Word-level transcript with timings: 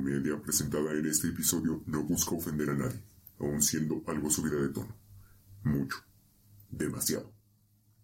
comedia 0.00 0.40
presentada 0.40 0.92
en 0.92 1.04
este 1.04 1.28
episodio 1.28 1.82
no 1.84 2.02
busca 2.04 2.34
ofender 2.34 2.70
a 2.70 2.74
nadie, 2.74 3.02
aun 3.38 3.60
siendo 3.60 4.02
algo 4.06 4.30
subida 4.30 4.56
de 4.56 4.70
tono. 4.70 4.96
Mucho. 5.62 5.98
Demasiado. 6.70 7.30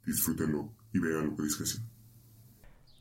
Disfrútenlo 0.05 0.75
y 0.93 0.99
véanlo 0.99 1.35
con 1.35 1.47
discreción. 1.47 1.89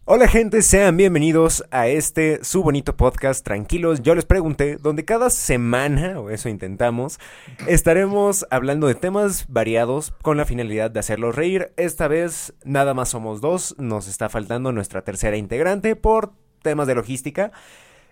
Hola 0.06 0.30
gente, 0.30 0.62
sean 0.62 0.96
bienvenidos 0.96 1.66
a 1.72 1.90
este 1.90 2.40
su 2.44 2.64
bonito 2.64 2.96
podcast 2.96 3.44
Tranquilos, 3.44 4.02
yo 4.02 4.16
les 4.16 4.24
pregunté, 4.24 4.78
donde 4.78 5.04
cada 5.04 5.30
semana, 5.30 6.22
o 6.22 6.30
eso 6.30 6.48
intentamos, 6.48 7.20
estaremos 7.68 8.46
hablando 8.50 8.88
de 8.88 8.96
temas 8.96 9.46
variados 9.50 10.14
con 10.22 10.38
la 10.38 10.46
finalidad 10.46 10.90
de 10.90 11.02
hacerlos 11.02 11.36
reír. 11.36 11.74
Esta 11.76 12.08
vez 12.08 12.54
nada 12.64 12.94
más 12.94 13.10
somos 13.10 13.42
dos, 13.42 13.76
nos 13.78 14.08
está 14.08 14.30
faltando 14.30 14.72
nuestra 14.72 15.04
tercera 15.04 15.36
integrante 15.36 15.98
por 15.98 16.34
temas 16.62 16.88
de 16.88 16.96
logística. 16.96 17.52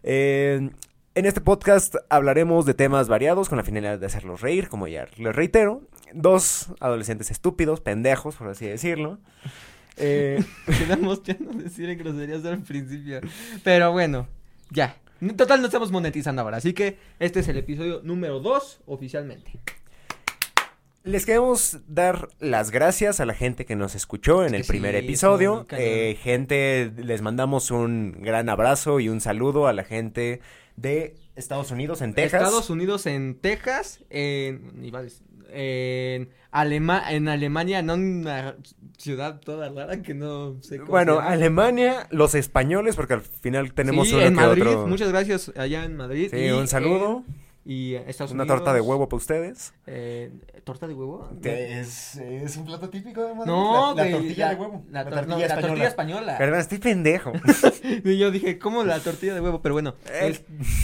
Eh, 0.03 0.69
en 1.15 1.25
este 1.25 1.41
podcast 1.41 1.95
hablaremos 2.09 2.65
de 2.65 2.73
temas 2.73 3.07
variados 3.07 3.47
con 3.47 3.57
la 3.57 3.63
finalidad 3.63 3.99
de 3.99 4.05
hacerlos 4.05 4.41
reír, 4.41 4.67
como 4.67 4.87
ya 4.87 5.07
les 5.17 5.35
reitero. 5.35 5.81
Dos 6.13 6.67
adolescentes 6.79 7.31
estúpidos, 7.31 7.81
pendejos, 7.81 8.35
por 8.35 8.49
así 8.49 8.65
decirlo. 8.67 9.19
Eh, 9.97 10.43
Quedamos 10.79 11.23
ya 11.23 11.37
no 11.39 11.53
decir 11.53 11.95
groserías 11.95 12.43
al 12.45 12.61
principio. 12.61 13.21
Pero 13.63 13.91
bueno, 13.91 14.27
ya. 14.69 14.97
Total 15.37 15.61
no 15.61 15.67
estamos 15.67 15.91
monetizando 15.91 16.41
ahora. 16.41 16.57
Así 16.57 16.73
que 16.73 16.97
este 17.19 17.39
es 17.39 17.47
el 17.47 17.57
episodio 17.57 18.01
número 18.03 18.39
2 18.39 18.81
oficialmente. 18.87 19.51
Les 21.03 21.25
queremos 21.25 21.79
dar 21.87 22.29
las 22.39 22.71
gracias 22.71 23.19
a 23.19 23.25
la 23.25 23.33
gente 23.33 23.65
que 23.65 23.75
nos 23.75 23.93
escuchó 23.93 24.45
en 24.45 24.55
Es 24.55 24.61
el 24.61 24.67
primer 24.67 24.93
sí, 24.97 25.03
episodio. 25.05 25.65
Eh, 25.71 26.17
gente, 26.21 26.93
les 26.95 27.21
mandamos 27.21 27.71
un 27.71 28.13
gran 28.21 28.47
abrazo 28.47 29.01
y 29.01 29.09
un 29.09 29.19
saludo 29.19 29.67
a 29.67 29.73
la 29.73 29.83
gente 29.83 30.39
de 30.77 31.15
Estados 31.35 31.71
Unidos, 31.71 32.01
en 32.01 32.13
Texas. 32.13 32.41
Estados 32.41 32.69
Unidos 32.69 33.05
en 33.05 33.35
Texas, 33.35 33.99
en, 34.09 34.71
iba 34.81 34.99
a 34.99 35.03
decir, 35.03 35.27
en, 35.51 36.29
Alema- 36.53 37.11
en 37.11 37.27
Alemania, 37.27 37.81
no 37.81 37.95
en 37.95 38.21
una 38.21 38.55
ciudad 38.97 39.41
toda 39.41 39.69
rara 39.69 40.01
que 40.01 40.13
no 40.13 40.55
sé 40.61 40.77
cómo 40.77 40.91
Bueno. 40.91 41.19
Alemania, 41.19 42.07
los 42.11 42.33
españoles, 42.33 42.95
porque 42.95 43.15
al 43.15 43.21
final 43.21 43.73
tenemos 43.73 44.07
sí, 44.07 44.13
uno 44.15 44.23
en 44.23 44.35
que 44.35 44.41
Madrid, 44.41 44.67
otro. 44.67 44.87
muchas 44.87 45.09
gracias 45.09 45.51
allá 45.57 45.83
en 45.83 45.97
Madrid. 45.97 46.29
Sí, 46.31 46.37
y 46.37 46.51
un 46.51 46.67
saludo. 46.69 47.23
Y 47.65 47.95
Estados 47.95 48.31
Una 48.31 48.43
Unidos. 48.43 48.59
torta 48.59 48.73
de 48.73 48.81
huevo 48.81 49.07
para 49.07 49.17
ustedes. 49.17 49.73
eh, 49.87 50.31
¿Torta 50.65 50.87
de 50.87 50.93
huevo? 50.93 51.29
Es, 51.43 52.15
es 52.17 52.57
un 52.57 52.65
plato 52.65 52.89
típico 52.89 53.21
de 53.23 53.33
Madrid. 53.33 53.45
No, 53.51 53.93
la, 53.95 54.03
la 54.03 54.09
güey, 54.09 54.11
tortilla 54.11 54.45
la- 54.47 54.53
de 54.55 54.61
huevo. 54.61 54.85
La, 54.91 55.05
tor- 55.05 55.27
no, 55.27 55.37
la 55.39 55.59
tortilla 55.61 55.87
española. 55.87 56.37
Perdón, 56.37 56.59
estoy 56.59 56.77
pendejo. 56.79 57.31
Y 58.05 58.17
yo 58.17 58.31
dije, 58.31 58.57
¿cómo 58.59 58.83
la 58.83 58.99
tortilla 58.99 59.33
de 59.33 59.41
huevo? 59.41 59.61
Pero 59.61 59.73
bueno, 59.75 59.95
Eh. 60.07 60.27
es- 60.29 60.39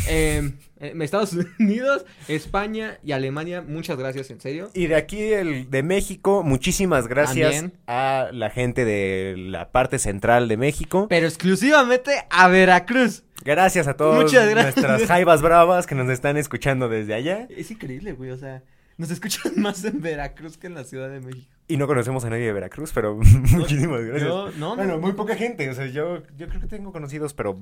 eh, 0.08 0.42
eh, 0.42 0.54
Estados 0.80 1.36
Unidos, 1.60 2.06
España 2.28 3.00
y 3.04 3.12
Alemania, 3.12 3.62
muchas 3.62 3.98
gracias, 3.98 4.30
en 4.32 4.40
serio. 4.40 4.70
Y 4.74 4.88
de 4.88 4.96
aquí 4.96 5.22
el, 5.22 5.70
de 5.70 5.84
México, 5.84 6.44
muchísimas 6.44 7.08
gracias 7.08 7.52
También. 7.52 7.80
a 7.88 8.30
la 8.32 8.50
gente 8.50 8.86
de 8.86 9.36
la 9.38 9.72
parte 9.72 10.00
central 10.00 10.48
de 10.48 10.58
México. 10.58 11.08
Pero 11.10 11.28
exclusivamente 11.28 12.12
a 12.30 12.48
Veracruz. 12.48 13.23
Gracias 13.44 13.88
a 13.88 13.95
todos 13.95 14.23
Muchas 14.23 14.50
gracias. 14.50 14.76
nuestras 14.76 15.08
jaivas 15.08 15.42
bravas 15.42 15.88
que 15.88 15.95
nos 15.95 16.10
están 16.10 16.38
escuchando 16.38 16.89
desde 16.89 17.14
allá. 17.14 17.48
Es 17.50 17.72
increíble, 17.72 18.14
güey, 18.14 18.32
o 18.32 18.38
sea, 18.38 18.64
nos 18.98 19.12
escuchan 19.12 19.54
más 19.58 19.84
en 19.86 20.02
Veracruz 20.02 20.58
que 20.58 20.68
en 20.68 20.76
la 20.76 20.84
Ciudad 20.84 21.10
de 21.10 21.22
México. 21.22 21.48
Y 21.68 21.78
no 21.78 21.88
conocemos 21.88 22.26
a 22.26 22.30
nadie 22.30 22.45
de 22.45 22.54
Veracruz, 22.54 22.92
pero 22.94 23.16
muchísimas 23.52 24.02
gracias. 24.02 24.28
Yo, 24.28 24.52
no, 24.58 24.76
bueno, 24.76 24.95
no, 24.95 25.00
muy 25.00 25.14
poca 25.14 25.36
gente. 25.36 25.70
O 25.70 25.73
sea, 25.73 25.86
yo, 25.86 26.23
yo 26.36 26.48
creo 26.48 26.60
que 26.60 26.68
tengo 26.68 26.92
conocidos, 26.92 27.34
pero 27.34 27.60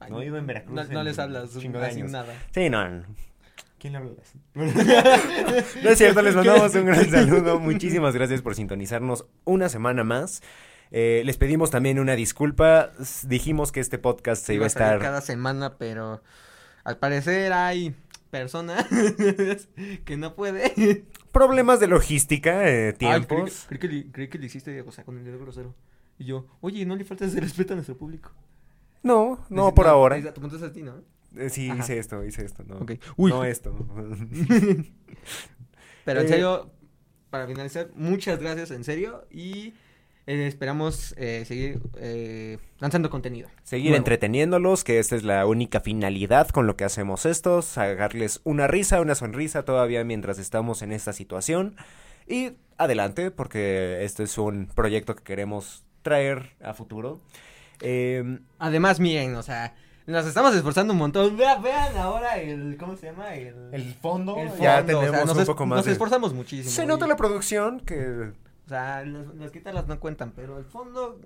Ay, 0.00 0.10
no 0.10 0.22
ido 0.22 0.36
en 0.38 0.46
Veracruz 0.46 0.88
No, 0.90 1.02
les 1.04 1.18
hablas 1.18 1.54
un 1.54 1.60
chingo 1.62 1.78
de 1.78 1.86
años. 1.86 2.10
nada. 2.10 2.34
Sí, 2.52 2.68
no, 2.70 2.88
no. 2.88 3.04
¿Quién 3.78 3.92
le 3.94 3.98
habla 3.98 4.12
no 4.54 5.90
es 5.90 5.98
cierto, 5.98 6.20
les 6.20 6.34
mandamos 6.34 6.74
un 6.74 6.84
gran 6.86 7.10
saludo. 7.10 7.58
Muchísimas 7.60 8.14
gracias 8.14 8.42
por 8.42 8.54
sintonizarnos 8.54 9.26
una 9.44 9.68
semana 9.68 10.04
más. 10.04 10.42
Eh, 10.90 11.22
les 11.24 11.36
pedimos 11.38 11.70
también 11.70 11.98
una 11.98 12.14
disculpa. 12.14 12.90
Dijimos 13.24 13.72
que 13.72 13.80
este 13.80 13.96
podcast 13.98 14.44
se 14.44 14.54
iba 14.54 14.66
a 14.66 14.68
salir 14.68 14.86
estar. 14.94 15.00
cada 15.00 15.20
semana, 15.20 15.78
pero 15.78 16.22
al 16.84 16.98
parecer 16.98 17.52
hay 17.52 17.94
personas 18.30 18.86
que 20.04 20.16
no 20.16 20.34
puede. 20.34 21.04
Problemas 21.32 21.80
de 21.80 21.86
logística, 21.86 22.68
eh, 22.68 22.88
Ay, 22.88 22.92
creí, 22.94 23.20
que, 23.20 23.26
tiempos. 23.26 23.64
creí 23.68 23.78
que 23.78 23.88
le, 23.88 24.10
creí 24.12 24.28
que 24.28 24.38
le 24.38 24.46
hiciste, 24.46 24.80
o 24.82 24.92
sea, 24.92 25.04
con 25.04 25.16
el 25.16 25.24
dedo 25.24 25.38
grosero. 25.38 25.74
Y 26.18 26.24
yo, 26.26 26.46
oye, 26.60 26.84
no 26.84 26.96
le 26.96 27.04
faltas 27.04 27.32
de 27.32 27.40
respeto 27.40 27.72
a 27.72 27.76
nuestro 27.76 27.96
público. 27.96 28.32
No, 29.02 29.44
no 29.48 29.64
Dice, 29.66 29.74
por 29.74 29.86
ahora. 29.86 30.20
Te 30.22 30.32
preguntas 30.32 30.62
a 30.62 30.72
ti, 30.72 30.82
¿no? 30.82 30.94
Eh, 31.36 31.48
sí, 31.50 31.70
Ajá. 31.70 31.80
hice 31.80 31.98
esto, 31.98 32.24
hice 32.24 32.44
esto. 32.44 32.64
No, 32.64 32.76
Ok. 32.78 32.92
Uy, 33.16 33.30
no 33.30 33.44
esto. 33.44 33.72
pero 36.04 36.20
en 36.20 36.26
Eh, 36.26 36.28
serio, 36.28 36.70
para 37.30 37.46
finalizar, 37.46 37.90
muchas 37.94 38.38
gracias, 38.40 38.70
en 38.72 38.84
serio, 38.84 39.24
y 39.30 39.74
eh, 40.26 40.46
esperamos 40.46 41.14
eh, 41.16 41.44
seguir 41.46 41.80
eh, 41.96 42.58
lanzando 42.78 43.10
contenido. 43.10 43.48
Seguir 43.62 43.94
entreteniéndolos, 43.94 44.84
que 44.84 44.98
esta 44.98 45.16
es 45.16 45.22
la 45.22 45.46
única 45.46 45.80
finalidad 45.80 46.48
con 46.48 46.66
lo 46.66 46.76
que 46.76 46.84
hacemos 46.84 47.26
esto, 47.26 47.62
sacarles 47.62 48.40
una 48.44 48.66
risa, 48.66 49.00
una 49.00 49.14
sonrisa 49.14 49.64
todavía 49.64 50.04
mientras 50.04 50.38
estamos 50.38 50.82
en 50.82 50.92
esta 50.92 51.12
situación. 51.12 51.76
Y 52.26 52.52
adelante, 52.76 53.30
porque 53.30 54.04
este 54.04 54.24
es 54.24 54.36
un 54.38 54.66
proyecto 54.66 55.14
que 55.16 55.22
queremos 55.22 55.84
traer 56.02 56.54
a 56.62 56.74
futuro. 56.74 57.20
Eh, 57.80 58.38
Además, 58.58 59.00
miren, 59.00 59.34
o 59.36 59.42
sea, 59.42 59.74
nos 60.06 60.26
estamos 60.26 60.54
esforzando 60.54 60.92
un 60.92 60.98
montón. 60.98 61.36
Vean, 61.36 61.62
vean 61.62 61.96
ahora 61.96 62.38
el, 62.38 62.76
¿cómo 62.78 62.96
se 62.96 63.06
llama? 63.06 63.34
El, 63.34 63.54
fondo, 64.00 64.36
el 64.36 64.48
ya 64.48 64.50
fondo, 64.50 64.54
o 64.54 64.56
sea, 64.58 64.84
tenemos 64.86 65.26
nos 65.26 65.36
un 65.36 65.42
es- 65.42 65.46
poco 65.48 65.66
más. 65.66 65.76
Nos 65.78 65.86
de- 65.86 65.92
esforzamos 65.92 66.34
muchísimo. 66.34 66.70
Se 66.70 66.86
nota 66.86 67.06
y- 67.06 67.08
la 67.08 67.16
producción 67.16 67.80
que... 67.80 68.32
O 68.66 68.68
sea, 68.68 69.04
las, 69.04 69.26
las 69.34 69.50
guitarras 69.52 69.86
no 69.88 69.98
cuentan, 69.98 70.32
pero 70.36 70.58
el 70.58 70.64
fondo, 70.64 71.20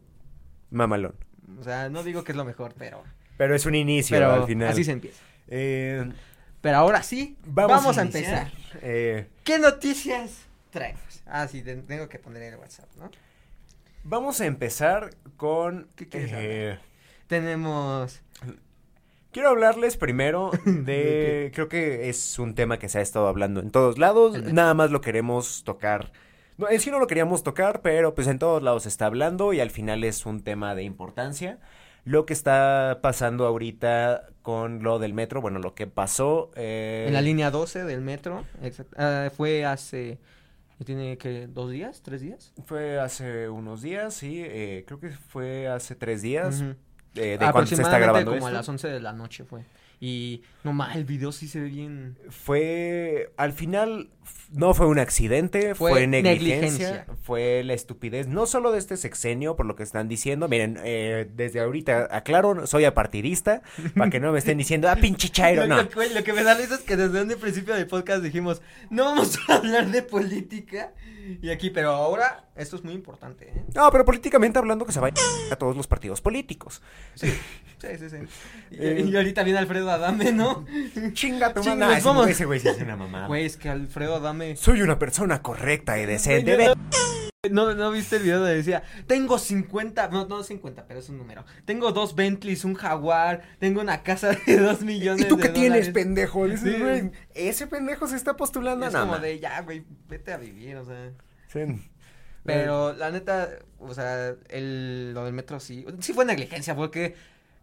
Mamalón. 0.71 1.15
o 1.61 1.63
sea, 1.65 1.89
no 1.91 2.03
digo 2.03 2.25
que 2.25 2.33
es 2.33 2.37
lo 2.37 2.45
mejor, 2.45 2.75
pero, 2.79 3.03
Pero 3.37 3.55
es 3.55 3.67
un 3.67 3.75
inicio 3.75 4.17
pero 4.17 4.33
al 4.33 4.45
final. 4.47 4.69
así 4.69 4.83
se 4.85 4.93
empieza. 4.93 5.23
Eh, 5.49 6.11
Pero 6.63 6.79
ahora 6.79 7.03
sí, 7.03 7.37
vamos, 7.45 7.99
a, 7.99 8.03
empezar. 8.03 8.51
Eh, 8.81 9.29
¿Qué 9.45 9.59
noticias 9.59 10.47
traemos? 10.71 11.03
Ah, 11.27 11.47
sí, 11.47 11.61
te- 11.63 11.77
tengo 11.77 12.09
que 12.09 12.19
poner 12.19 12.43
el 12.45 12.57
WhatsApp, 12.59 12.89
¿no? 12.99 13.11
Vamos 14.05 14.41
a 14.41 14.47
empezar 14.47 15.11
con... 15.37 15.89
¿Qué 15.97 16.09
quieres 16.09 16.31
eh, 16.35 16.79
Tenemos... 17.27 18.21
Quiero 19.33 19.49
hablarles 19.49 19.97
primero 19.97 20.53
de, 20.65 21.51
creo 21.55 21.69
que 21.69 22.09
es 22.09 22.39
un 22.39 22.55
tema 22.55 22.79
que 22.79 22.89
se 22.89 22.99
ha 22.99 23.03
estado 23.03 23.27
hablando 23.27 23.59
en 23.61 23.71
todos 23.73 23.99
lados, 23.99 24.41
nada 24.45 24.75
más 24.75 24.93
lo 24.93 25.01
queremos 25.01 25.65
tocar. 25.65 26.13
No, 26.57 26.69
en 26.71 26.79
sí 26.79 26.93
no 26.93 27.01
lo 27.01 27.09
queríamos 27.09 27.43
tocar, 27.43 27.83
pero 27.83 28.15
pues 28.15 28.29
en 28.29 28.39
todos 28.39 28.63
lados 28.63 28.85
se 28.85 28.89
está 28.89 29.07
hablando 29.07 29.53
y 29.53 29.59
al 29.59 29.71
final 29.71 30.05
es 30.05 30.25
un 30.25 30.45
tema 30.45 30.77
de 30.77 30.85
importancia. 30.85 31.59
Lo 32.05 32.27
que 32.27 32.33
está 32.33 33.01
pasando 33.03 33.45
ahorita 33.47 34.29
con 34.43 34.85
lo 34.85 35.01
del 35.01 35.15
metro, 35.15 35.41
bueno, 35.41 35.59
lo 35.59 35.75
que 35.75 35.89
pasó... 35.89 36.53
eh, 36.55 37.07
En 37.09 37.15
la 37.15 37.23
línea 37.23 37.51
12 37.51 37.83
del 37.85 38.03
metro, 38.03 38.45
exact- 38.63 38.95
ah, 38.97 39.31
fue 39.37 39.65
hace... 39.65 40.19
¿Tiene 40.85 41.17
que 41.19 41.47
dos 41.47 41.71
días? 41.71 42.03
¿Tres 42.03 42.21
días? 42.21 42.53
Fue 42.67 42.99
hace 42.99 43.49
unos 43.49 43.83
días, 43.83 44.15
sí, 44.15 44.43
eh, 44.45 44.85
creo 44.87 44.99
que 44.99 45.11
fue 45.11 45.69
hace 45.69 45.95
tres 45.95 46.23
días, 46.23 46.63
eh, 47.15 47.39
de 47.39 47.53
cuando 47.53 47.67
se 47.67 47.81
está 47.81 47.99
grabando 47.99 48.33
como 48.33 48.47
a 48.49 48.51
las 48.51 48.69
11 48.69 48.89
de 48.89 49.01
la 49.01 49.13
noche 49.13 49.45
fue. 49.45 49.65
Y 50.07 50.43
no 50.65 50.75
más, 50.75 50.97
el 50.97 51.05
video 51.05 51.33
sí 51.33 51.49
se 51.49 51.61
ve 51.61 51.69
bien. 51.71 52.19
Fue, 52.29 53.33
al 53.39 53.55
final, 53.55 54.11
no 54.53 54.75
fue 54.75 54.85
un 54.87 54.99
accidente, 54.99 55.75
fue, 55.75 55.93
Fue 55.93 56.07
negligencia, 56.07 56.61
negligencia. 56.61 57.07
fue 57.23 57.63
la 57.65 57.73
estupidez, 57.73 58.27
no 58.29 58.45
solo 58.45 58.71
de 58.71 58.81
este 58.81 58.99
sexenio, 58.99 59.57
por 59.57 59.65
lo 59.65 59.77
que 59.77 59.83
están 59.83 60.07
diciendo, 60.09 60.47
miren, 60.47 60.79
eh, 60.85 61.27
desde 61.35 61.61
ahorita, 61.61 62.09
aclaro, 62.11 62.67
soy 62.67 62.85
apartidista, 62.85 63.63
para 63.97 64.11
que 64.11 64.21
no 64.21 64.31
me 64.33 64.39
estén 64.41 64.59
diciendo, 64.59 64.91
ah, 64.91 64.97
pinche 64.97 65.31
chairo, 65.31 65.67
no. 65.67 65.77
lo 65.77 65.89
que- 65.89 66.11
lo 66.11 66.23
que 66.23 66.33
me 66.35 66.43
da 66.43 66.55
risa 66.55 66.75
es 66.75 66.81
que 66.83 66.97
desde 66.97 67.23
un 67.23 67.41
principio 67.41 67.75
del 67.75 67.87
podcast 67.87 68.23
dijimos, 68.23 68.61
no 68.91 69.05
vamos 69.05 69.39
a 69.49 69.55
hablar 69.57 69.91
de 69.91 70.03
política. 70.03 70.93
Y 71.41 71.49
aquí, 71.49 71.71
pero 71.71 71.89
ahora, 71.93 72.51
esto 72.55 72.77
es 72.77 72.85
muy 72.85 72.93
importante, 72.93 73.49
¿eh? 73.49 73.65
No, 73.75 73.91
pero 73.91 74.05
políticamente 74.05 74.59
hablando 74.59 74.85
que 74.85 74.93
se 74.93 75.01
vaya 75.01 75.15
a 75.51 75.57
todos 75.57 75.75
los 75.75 75.87
partidos 75.87 76.21
políticos. 76.21 76.83
Sí, 77.15 77.29
sí, 77.79 77.89
sí. 77.99 78.09
sí. 78.11 78.17
Y, 78.73 78.77
Eh. 78.79 79.05
y 79.09 79.17
ahorita 79.17 79.43
viene 79.43 79.59
Alfredo 79.59 79.91
Adame, 79.95 80.33
¿no? 80.33 80.65
Chinga 81.13 81.53
tu 81.55 81.61
Chinga, 81.63 81.87
madre. 81.87 82.03
vamos. 82.05 82.29
ese 82.29 82.45
güey 82.45 82.61
sí 82.61 82.69
es 82.69 82.81
una 82.81 82.97
mamada. 82.97 83.27
Güey, 83.27 83.47
es 83.47 83.57
que 83.57 83.69
Alfredo 83.69 84.17
Adame... 84.17 84.57
Soy 84.57 84.83
una 84.83 84.99
persona 84.99 85.43
correcta 85.43 85.99
y 85.99 86.07
decente. 86.07 86.55
Güey, 86.55 86.69
Ve- 86.69 86.75
¿No, 87.51 87.75
¿No 87.75 87.91
viste 87.91 88.17
el 88.17 88.23
video 88.23 88.39
donde 88.39 88.55
decía, 88.57 88.83
tengo 89.07 89.39
50, 89.39 90.09
no, 90.09 90.27
no 90.27 90.43
50, 90.43 90.87
pero 90.87 91.01
es 91.01 91.11
un 91.11 91.19
número. 91.19 91.45
Tengo 91.67 91.93
dos 91.93 92.15
Bentleys, 92.15 92.65
un 92.65 92.73
Jaguar, 92.75 93.43
tengo 93.59 93.83
una 93.83 94.03
casa 94.03 94.31
de 94.47 94.57
dos 94.57 94.81
millones 94.81 95.27
¿Y 95.27 95.29
tú 95.29 95.37
de 95.37 95.43
qué 95.43 95.49
tienes, 95.51 95.71
dólares". 95.89 95.91
pendejo? 95.93 96.47
Dices, 96.47 96.75
Sí. 96.75 96.81
güey, 96.81 97.11
ese 97.35 97.67
pendejo 97.67 98.07
se 98.07 98.17
está 98.17 98.35
postulando 98.35 98.87
Es 98.87 98.95
nada 98.95 99.05
como 99.05 99.13
más. 99.17 99.23
de, 99.23 99.39
ya, 99.41 99.61
güey, 99.61 99.85
vete 100.09 100.33
a 100.33 100.39
vivir, 100.39 100.77
o 100.77 100.87
sea. 100.87 101.11
Sí. 101.49 101.61
Pero 102.45 102.93
la 102.95 103.11
neta, 103.11 103.51
o 103.79 103.93
sea, 103.95 104.35
el, 104.49 105.13
lo 105.15 105.25
del 105.25 105.35
metro 105.35 105.61
sí, 105.61 105.85
sí 106.01 106.13
fue 106.15 106.25
negligencia, 106.25 106.75
porque 106.75 107.15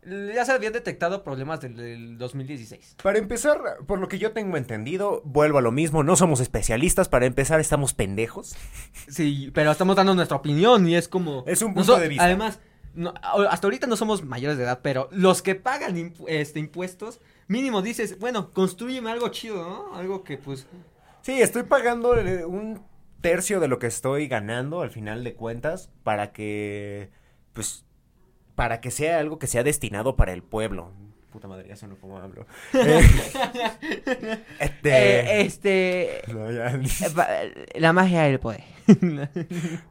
ya 0.03 0.45
se 0.45 0.51
habían 0.51 0.74
detectado 0.74 1.24
problemas 1.24 1.62
del, 1.62 1.75
del 1.75 2.18
2016. 2.18 2.95
Para 3.03 3.19
empezar, 3.19 3.59
por 3.86 4.00
lo 4.00 4.07
que 4.07 4.18
yo 4.19 4.31
tengo 4.31 4.57
entendido, 4.57 5.21
vuelvo 5.25 5.59
a 5.59 5.62
lo 5.62 5.71
mismo, 5.71 6.03
no 6.03 6.15
somos 6.15 6.39
especialistas, 6.39 7.07
para 7.09 7.25
empezar 7.25 7.59
estamos 7.59 7.94
pendejos. 7.94 8.56
Sí, 9.07 9.51
pero 9.53 9.71
estamos 9.71 9.95
dando 9.95 10.15
nuestra 10.15 10.38
opinión 10.38 10.88
y 10.88 10.95
es 10.95 11.07
como... 11.07 11.44
Es 11.48 11.62
un 11.62 11.74
punto 11.74 11.98
de 11.98 12.07
vista. 12.07 12.24
Además, 12.25 12.59
no- 12.95 13.13
hasta 13.50 13.68
ahorita 13.68 13.88
no 13.88 13.95
somos 13.95 14.24
mayores 14.24 14.57
de 14.57 14.63
edad, 14.63 14.80
pero 14.81 15.07
los 15.12 15.42
que 15.42 15.56
pagan 15.56 15.95
impu- 15.95 16.25
este, 16.27 16.59
impuestos, 16.59 17.19
mínimo 17.47 17.81
dices, 17.81 18.18
bueno, 18.19 18.51
construyeme 18.51 19.12
algo 19.12 19.27
chido, 19.30 19.57
¿no? 19.63 19.95
Algo 19.95 20.24
que 20.24 20.38
pues... 20.38 20.65
Sí, 21.21 21.39
estoy 21.42 21.63
pagando 21.63 22.18
eh, 22.18 22.45
un 22.45 22.81
tercio 23.21 23.59
de 23.59 23.68
lo 23.68 23.77
que 23.77 23.86
estoy 23.86 24.27
ganando 24.27 24.81
al 24.81 24.89
final 24.89 25.24
de 25.24 25.36
cuentas 25.36 25.92
para 26.04 26.31
que, 26.31 27.12
pues, 27.54 27.86
para 28.62 28.80
que 28.80 28.92
sea 28.92 29.18
algo 29.18 29.40
que 29.40 29.48
sea 29.48 29.63
destinado 29.63 30.16
para 30.16 30.34
el 30.34 30.44
pueblo. 30.44 30.92
Puta 31.31 31.48
madre, 31.48 31.68
ya 31.68 31.75
sonó 31.75 31.96
como 31.96 32.19
hablo. 32.19 32.46
Eh, 32.74 34.44
este... 34.60 34.92
Eh, 34.92 35.42
este... 35.42 36.22
no, 36.31 36.52
ya. 36.52 36.80
La 37.74 37.92
magia 37.92 38.22
del 38.22 38.40
poder. 38.40 38.63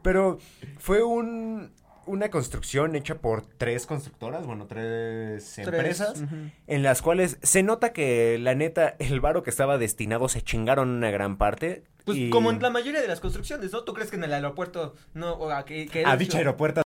Pero 0.03 0.39
fue 0.77 1.03
un, 1.03 1.73
una 2.05 2.31
construcción 2.31 2.95
hecha 2.95 3.15
por 3.15 3.45
tres 3.45 3.85
constructoras, 3.85 4.45
bueno, 4.45 4.67
tres 4.67 5.57
empresas, 5.57 6.23
en 6.67 6.81
las 6.81 7.01
cuales 7.01 7.39
se 7.43 7.63
nota 7.63 7.91
que 7.91 8.37
la 8.39 8.55
neta, 8.55 8.95
el 8.99 9.19
varo 9.19 9.43
que 9.43 9.49
estaba 9.49 9.77
destinado 9.77 10.29
se 10.29 10.41
chingaron 10.41 10.87
una 10.87 11.11
gran 11.11 11.37
parte. 11.37 11.83
Pues 12.05 12.17
y- 12.17 12.29
como 12.29 12.51
en 12.51 12.61
la 12.61 12.69
mayoría 12.69 13.01
de 13.01 13.07
las 13.09 13.19
construcciones, 13.19 13.73
¿no? 13.73 13.83
¿Tú 13.83 13.93
crees 13.93 14.09
que 14.09 14.15
en 14.15 14.23
el 14.23 14.33
aeropuerto 14.33 14.95
no? 15.13 15.33
O 15.33 15.51
a 15.51 15.65
que, 15.65 15.87
que 15.87 16.05
A 16.05 16.15
dicho 16.15 16.37
aeropuerto. 16.37 16.83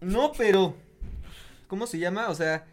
No, 0.00 0.32
pero. 0.36 0.74
¿Cómo 1.66 1.86
se 1.86 1.98
llama? 1.98 2.28
O 2.28 2.34
sea. 2.34 2.64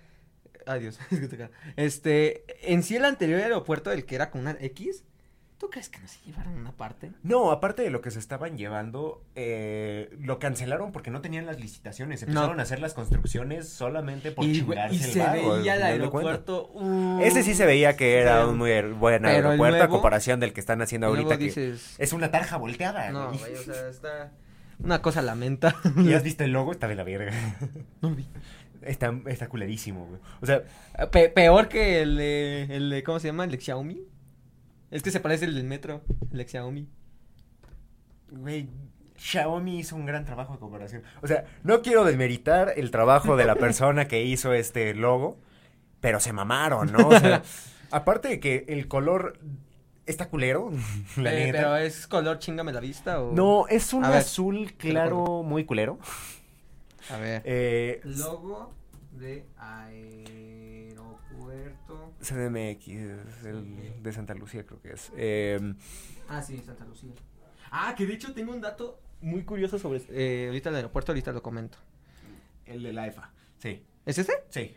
Adiós. 0.65 0.99
este. 1.75 2.43
En 2.73 2.83
sí, 2.83 2.95
el 2.95 3.05
anterior 3.05 3.41
aeropuerto, 3.41 3.91
el 3.91 4.05
que 4.05 4.15
era 4.15 4.29
con 4.31 4.41
una 4.41 4.57
X. 4.59 5.03
¿Tú 5.57 5.71
crees 5.71 5.89
que 5.89 5.97
no 5.97 6.07
se 6.07 6.19
llevaron 6.23 6.53
una 6.53 6.71
parte? 6.71 7.11
No, 7.23 7.49
aparte 7.49 7.81
de 7.81 7.89
lo 7.89 7.99
que 7.99 8.11
se 8.11 8.19
estaban 8.19 8.59
llevando, 8.59 9.23
eh, 9.33 10.15
lo 10.19 10.37
cancelaron 10.37 10.91
porque 10.91 11.09
no 11.09 11.19
tenían 11.21 11.47
las 11.47 11.59
licitaciones. 11.59 12.21
Empezaron 12.21 12.57
No. 12.57 12.59
a 12.59 12.63
hacer 12.63 12.79
las 12.79 12.93
construcciones 12.93 13.67
solamente 13.67 14.31
por 14.31 14.45
y, 14.45 14.53
chingarse 14.59 15.17
y 15.17 15.19
el 15.19 15.31
veía 15.57 15.77
de 15.77 15.83
aeropuerto. 15.83 16.69
uh, 16.75 17.21
Ese 17.23 17.41
sí 17.41 17.55
se 17.55 17.65
veía 17.65 17.97
que 17.97 18.19
era 18.19 18.45
un 18.45 18.55
muy 18.59 18.69
her- 18.69 18.93
buen 18.93 19.25
aeropuerto 19.25 19.81
a 19.81 19.87
comparación 19.87 20.39
del 20.39 20.53
que 20.53 20.59
están 20.59 20.79
haciendo 20.83 21.07
ahorita, 21.07 21.39
que 21.39 21.45
dices. 21.45 21.95
es 21.97 22.13
una 22.13 22.29
tarja 22.29 22.57
volteada. 22.57 23.09
No, 23.09 23.31
güey, 23.33 23.55
o 23.55 23.63
sea, 23.63 23.89
está. 23.89 24.31
Una 24.83 25.01
cosa 25.01 25.21
lamenta. 25.21 25.75
¿Y 25.97 26.13
has 26.13 26.23
visto 26.23 26.43
el 26.43 26.51
logo? 26.51 26.71
Está 26.71 26.87
de 26.87 26.95
la 26.95 27.03
verga. 27.03 27.31
No 28.01 28.09
lo 28.09 28.15
vi. 28.15 28.25
Está, 28.81 29.13
está 29.25 29.49
culerísimo, 29.49 30.05
güey. 30.05 30.21
O 30.41 30.45
sea, 30.45 30.63
Pe- 31.11 31.29
peor 31.29 31.67
que 31.67 32.01
el 32.01 32.15
de, 32.15 32.63
el 32.69 32.89
de. 32.89 33.03
¿Cómo 33.03 33.19
se 33.19 33.27
llama? 33.27 33.43
El 33.43 33.51
de 33.51 33.59
Xiaomi. 33.59 34.01
Es 34.91 35.01
que 35.03 35.11
se 35.11 35.19
parece 35.19 35.45
el 35.45 35.55
del 35.55 35.63
metro. 35.65 36.01
El 36.31 36.37
de 36.37 36.45
Xiaomi. 36.47 36.87
güey, 38.31 38.69
Xiaomi 39.17 39.79
hizo 39.79 39.95
un 39.95 40.05
gran 40.05 40.23
trabajo 40.25 40.53
de 40.53 40.59
comparación. 40.59 41.01
O 41.21 41.27
sea, 41.27 41.45
no 41.63 41.81
quiero 41.81 42.05
desmeritar 42.05 42.73
el 42.77 42.91
trabajo 42.91 43.35
de 43.35 43.45
la 43.45 43.55
persona 43.55 44.07
que 44.07 44.23
hizo 44.23 44.53
este 44.53 44.93
logo, 44.93 45.39
pero 45.99 46.19
se 46.19 46.31
mamaron, 46.33 46.91
¿no? 46.93 47.07
O 47.09 47.19
sea, 47.19 47.41
aparte 47.91 48.27
de 48.27 48.39
que 48.39 48.65
el 48.69 48.87
color 48.87 49.39
está 50.07 50.29
culero, 50.29 50.71
la 51.17 51.33
Eh, 51.33 51.45
neta. 51.45 51.57
pero 51.59 51.77
es 51.77 52.07
color 52.07 52.39
chingame 52.39 52.71
la 52.73 52.79
vista 52.79 53.21
o. 53.21 53.31
No, 53.33 53.67
es 53.67 53.93
un 53.93 54.03
A 54.05 54.09
ver, 54.09 54.19
azul 54.19 54.73
claro 54.77 55.43
muy 55.43 55.65
culero. 55.65 55.99
A 57.11 57.17
ver. 57.17 57.41
Eh, 57.45 58.01
Logo 58.03 58.73
de 59.11 59.45
aeropuerto. 59.57 60.97
CDMX, 62.21 62.87
el 63.45 64.01
de 64.03 64.13
Santa 64.13 64.33
Lucía 64.33 64.65
creo 64.65 64.81
que 64.81 64.93
es. 64.93 65.11
Eh, 65.15 65.59
Ah, 66.29 66.41
sí, 66.41 66.61
Santa 66.65 66.85
Lucía. 66.85 67.11
Ah, 67.71 67.93
que 67.97 68.05
de 68.05 68.13
hecho 68.13 68.33
tengo 68.33 68.51
un 68.51 68.61
dato 68.61 68.99
muy 69.21 69.43
curioso 69.43 69.79
sobre 69.79 70.01
eh, 70.09 70.45
ahorita 70.47 70.69
el 70.69 70.75
aeropuerto, 70.75 71.11
ahorita 71.11 71.31
lo 71.31 71.41
comento. 71.41 71.77
el 72.65 72.83
de 72.83 72.93
la 72.93 73.07
EFA, 73.07 73.31
sí, 73.59 73.83
¿Es 74.05 74.17
este? 74.17 74.33
sí. 74.49 74.75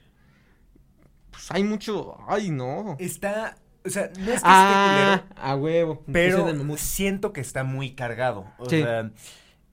Pues 1.31 1.51
hay 1.51 1.65
mucho. 1.65 2.17
Ay, 2.29 2.51
no. 2.51 2.97
Está, 2.99 3.57
o 3.85 3.89
sea, 3.91 4.11
no 4.19 4.33
es 4.33 4.41
que 4.43 4.49
Ah, 4.49 5.15
esté 5.17 5.29
culero. 5.29 5.43
a 5.47 5.57
huevo. 5.57 6.03
Pero 6.13 6.77
siento 6.77 7.33
que 7.33 7.41
está 7.41 7.65
muy 7.65 7.93
cargado. 7.95 8.47
O 8.59 8.69
Sí. 8.69 8.83
sea, 8.83 9.11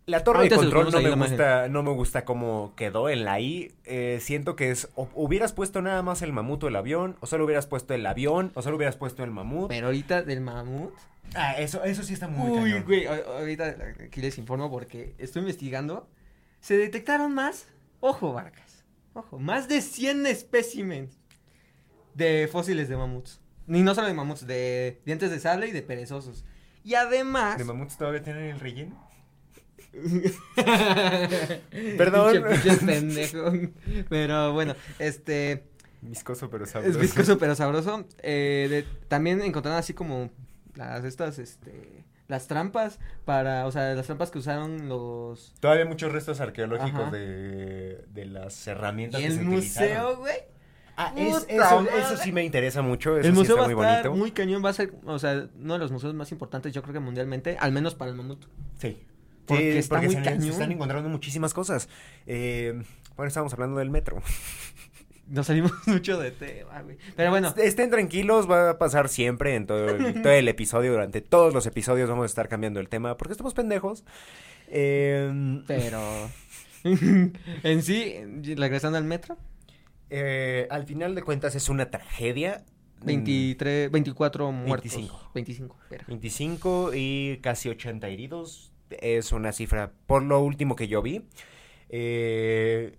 la 0.05 0.23
torre 0.23 0.37
Ahorita 0.39 0.55
de 0.55 0.61
control 0.61 0.91
no 0.91 1.15
me 1.17 1.27
gusta, 1.27 1.67
no 1.67 1.83
me 1.83 1.91
gusta 1.91 2.23
cómo 2.25 2.73
quedó 2.77 3.09
en 3.09 3.25
la 3.25 3.39
I. 3.41 3.73
Eh, 3.83 4.19
siento 4.21 4.55
que 4.55 4.71
es, 4.71 4.87
o- 4.95 5.09
hubieras 5.15 5.51
puesto 5.53 5.81
nada 5.81 6.01
más 6.01 6.21
el 6.21 6.31
mamut 6.31 6.63
o 6.63 6.67
el 6.69 6.75
avión, 6.77 7.17
o 7.19 7.25
solo 7.27 7.43
hubieras 7.45 7.67
puesto 7.67 7.93
el 7.93 8.05
avión, 8.05 8.51
o 8.55 8.61
solo 8.61 8.77
hubieras 8.77 8.95
puesto 8.95 9.23
el 9.25 9.31
mamut. 9.31 9.67
Pero 9.67 9.87
ahorita 9.87 10.21
del 10.23 10.39
mamut. 10.41 10.93
Ah, 11.35 11.55
eso, 11.59 11.83
eso 11.83 12.03
sí 12.03 12.13
está 12.13 12.29
muy 12.29 12.49
Uy, 12.51 12.69
cañón. 12.71 12.83
güey. 12.85 13.05
Ahorita 13.05 13.75
aquí 14.05 14.21
les 14.21 14.37
informo 14.37 14.71
porque 14.71 15.13
estoy 15.17 15.41
investigando. 15.41 16.07
Se 16.61 16.77
detectaron 16.77 17.33
más. 17.33 17.67
Ojo, 17.99 18.31
Vargas. 18.31 18.85
Ojo, 19.13 19.37
más 19.39 19.67
de 19.67 19.81
100 19.81 20.25
especímenes 20.25 21.17
de 22.13 22.47
fósiles 22.49 22.87
de 22.87 22.95
mamuts. 22.95 23.41
Ni 23.67 23.81
no 23.83 23.93
solo 23.93 24.07
de 24.07 24.13
mamuts, 24.13 24.47
de 24.47 25.01
dientes 25.05 25.29
de 25.29 25.39
sable 25.39 25.67
y 25.67 25.71
de 25.71 25.81
perezosos. 25.81 26.43
Y 26.83 26.95
además. 26.95 27.57
¿De 27.57 27.63
mamuts 27.65 27.97
todavía 27.97 28.23
tienen 28.23 28.43
el 28.45 28.59
relleno? 28.59 29.07
Perdón. 31.97 32.43
Perdón. 32.43 32.79
pendejo. 32.85 33.51
Pero 34.09 34.53
bueno, 34.53 34.75
este. 34.99 35.63
Viscoso 36.01 36.49
pero 36.49 36.65
Es 36.65 36.71
sabroso. 36.71 36.99
viscoso 36.99 37.37
pero 37.39 37.55
sabroso. 37.55 38.05
Eh, 38.21 38.67
de- 38.69 38.85
también 39.07 39.41
encontraron 39.41 39.79
así 39.79 39.93
como 39.93 40.29
las 40.75 41.03
estas, 41.03 41.39
este, 41.39 42.05
las 42.27 42.47
trampas 42.47 42.99
para, 43.25 43.65
o 43.65 43.71
sea, 43.71 43.93
las 43.95 44.05
trampas 44.05 44.29
que 44.29 44.37
usaron 44.37 44.87
los. 44.89 45.55
Todavía 45.59 45.85
muchos 45.85 46.11
restos 46.11 46.39
arqueológicos 46.39 47.11
de, 47.11 48.05
de 48.13 48.25
las 48.25 48.67
herramientas 48.67 49.19
Y 49.19 49.23
que 49.23 49.29
el 49.31 49.37
se 49.37 49.43
museo, 49.43 50.17
güey. 50.17 50.37
Ah, 50.97 51.13
es- 51.15 51.45
eso, 51.47 52.17
sí 52.17 52.31
me 52.31 52.43
interesa 52.43 52.81
mucho. 52.81 53.17
Eso 53.17 53.27
El 53.27 53.33
sí 53.35 53.39
museo 53.39 53.55
está 53.55 53.67
va 53.67 53.71
a 53.71 53.75
muy 53.75 53.85
estar 53.85 54.03
bonito. 54.09 54.19
muy 54.19 54.31
cañón, 54.31 54.65
va 54.65 54.69
a 54.71 54.73
ser, 54.73 54.93
o 55.05 55.19
sea, 55.19 55.47
uno 55.59 55.73
de 55.73 55.79
los 55.79 55.91
museos 55.91 56.13
más 56.15 56.31
importantes, 56.31 56.73
yo 56.73 56.81
creo 56.81 56.93
que 56.93 56.99
mundialmente, 56.99 57.55
al 57.59 57.71
menos 57.71 57.93
para 57.95 58.09
el 58.11 58.17
mamut. 58.17 58.45
Sí. 58.79 58.97
Porque 59.45 59.71
Sí, 59.73 59.77
está 59.77 59.95
porque 59.95 60.07
muy 60.07 60.15
se, 60.15 60.21
cañón. 60.23 60.41
se 60.41 60.49
están 60.49 60.71
encontrando 60.71 61.07
muchísimas 61.07 61.53
cosas. 61.53 61.87
Eh, 62.25 62.81
bueno, 63.15 63.27
estábamos 63.27 63.53
hablando 63.53 63.77
del 63.77 63.89
metro. 63.91 64.21
Nos 65.29 65.45
salimos 65.47 65.71
mucho 65.87 66.17
de 66.19 66.31
tema, 66.31 66.81
güey. 66.81 66.97
Pero 67.15 67.29
bueno, 67.29 67.53
Estén 67.57 67.89
tranquilos, 67.89 68.49
va 68.49 68.71
a 68.71 68.77
pasar 68.77 69.07
siempre 69.09 69.55
en 69.55 69.67
todo 69.67 69.87
el, 69.89 70.21
todo 70.23 70.33
el 70.33 70.47
episodio. 70.47 70.91
Durante 70.93 71.21
todos 71.21 71.53
los 71.53 71.65
episodios 71.67 72.09
vamos 72.09 72.23
a 72.23 72.25
estar 72.27 72.47
cambiando 72.49 72.79
el 72.79 72.89
tema 72.89 73.15
porque 73.17 73.33
estamos 73.33 73.53
pendejos. 73.53 74.03
Eh, 74.69 75.61
pero. 75.67 76.01
en 76.83 77.83
sí, 77.83 78.15
regresando 78.55 78.97
al 78.97 79.03
metro, 79.03 79.37
eh, 80.09 80.67
al 80.69 80.85
final 80.85 81.15
de 81.15 81.23
cuentas 81.23 81.55
es 81.55 81.69
una 81.69 81.89
tragedia. 81.89 82.63
23, 83.03 83.91
24 83.91 84.51
muertos. 84.51 84.95
25. 84.95 85.31
25, 85.33 85.77
espera. 85.83 86.05
25 86.07 86.91
y 86.95 87.39
casi 87.41 87.69
80 87.69 88.07
heridos. 88.07 88.71
Es 88.89 89.31
una 89.31 89.51
cifra 89.51 89.91
por 90.07 90.23
lo 90.23 90.39
último 90.39 90.75
que 90.75 90.87
yo 90.87 91.01
vi. 91.01 91.23
Eh, 91.89 92.97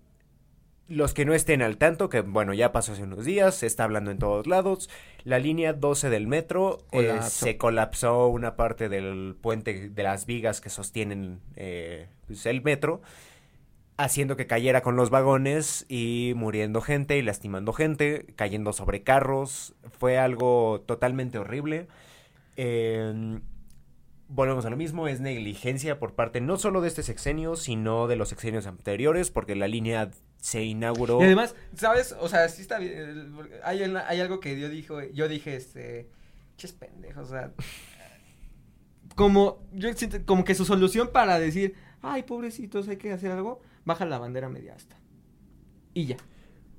los 0.89 1.13
que 1.13 1.27
no 1.27 1.35
estén 1.35 1.61
al 1.61 1.77
tanto, 1.77 2.09
que 2.09 2.23
bueno, 2.23 2.55
ya 2.55 2.73
pasó 2.73 2.93
hace 2.93 3.03
unos 3.03 3.27
días, 3.27 3.55
se 3.55 3.67
está 3.67 3.85
hablando 3.85 4.11
en 4.11 4.19
todos 4.19 4.47
lados. 4.47 4.89
La 5.23 5.39
línea 5.39 5.75
12 5.75 6.09
del 6.09 6.27
metro 6.27 6.79
eh, 6.93 7.19
se 7.23 7.59
colapsó 7.59 8.29
una 8.29 8.57
parte 8.57 8.89
del 8.89 9.37
puente 9.39 9.91
de 9.91 10.03
las 10.03 10.25
vigas 10.25 10.63
que 10.63 10.71
sostienen 10.71 11.41
eh, 11.57 12.09
pues, 12.27 12.47
el 12.47 12.63
metro, 12.63 13.03
haciendo 13.99 14.37
que 14.37 14.47
cayera 14.47 14.81
con 14.81 14.97
los 14.97 15.11
vagones 15.11 15.85
y 15.89 16.33
muriendo 16.37 16.81
gente 16.81 17.19
y 17.19 17.23
lastimando 17.23 17.73
gente, 17.73 18.27
cayendo 18.37 18.73
sobre 18.73 19.03
carros. 19.03 19.75
Fue 19.99 20.17
algo 20.19 20.83
totalmente 20.87 21.37
horrible. 21.39 21.89
Eh, 22.57 23.41
volvemos 24.29 24.65
a 24.67 24.71
lo 24.71 24.77
mismo, 24.77 25.09
es 25.09 25.21
negligencia 25.21 25.99
por 25.99 26.15
parte 26.15 26.41
no 26.41 26.57
solo 26.59 26.81
de 26.81 26.89
este 26.89 27.03
sexenio, 27.03 27.57
sino 27.57 28.07
de 28.07 28.17
los 28.17 28.29
sexenios 28.29 28.67
anteriores, 28.67 29.31
porque 29.31 29.57
la 29.57 29.67
línea 29.69 30.11
se 30.37 30.63
inauguró. 30.63 31.21
Y 31.21 31.25
además, 31.25 31.57
¿sabes? 31.75 32.15
O 32.21 32.29
sea, 32.29 32.49
sí 32.49 32.63
está 32.63 32.79
bien. 32.79 32.93
el- 32.93 33.33
Hay, 33.65 33.83
hay 33.83 34.21
algo 34.21 34.39
que 34.39 34.59
yo 34.61 34.69
dijo, 34.69 35.03
yo 35.13 35.27
dije, 35.29 35.57
este, 35.57 36.09
ches 36.57 36.73
pendejos, 36.73 37.29
o 37.29 37.31
sea, 37.31 37.53
como, 39.17 39.65
yo 39.73 39.93
siento, 39.95 40.19
como 40.25 40.45
que 40.45 40.55
su 40.55 40.65
solución 40.65 41.11
para 41.13 41.39
decir, 41.41 41.75
ay, 42.03 42.23
pobrecitos, 42.23 42.87
hay 42.89 42.97
que 42.99 43.13
hacer 43.13 43.33
algo, 43.33 43.61
baja 43.89 44.05
la 44.07 44.19
bandera 44.19 44.49
media 44.49 44.75
asta. 44.77 44.97
Y 45.95 46.07
ya. 46.07 46.17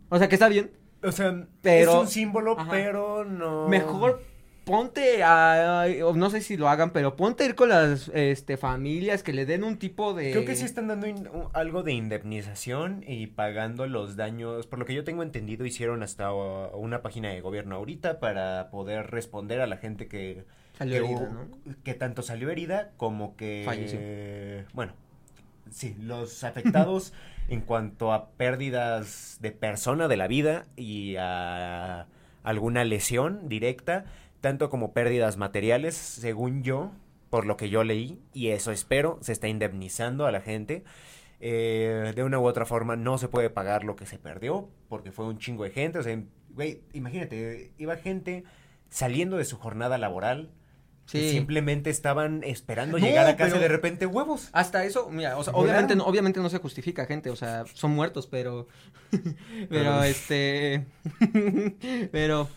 O 0.07 0.17
sea, 0.17 0.29
que 0.29 0.35
está 0.35 0.47
bien. 0.47 0.71
o 1.03 1.11
sea, 1.11 1.45
pero- 1.61 1.91
es 1.91 1.97
un 1.97 2.07
símbolo, 2.07 2.57
Ajá. 2.57 2.71
pero 2.71 3.25
no. 3.25 3.67
Mejor 3.67 4.23
ponte 4.65 5.23
a, 5.23 5.87
no 6.15 6.29
sé 6.29 6.41
si 6.41 6.55
lo 6.55 6.69
hagan, 6.69 6.91
pero 6.91 7.15
ponte 7.15 7.43
a 7.43 7.47
ir 7.47 7.55
con 7.55 7.69
las 7.69 8.07
este, 8.13 8.55
familias 8.55 9.23
que 9.23 9.33
le 9.33 9.47
den 9.47 9.63
un 9.63 9.77
tipo 9.79 10.13
de... 10.13 10.31
Creo 10.31 10.45
que 10.45 10.55
sí 10.55 10.63
están 10.63 10.87
dando 10.87 11.07
in- 11.07 11.27
algo 11.53 11.81
de 11.81 11.93
indemnización 11.93 13.03
y 13.07 13.25
pagando 13.27 13.87
los 13.87 14.15
daños. 14.15 14.67
Por 14.67 14.77
lo 14.77 14.85
que 14.85 14.93
yo 14.93 15.03
tengo 15.03 15.23
entendido, 15.23 15.65
hicieron 15.65 16.03
hasta 16.03 16.31
uh, 16.31 16.77
una 16.77 17.01
página 17.01 17.29
de 17.29 17.41
gobierno 17.41 17.77
ahorita 17.77 18.19
para 18.19 18.69
poder 18.69 19.09
responder 19.09 19.59
a 19.61 19.65
la 19.65 19.77
gente 19.77 20.07
que, 20.07 20.45
Salió 20.77 21.01
que, 21.03 21.13
herida, 21.13 21.29
¿no? 21.29 21.47
que 21.83 21.93
tanto 21.95 22.21
salió 22.21 22.51
herida 22.51 22.91
como 22.97 23.35
que... 23.35 23.63
Falleció. 23.65 23.99
Bueno, 24.73 24.93
sí, 25.71 25.95
los 25.99 26.43
afectados 26.43 27.13
en 27.49 27.61
cuanto 27.61 28.13
a 28.13 28.31
pérdidas 28.31 29.37
de 29.41 29.51
persona 29.51 30.07
de 30.07 30.17
la 30.17 30.27
vida 30.27 30.65
y 30.75 31.15
a 31.17 32.07
alguna 32.43 32.83
lesión 32.83 33.49
directa, 33.49 34.05
tanto 34.41 34.69
como 34.69 34.93
pérdidas 34.93 35.37
materiales, 35.37 35.95
según 35.95 36.63
yo, 36.63 36.91
por 37.29 37.45
lo 37.45 37.57
que 37.57 37.69
yo 37.69 37.83
leí, 37.83 38.19
y 38.33 38.49
eso 38.49 38.71
espero, 38.71 39.19
se 39.21 39.33
está 39.33 39.47
indemnizando 39.47 40.25
a 40.25 40.31
la 40.31 40.41
gente. 40.41 40.83
Eh, 41.41 42.11
de 42.15 42.23
una 42.23 42.37
u 42.37 42.45
otra 42.45 42.65
forma 42.65 42.97
no 42.97 43.17
se 43.17 43.29
puede 43.29 43.49
pagar 43.49 43.85
lo 43.85 43.95
que 43.95 44.05
se 44.05 44.17
perdió, 44.17 44.69
porque 44.89 45.11
fue 45.11 45.25
un 45.25 45.37
chingo 45.37 45.63
de 45.63 45.71
gente. 45.71 45.99
O 45.99 46.03
sea, 46.03 46.21
güey, 46.49 46.81
imagínate, 46.93 47.71
iba 47.77 47.95
gente 47.97 48.43
saliendo 48.89 49.37
de 49.37 49.45
su 49.45 49.57
jornada 49.57 49.97
laboral. 49.97 50.51
Sí. 51.09 51.31
simplemente 51.31 51.89
estaban 51.89 52.43
esperando 52.43 52.99
No, 52.99 53.05
llegar 53.05 53.25
a 53.25 53.35
casa 53.35 53.57
y 53.57 53.59
de 53.59 53.67
repente 53.67 54.05
huevos. 54.05 54.49
Hasta 54.51 54.85
eso, 54.85 55.09
mira, 55.09 55.39
o 55.39 55.43
sea, 55.43 55.53
obviamente 55.53 55.95
no, 55.95 56.05
obviamente 56.05 56.39
no 56.39 56.51
se 56.51 56.59
justifica, 56.59 57.07
gente, 57.07 57.31
o 57.31 57.35
sea, 57.35 57.65
son 57.73 57.91
muertos, 57.91 58.27
pero, 58.27 58.67
pero, 59.69 60.03
este, 60.03 60.85
pero, 62.11 62.47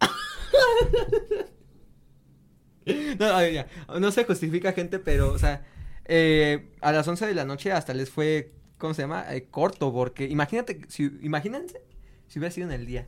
no, 3.18 3.26
a 3.26 3.42
ver, 3.42 3.52
ya, 3.52 3.66
no 4.00 4.10
se 4.10 4.24
justifica, 4.24 4.72
gente, 4.72 4.98
pero, 4.98 5.30
o 5.30 5.38
sea, 5.38 5.62
eh, 6.06 6.70
a 6.80 6.92
las 6.92 7.06
11 7.06 7.26
de 7.26 7.34
la 7.34 7.44
noche 7.44 7.72
hasta 7.72 7.92
les 7.92 8.08
fue, 8.08 8.52
¿cómo 8.78 8.94
se 8.94 9.02
llama? 9.02 9.26
Eh, 9.34 9.48
corto, 9.50 9.92
porque 9.92 10.24
imagínate, 10.24 10.80
si, 10.88 11.10
imagínense 11.20 11.82
si 12.26 12.38
hubiera 12.38 12.54
sido 12.54 12.68
en 12.68 12.72
el 12.72 12.86
día. 12.86 13.06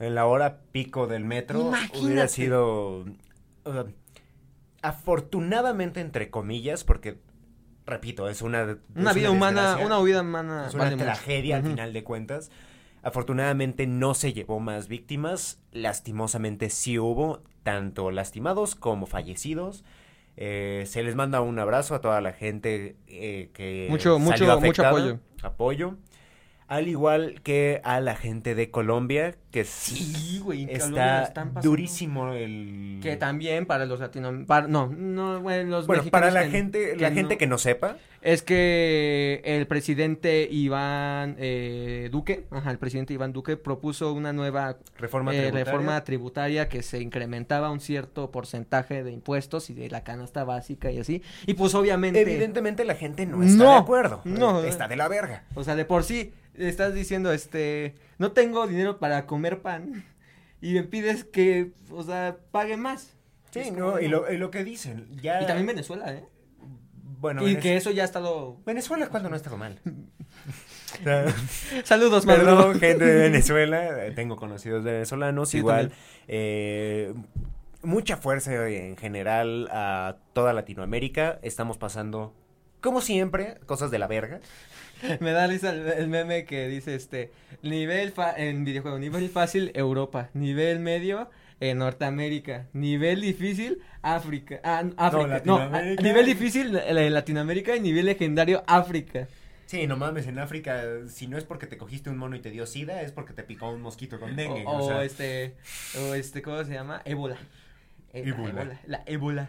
En 0.00 0.16
la 0.16 0.26
hora 0.26 0.58
pico 0.72 1.06
del 1.06 1.24
metro 1.24 1.70
hubiera 1.94 2.26
sido 2.26 3.04
afortunadamente 4.82 6.00
entre 6.00 6.30
comillas 6.30 6.84
porque 6.84 7.18
repito 7.86 8.28
es 8.28 8.42
una 8.42 8.62
es 8.62 8.76
Una 8.94 9.12
vida 9.12 9.30
humana, 9.30 9.78
una 9.84 10.00
vida 10.00 10.22
humana 10.22 10.66
es 10.68 10.74
una 10.74 10.84
vale 10.84 10.96
mucho. 10.96 11.04
tragedia 11.06 11.56
al 11.56 11.62
final 11.64 11.92
de 11.92 12.04
cuentas 12.04 12.50
afortunadamente 13.02 13.86
no 13.86 14.14
se 14.14 14.32
llevó 14.32 14.60
más 14.60 14.88
víctimas 14.88 15.60
lastimosamente 15.72 16.70
sí 16.70 16.98
hubo 16.98 17.42
tanto 17.62 18.10
lastimados 18.10 18.74
como 18.74 19.06
fallecidos 19.06 19.84
Eh, 20.38 20.84
se 20.86 21.02
les 21.02 21.14
manda 21.14 21.42
un 21.42 21.58
abrazo 21.58 21.94
a 21.94 22.00
toda 22.00 22.22
la 22.22 22.32
gente 22.32 22.96
eh, 23.06 23.50
que 23.52 23.86
Mucho- 23.90 24.18
mucho- 24.18 24.38
salió 24.38 24.54
mucho 24.60 24.82
afectada. 24.82 24.88
apoyo. 24.88 25.18
apoyo 25.42 25.96
al 26.72 26.88
igual 26.88 27.40
que 27.42 27.80
a 27.84 28.00
la 28.00 28.14
gente 28.16 28.54
de 28.54 28.70
Colombia 28.70 29.34
que 29.50 29.64
Sí, 29.64 30.38
güey, 30.42 30.64
la 30.64 30.72
está 30.72 31.22
están 31.24 31.54
durísimo 31.62 32.32
el 32.32 33.00
Que 33.02 33.16
también 33.16 33.66
para 33.66 33.84
los 33.84 34.00
latinoamericanos, 34.00 34.70
no, 34.70 34.86
no, 34.88 35.40
bueno, 35.42 35.68
los 35.70 35.86
bueno 35.86 36.04
para 36.10 36.30
la 36.30 36.44
que- 36.44 36.50
gente 36.50 36.96
la 36.96 37.10
que 37.10 37.14
gente 37.14 37.34
no- 37.34 37.38
que 37.38 37.46
no 37.46 37.58
sepa. 37.58 37.96
Es 38.22 38.40
que 38.42 39.42
el 39.44 39.66
presidente 39.66 40.48
Iván 40.50 41.34
eh, 41.38 42.08
Duque, 42.12 42.44
ajá, 42.50 42.70
el 42.70 42.78
presidente 42.78 43.12
Iván 43.12 43.32
Duque 43.32 43.56
propuso 43.58 44.12
una 44.14 44.32
nueva 44.32 44.78
reforma 44.96 45.32
eh, 45.34 45.38
tributaria. 45.38 45.64
reforma 45.64 46.04
tributaria 46.04 46.68
que 46.70 46.82
se 46.82 47.00
incrementaba 47.00 47.70
un 47.70 47.80
cierto 47.80 48.30
porcentaje 48.30 49.02
de 49.04 49.12
impuestos 49.12 49.68
y 49.70 49.74
de 49.74 49.90
la 49.90 50.04
canasta 50.04 50.44
básica 50.44 50.90
y 50.90 50.98
así. 51.00 51.22
Y 51.46 51.54
pues 51.54 51.74
obviamente, 51.74 52.20
evidentemente 52.22 52.84
la 52.86 52.94
gente 52.94 53.26
no 53.26 53.42
está 53.42 53.62
No, 53.64 53.72
de 53.72 53.78
acuerdo. 53.78 54.20
no. 54.24 54.62
está 54.62 54.88
de 54.88 54.96
la 54.96 55.08
verga. 55.08 55.44
O 55.54 55.64
sea, 55.64 55.74
de 55.74 55.84
por 55.84 56.04
sí 56.04 56.32
estás 56.54 56.94
diciendo, 56.94 57.32
este, 57.32 57.94
no 58.18 58.32
tengo 58.32 58.66
dinero 58.66 58.98
para 58.98 59.26
comer 59.26 59.62
pan 59.62 60.04
y 60.60 60.74
me 60.74 60.82
pides 60.84 61.24
que, 61.24 61.72
o 61.90 62.02
sea, 62.02 62.36
pague 62.50 62.76
más. 62.76 63.14
sí 63.50 63.60
Es 63.60 63.72
no 63.72 64.00
y 64.00 64.08
lo, 64.08 64.30
y 64.32 64.38
lo 64.38 64.50
que 64.50 64.64
dicen 64.64 65.08
ya 65.20 65.42
Y 65.42 65.46
también 65.46 65.66
Venezuela, 65.66 66.12
¿eh? 66.12 66.24
bueno 67.20 67.46
y 67.46 67.54
Venez- 67.54 67.60
que 67.62 67.76
eso 67.76 67.90
ya 67.90 68.02
ha 68.02 68.06
estado... 68.06 68.58
Venezuela 68.66 69.08
cuando 69.08 69.28
no 69.28 69.34
ha 69.34 69.36
estado 69.36 69.56
mal 69.56 69.78
Saludos, 71.84 72.26
Maduro. 72.26 72.56
Perdón, 72.56 72.80
gente 72.80 73.04
de 73.04 73.14
Venezuela, 73.22 74.06
eh, 74.06 74.10
tengo 74.12 74.36
conocidos 74.36 74.84
venezolanos, 74.84 75.50
Sí, 75.50 75.58
igual, 75.58 75.92
eh, 76.28 77.14
mucha 77.82 78.16
fuerza 78.16 78.68
en 78.68 78.96
general 78.96 79.68
a 79.72 80.16
toda 80.32 80.52
Latinoamérica, 80.52 81.38
estamos 81.42 81.78
pasando, 81.78 82.34
como 82.80 83.00
siempre, 83.00 83.58
cosas 83.66 83.90
de 83.90 83.98
la 83.98 84.06
verga. 84.06 84.40
Me 85.20 85.32
da 85.32 85.46
risa 85.46 85.70
el, 85.70 85.86
el 85.88 86.08
meme 86.08 86.44
que 86.44 86.68
dice 86.68 86.94
este 86.94 87.32
nivel 87.62 88.12
fa- 88.12 88.34
en 88.36 88.64
videojuego, 88.64 88.98
nivel 88.98 89.28
fácil 89.28 89.70
Europa, 89.74 90.30
nivel 90.34 90.80
medio 90.80 91.30
en 91.60 91.78
Norteamérica, 91.78 92.66
nivel 92.72 93.20
difícil 93.20 93.78
África, 94.02 94.60
ah, 94.64 94.82
África, 94.96 95.22
no, 95.44 95.58
Latinoamérica. 95.58 96.00
a- 96.02 96.04
nivel 96.04 96.26
difícil 96.26 96.76
eh, 96.76 97.10
Latinoamérica 97.10 97.76
y 97.76 97.80
nivel 97.80 98.06
legendario 98.06 98.64
África. 98.66 99.28
Sí, 99.66 99.86
no 99.86 99.96
mames, 99.96 100.26
en 100.26 100.38
África, 100.38 100.82
si 101.08 101.28
no 101.28 101.38
es 101.38 101.44
porque 101.44 101.66
te 101.66 101.78
cogiste 101.78 102.10
un 102.10 102.18
mono 102.18 102.36
y 102.36 102.40
te 102.40 102.50
dio 102.50 102.66
sida, 102.66 103.00
es 103.00 103.10
porque 103.12 103.32
te 103.32 103.42
picó 103.42 103.70
un 103.70 103.80
mosquito 103.80 104.20
con 104.20 104.36
dengue. 104.36 104.64
O, 104.66 104.70
o 104.70 104.84
o 104.84 104.88
sea, 104.88 105.02
este 105.04 105.54
o 105.98 106.14
este 106.14 106.42
¿cómo 106.42 106.62
se 106.64 106.72
llama? 106.74 107.00
Ébola. 107.06 107.36
Eh, 108.12 108.22
la 108.26 108.28
Ébola. 108.30 108.50
ébola. 108.50 108.80
La 108.86 109.02
ébola. 109.06 109.48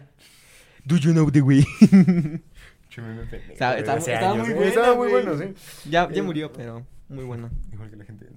Do 0.86 0.96
you 0.96 1.12
know 1.12 1.30
the 1.30 1.40
way? 1.42 1.64
buena, 3.02 3.22
Estaba 3.50 4.94
muy 4.94 5.08
bueno, 5.10 5.36
sí. 5.38 5.54
ya 5.90 6.08
ya 6.10 6.18
Eh, 6.18 6.22
murió, 6.22 6.52
pero 6.52 6.86
muy 7.08 7.24
bueno. 7.24 7.50
Igual 7.72 7.90
que 7.90 7.96
la 7.96 8.04
gente. 8.04 8.26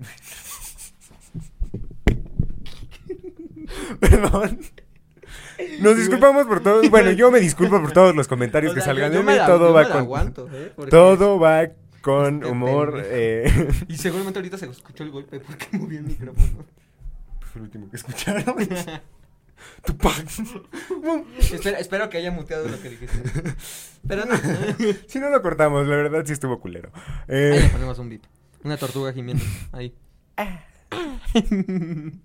Perdón. 4.00 4.60
Nos 5.82 5.98
disculpamos 5.98 6.46
por 6.48 6.62
todos. 6.62 6.90
Bueno, 6.98 7.12
yo 7.12 7.32
me 7.32 7.40
disculpo 7.40 7.82
por 7.82 7.92
todos 7.92 8.16
los 8.16 8.28
comentarios 8.28 8.72
O 8.72 8.76
que 8.76 8.82
salgan 8.82 9.12
de 9.12 9.20
mí. 9.24 9.36
la- 9.36 9.46
Todo 9.46 9.74
va 9.74 9.88
con. 9.88 9.98
aguanto, 9.98 10.50
¿eh? 10.52 10.72
Todo 10.90 11.40
va 11.40 11.68
con 12.02 12.36
Este 12.36 12.48
humor. 12.48 12.92
pendejo. 12.94 13.10
Eh... 13.12 13.68
Y 13.90 13.98
seguramente 13.98 14.40
ahorita 14.40 14.58
se 14.58 14.68
escuchó 14.68 15.04
el 15.04 15.12
golpe 15.12 15.40
porque 15.40 15.66
moví 15.78 15.98
el 15.98 16.04
micrófono. 16.04 16.66
Fue 17.42 17.60
el 17.60 17.62
último 17.64 17.90
que 17.90 17.98
escucharon. 17.98 18.44
Tupac. 19.86 20.26
espero, 21.40 21.78
espero 21.78 22.10
que 22.10 22.18
haya 22.18 22.32
muteado 22.32 22.68
lo 22.68 22.82
que 22.82 22.90
dijiste. 22.90 23.22
Pero 24.08 24.26
no. 24.26 24.36
si 25.08 25.20
no 25.20 25.30
lo 25.30 25.42
cortamos, 25.42 25.88
la 25.88 25.96
verdad 25.96 26.24
sí 26.26 26.34
estuvo 26.34 26.60
culero. 26.60 26.92
Ahí 27.28 27.38
le 27.38 27.66
Eh, 27.66 27.70
ponemos 27.72 27.98
un 28.00 28.10
beat. 28.10 28.22
Una 28.64 28.78
tortuga 28.78 29.14
gimiendo. 29.14 29.44
Ahí. 29.72 29.94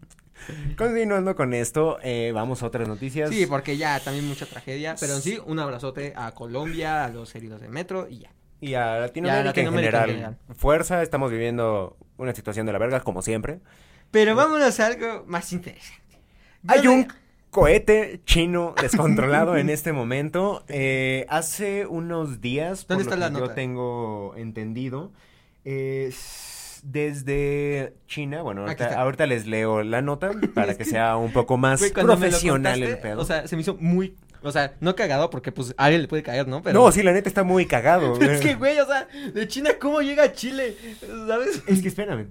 continuando 0.76 1.36
con 1.36 1.54
esto, 1.54 1.98
eh, 2.02 2.32
vamos 2.34 2.62
a 2.62 2.66
otras 2.66 2.88
noticias. 2.88 3.30
Sí, 3.30 3.46
porque 3.46 3.76
ya 3.76 4.00
también 4.00 4.26
mucha 4.26 4.46
tragedia. 4.46 4.96
Pero 4.98 5.18
sí, 5.18 5.38
un 5.44 5.58
abrazote 5.58 6.12
a 6.16 6.32
Colombia, 6.32 7.04
a 7.04 7.08
los 7.08 7.34
heridos 7.34 7.60
de 7.60 7.68
metro 7.68 8.08
y 8.08 8.20
ya. 8.20 8.30
Y 8.60 8.74
a 8.74 8.98
Latinoamérica, 8.98 9.44
Latinoamérica 9.46 10.04
en 10.04 10.04
en, 10.04 10.10
general. 10.16 10.38
Fuerza, 10.56 11.02
estamos 11.02 11.30
viviendo 11.30 11.96
una 12.16 12.34
situación 12.34 12.66
de 12.66 12.72
la 12.72 12.78
verga, 12.78 13.00
como 13.00 13.22
siempre. 13.22 13.60
Pero 14.10 14.36
vámonos 14.36 14.78
a 14.78 14.86
algo 14.86 15.24
más 15.26 15.52
interesante. 15.52 16.18
Hay 16.68 16.86
un 16.86 17.08
cohete 17.52 18.20
chino 18.24 18.74
descontrolado 18.82 19.56
en 19.56 19.70
este 19.70 19.92
momento. 19.92 20.64
Eh, 20.66 21.26
hace 21.28 21.86
unos 21.86 22.40
días, 22.40 22.84
por 22.84 22.96
¿Dónde 22.96 23.10
lo 23.10 23.16
la 23.16 23.28
que 23.28 23.34
yo 23.34 23.40
nota? 23.40 23.54
tengo 23.54 24.34
entendido, 24.36 25.12
eh, 25.64 26.12
desde 26.82 27.94
China, 28.08 28.42
bueno, 28.42 28.66
ahorita, 28.66 29.26
les 29.26 29.46
leo 29.46 29.84
la 29.84 30.02
nota 30.02 30.32
para 30.54 30.76
que 30.76 30.84
sea 30.84 31.16
un 31.16 31.32
poco 31.32 31.56
más 31.56 31.78
Güey, 31.78 31.92
cuando 31.92 32.16
me 32.16 32.26
lo 32.26 32.30
profesional 32.30 32.82
el 32.82 32.88
contaste, 32.88 33.08
pedo. 33.08 33.20
O 33.20 33.24
sea, 33.24 33.46
se 33.46 33.54
me 33.54 33.62
hizo 33.62 33.76
muy. 33.78 34.16
O 34.42 34.52
sea, 34.52 34.74
no 34.80 34.94
cagado 34.96 35.30
porque 35.30 35.52
pues 35.52 35.74
a 35.76 35.84
alguien 35.84 36.02
le 36.02 36.08
puede 36.08 36.22
caer, 36.22 36.48
¿no? 36.48 36.62
Pero. 36.62 36.78
No, 36.78 36.90
sí, 36.92 37.02
la 37.02 37.12
neta 37.12 37.28
está 37.28 37.44
muy 37.44 37.66
cagado. 37.66 38.18
Es 38.32 38.40
que, 38.40 38.54
güey, 38.54 38.78
o 38.78 38.86
sea, 38.86 39.08
de 39.32 39.46
China, 39.48 39.70
¿cómo 39.80 40.00
llega 40.00 40.24
a 40.24 40.32
Chile? 40.32 40.76
¿Sabes? 41.26 41.62
Es 41.66 41.82
que 41.82 41.88
espérame. 41.88 42.28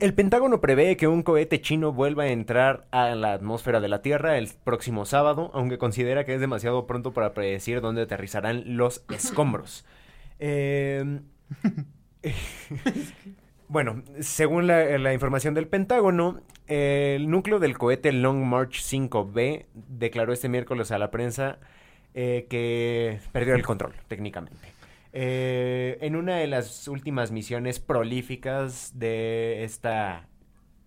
El 0.00 0.14
Pentágono 0.14 0.60
prevé 0.60 0.96
que 0.96 1.06
un 1.06 1.22
cohete 1.22 1.60
chino 1.60 1.92
vuelva 1.92 2.24
a 2.24 2.28
entrar 2.28 2.86
a 2.90 3.14
la 3.14 3.32
atmósfera 3.32 3.80
de 3.80 3.88
la 3.88 4.02
Tierra 4.02 4.38
el 4.38 4.48
próximo 4.64 5.06
sábado, 5.06 5.50
aunque 5.54 5.78
considera 5.78 6.24
que 6.24 6.34
es 6.34 6.40
demasiado 6.40 6.86
pronto 6.86 7.12
para 7.12 7.34
predecir 7.34 7.80
dónde 7.80 8.02
aterrizarán 8.02 8.76
los 8.76 9.04
escombros. 9.10 9.84
Eh, 10.40 11.20
bueno, 13.68 14.02
según 14.20 14.66
la, 14.66 15.12
información 15.12 15.54
del 15.54 15.68
Pentágono, 15.68 16.40
el 16.66 17.28
núcleo 17.30 17.58
del 17.58 17.76
cohete 17.76 18.12
Long 18.12 18.44
March 18.44 18.82
5B 18.82 19.66
declaró 19.74 20.32
este 20.32 20.48
miércoles 20.48 20.90
a 20.90 20.98
la 20.98 21.10
prensa 21.10 21.58
eh, 22.14 22.46
que 22.48 23.20
perdió 23.32 23.54
el 23.54 23.64
control, 23.64 23.92
técnicamente. 24.08 24.68
Eh, 25.12 25.98
en 26.00 26.16
una 26.16 26.36
de 26.36 26.46
las 26.46 26.88
últimas 26.88 27.30
misiones 27.30 27.78
prolíficas 27.78 28.98
de 28.98 29.64
esta 29.64 30.26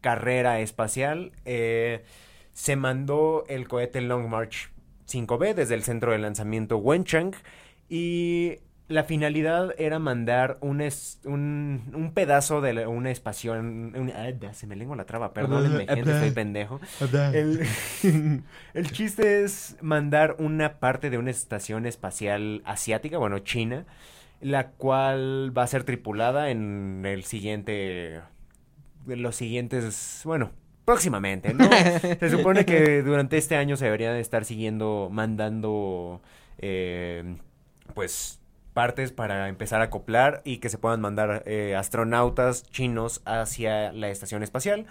carrera 0.02 0.60
espacial, 0.60 1.32
eh, 1.46 2.04
se 2.54 2.76
mandó 2.76 3.46
el 3.48 3.68
cohete 3.68 4.02
Long 4.02 4.28
March 4.28 4.72
5B 5.08 5.54
desde 5.54 5.76
el 5.76 5.84
centro 5.84 6.12
de 6.12 6.18
lanzamiento 6.18 6.78
Wenchang 6.78 7.34
y 7.90 8.58
la 8.92 9.04
finalidad 9.04 9.74
era 9.78 10.00
mandar 10.00 10.58
un, 10.62 10.82
es- 10.82 11.20
un, 11.24 11.92
un 11.96 12.14
pedazo 12.14 12.62
de 12.62 12.74
la- 12.74 12.88
una 12.90 13.10
espación... 13.12 13.94
un- 13.96 14.12
ah, 14.16 14.54
se 14.54 14.68
me 14.68 14.76
lengua 14.76 14.96
la 14.96 15.06
traba, 15.06 15.34
perdónenme, 15.34 15.88
gente, 15.88 16.12
estoy 16.12 16.32
pendejo. 16.32 16.80
El, 17.34 17.62
el 18.74 18.92
chiste 18.92 19.44
es 19.44 19.78
mandar 19.82 20.36
una 20.40 20.80
parte 20.80 21.10
de 21.10 21.18
una 21.18 21.32
estación 21.32 21.86
espacial 21.86 22.62
asiática, 22.66 23.18
bueno, 23.18 23.40
China, 23.40 23.86
la 24.42 24.70
cual 24.72 25.52
va 25.58 25.64
a 25.64 25.68
ser 25.68 25.84
tripulada 25.84 26.50
en 26.50 27.04
el 27.06 27.24
siguiente... 27.24 28.22
en 29.08 29.22
los 29.24 29.36
siguientes, 29.36 30.22
bueno, 30.26 30.52
próximamente, 30.86 31.54
¿no? 31.54 31.70
Se 32.20 32.30
supone 32.30 32.66
que 32.66 33.02
durante 33.04 33.38
este 33.38 33.56
año 33.56 33.78
se 33.78 33.86
debería 33.86 34.12
de 34.12 34.20
estar 34.20 34.46
siguiendo, 34.46 35.10
mandando, 35.12 36.22
eh, 36.58 37.36
pues, 37.94 38.41
partes 38.74 39.12
para 39.12 39.48
empezar 39.50 39.82
a 39.82 39.86
acoplar 39.86 40.42
y 40.46 40.58
que 40.58 40.70
se 40.70 40.78
puedan 40.78 41.02
mandar 41.02 41.44
eh, 41.46 41.76
astronautas 41.76 42.64
chinos 42.70 43.22
hacia 43.26 43.92
la 43.92 44.10
estación 44.10 44.44
espacial. 44.44 44.86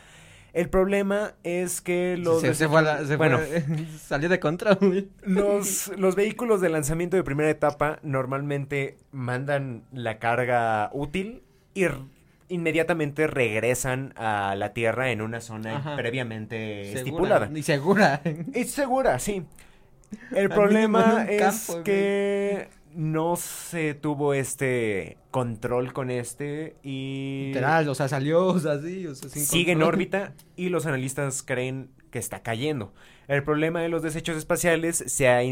El 0.53 0.69
problema 0.69 1.35
es 1.45 1.81
que 1.81 2.17
los... 2.19 2.41
se, 2.41 2.55
se 2.55 2.69
fue 2.69 2.81
a 2.81 2.83
la- 2.83 3.05
se 3.07 3.17
bueno, 3.17 3.39
fue- 3.39 3.65
salió 3.99 4.29
de 4.29 4.41
control, 4.41 5.09
los, 5.23 5.93
los 5.97 6.17
vehículos 6.17 6.61
de 6.61 6.69
lanzamiento 6.71 7.17
de 7.17 7.23
primera 7.23 7.49
etapa 7.49 8.01
normalmente 8.03 8.99
mandan 9.13 9.85
la 9.93 10.19
carga 10.19 10.91
útil 10.93 11.43
y 11.73 11.87
inmediatamente 12.49 13.29
regresan 13.29 14.13
a 14.17 14.57
la 14.57 14.73
Tierra 14.73 15.13
en 15.13 15.23
una 15.23 15.41
zona 15.41 15.77
Ajá. 15.77 15.95
previamente 15.97 16.83
Segura, 16.87 16.99
estipulada. 16.99 17.51
Y 17.55 17.63
segura. 17.63 18.21
Es 18.53 18.73
segura, 18.73 19.19
sí. 19.21 19.45
El 20.33 20.49
problema 20.51 21.27
es 21.29 21.41
campo, 21.67 21.85
que 21.85 22.69
no 22.95 23.37
se 23.37 23.95
tuvo 23.95 24.35
este 24.35 25.17
control 25.31 25.93
con 25.93 26.11
este 26.11 26.77
y 26.83 27.47
Literal, 27.49 27.89
o 27.89 27.95
sea, 27.95 28.09
salió, 28.09 28.47
o 28.47 28.59
sea, 28.59 28.79
sí, 28.81 29.07
o 29.07 29.15
sea, 29.15 29.29
sin 29.29 29.45
sigue 29.45 29.73
en 29.73 29.83
órbita 29.83 30.33
y 30.57 30.69
los 30.69 30.87
analistas 30.87 31.43
creen 31.43 31.91
que 32.11 32.19
está 32.19 32.43
cayendo. 32.43 32.93
El 33.29 33.45
problema 33.45 33.81
de 33.81 33.89
los 33.89 34.03
desechos 34.03 34.37
espaciales 34.37 35.05
se 35.07 35.29
ha 35.29 35.43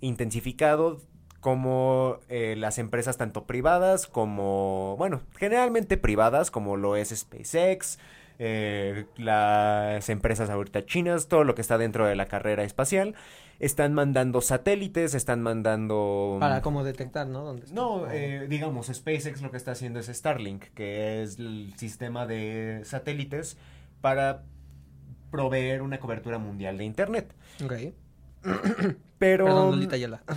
intensificado 0.00 1.00
como 1.40 2.18
eh, 2.28 2.54
las 2.56 2.78
empresas 2.78 3.16
tanto 3.16 3.46
privadas 3.46 4.06
como, 4.06 4.94
bueno, 4.96 5.22
generalmente 5.38 5.96
privadas 5.96 6.50
como 6.50 6.76
lo 6.76 6.94
es 6.94 7.08
SpaceX, 7.08 7.98
eh, 8.38 9.06
las 9.16 10.08
empresas 10.08 10.50
ahorita 10.50 10.86
chinas, 10.86 11.28
todo 11.28 11.44
lo 11.44 11.54
que 11.54 11.60
está 11.60 11.78
dentro 11.78 12.06
de 12.06 12.14
la 12.14 12.26
carrera 12.26 12.62
espacial, 12.62 13.14
están 13.62 13.94
mandando 13.94 14.40
satélites, 14.40 15.14
están 15.14 15.40
mandando... 15.40 16.36
Para 16.40 16.60
como 16.62 16.82
detectar, 16.82 17.28
¿no? 17.28 17.44
¿Dónde 17.44 17.66
está? 17.66 17.74
No, 17.74 18.10
eh, 18.10 18.46
digamos, 18.48 18.88
SpaceX 18.88 19.40
lo 19.40 19.52
que 19.52 19.56
está 19.56 19.70
haciendo 19.70 20.00
es 20.00 20.08
Starlink, 20.08 20.64
que 20.74 21.22
es 21.22 21.38
el 21.38 21.72
sistema 21.76 22.26
de 22.26 22.82
satélites 22.84 23.56
para 24.00 24.42
proveer 25.30 25.82
una 25.82 26.00
cobertura 26.00 26.38
mundial 26.38 26.76
de 26.76 26.84
Internet. 26.84 27.34
Ok. 27.64 27.72
Pero 29.18 29.44
Perdón, 29.44 29.70
Lolita 29.70 29.94
Ayala. 29.94 30.24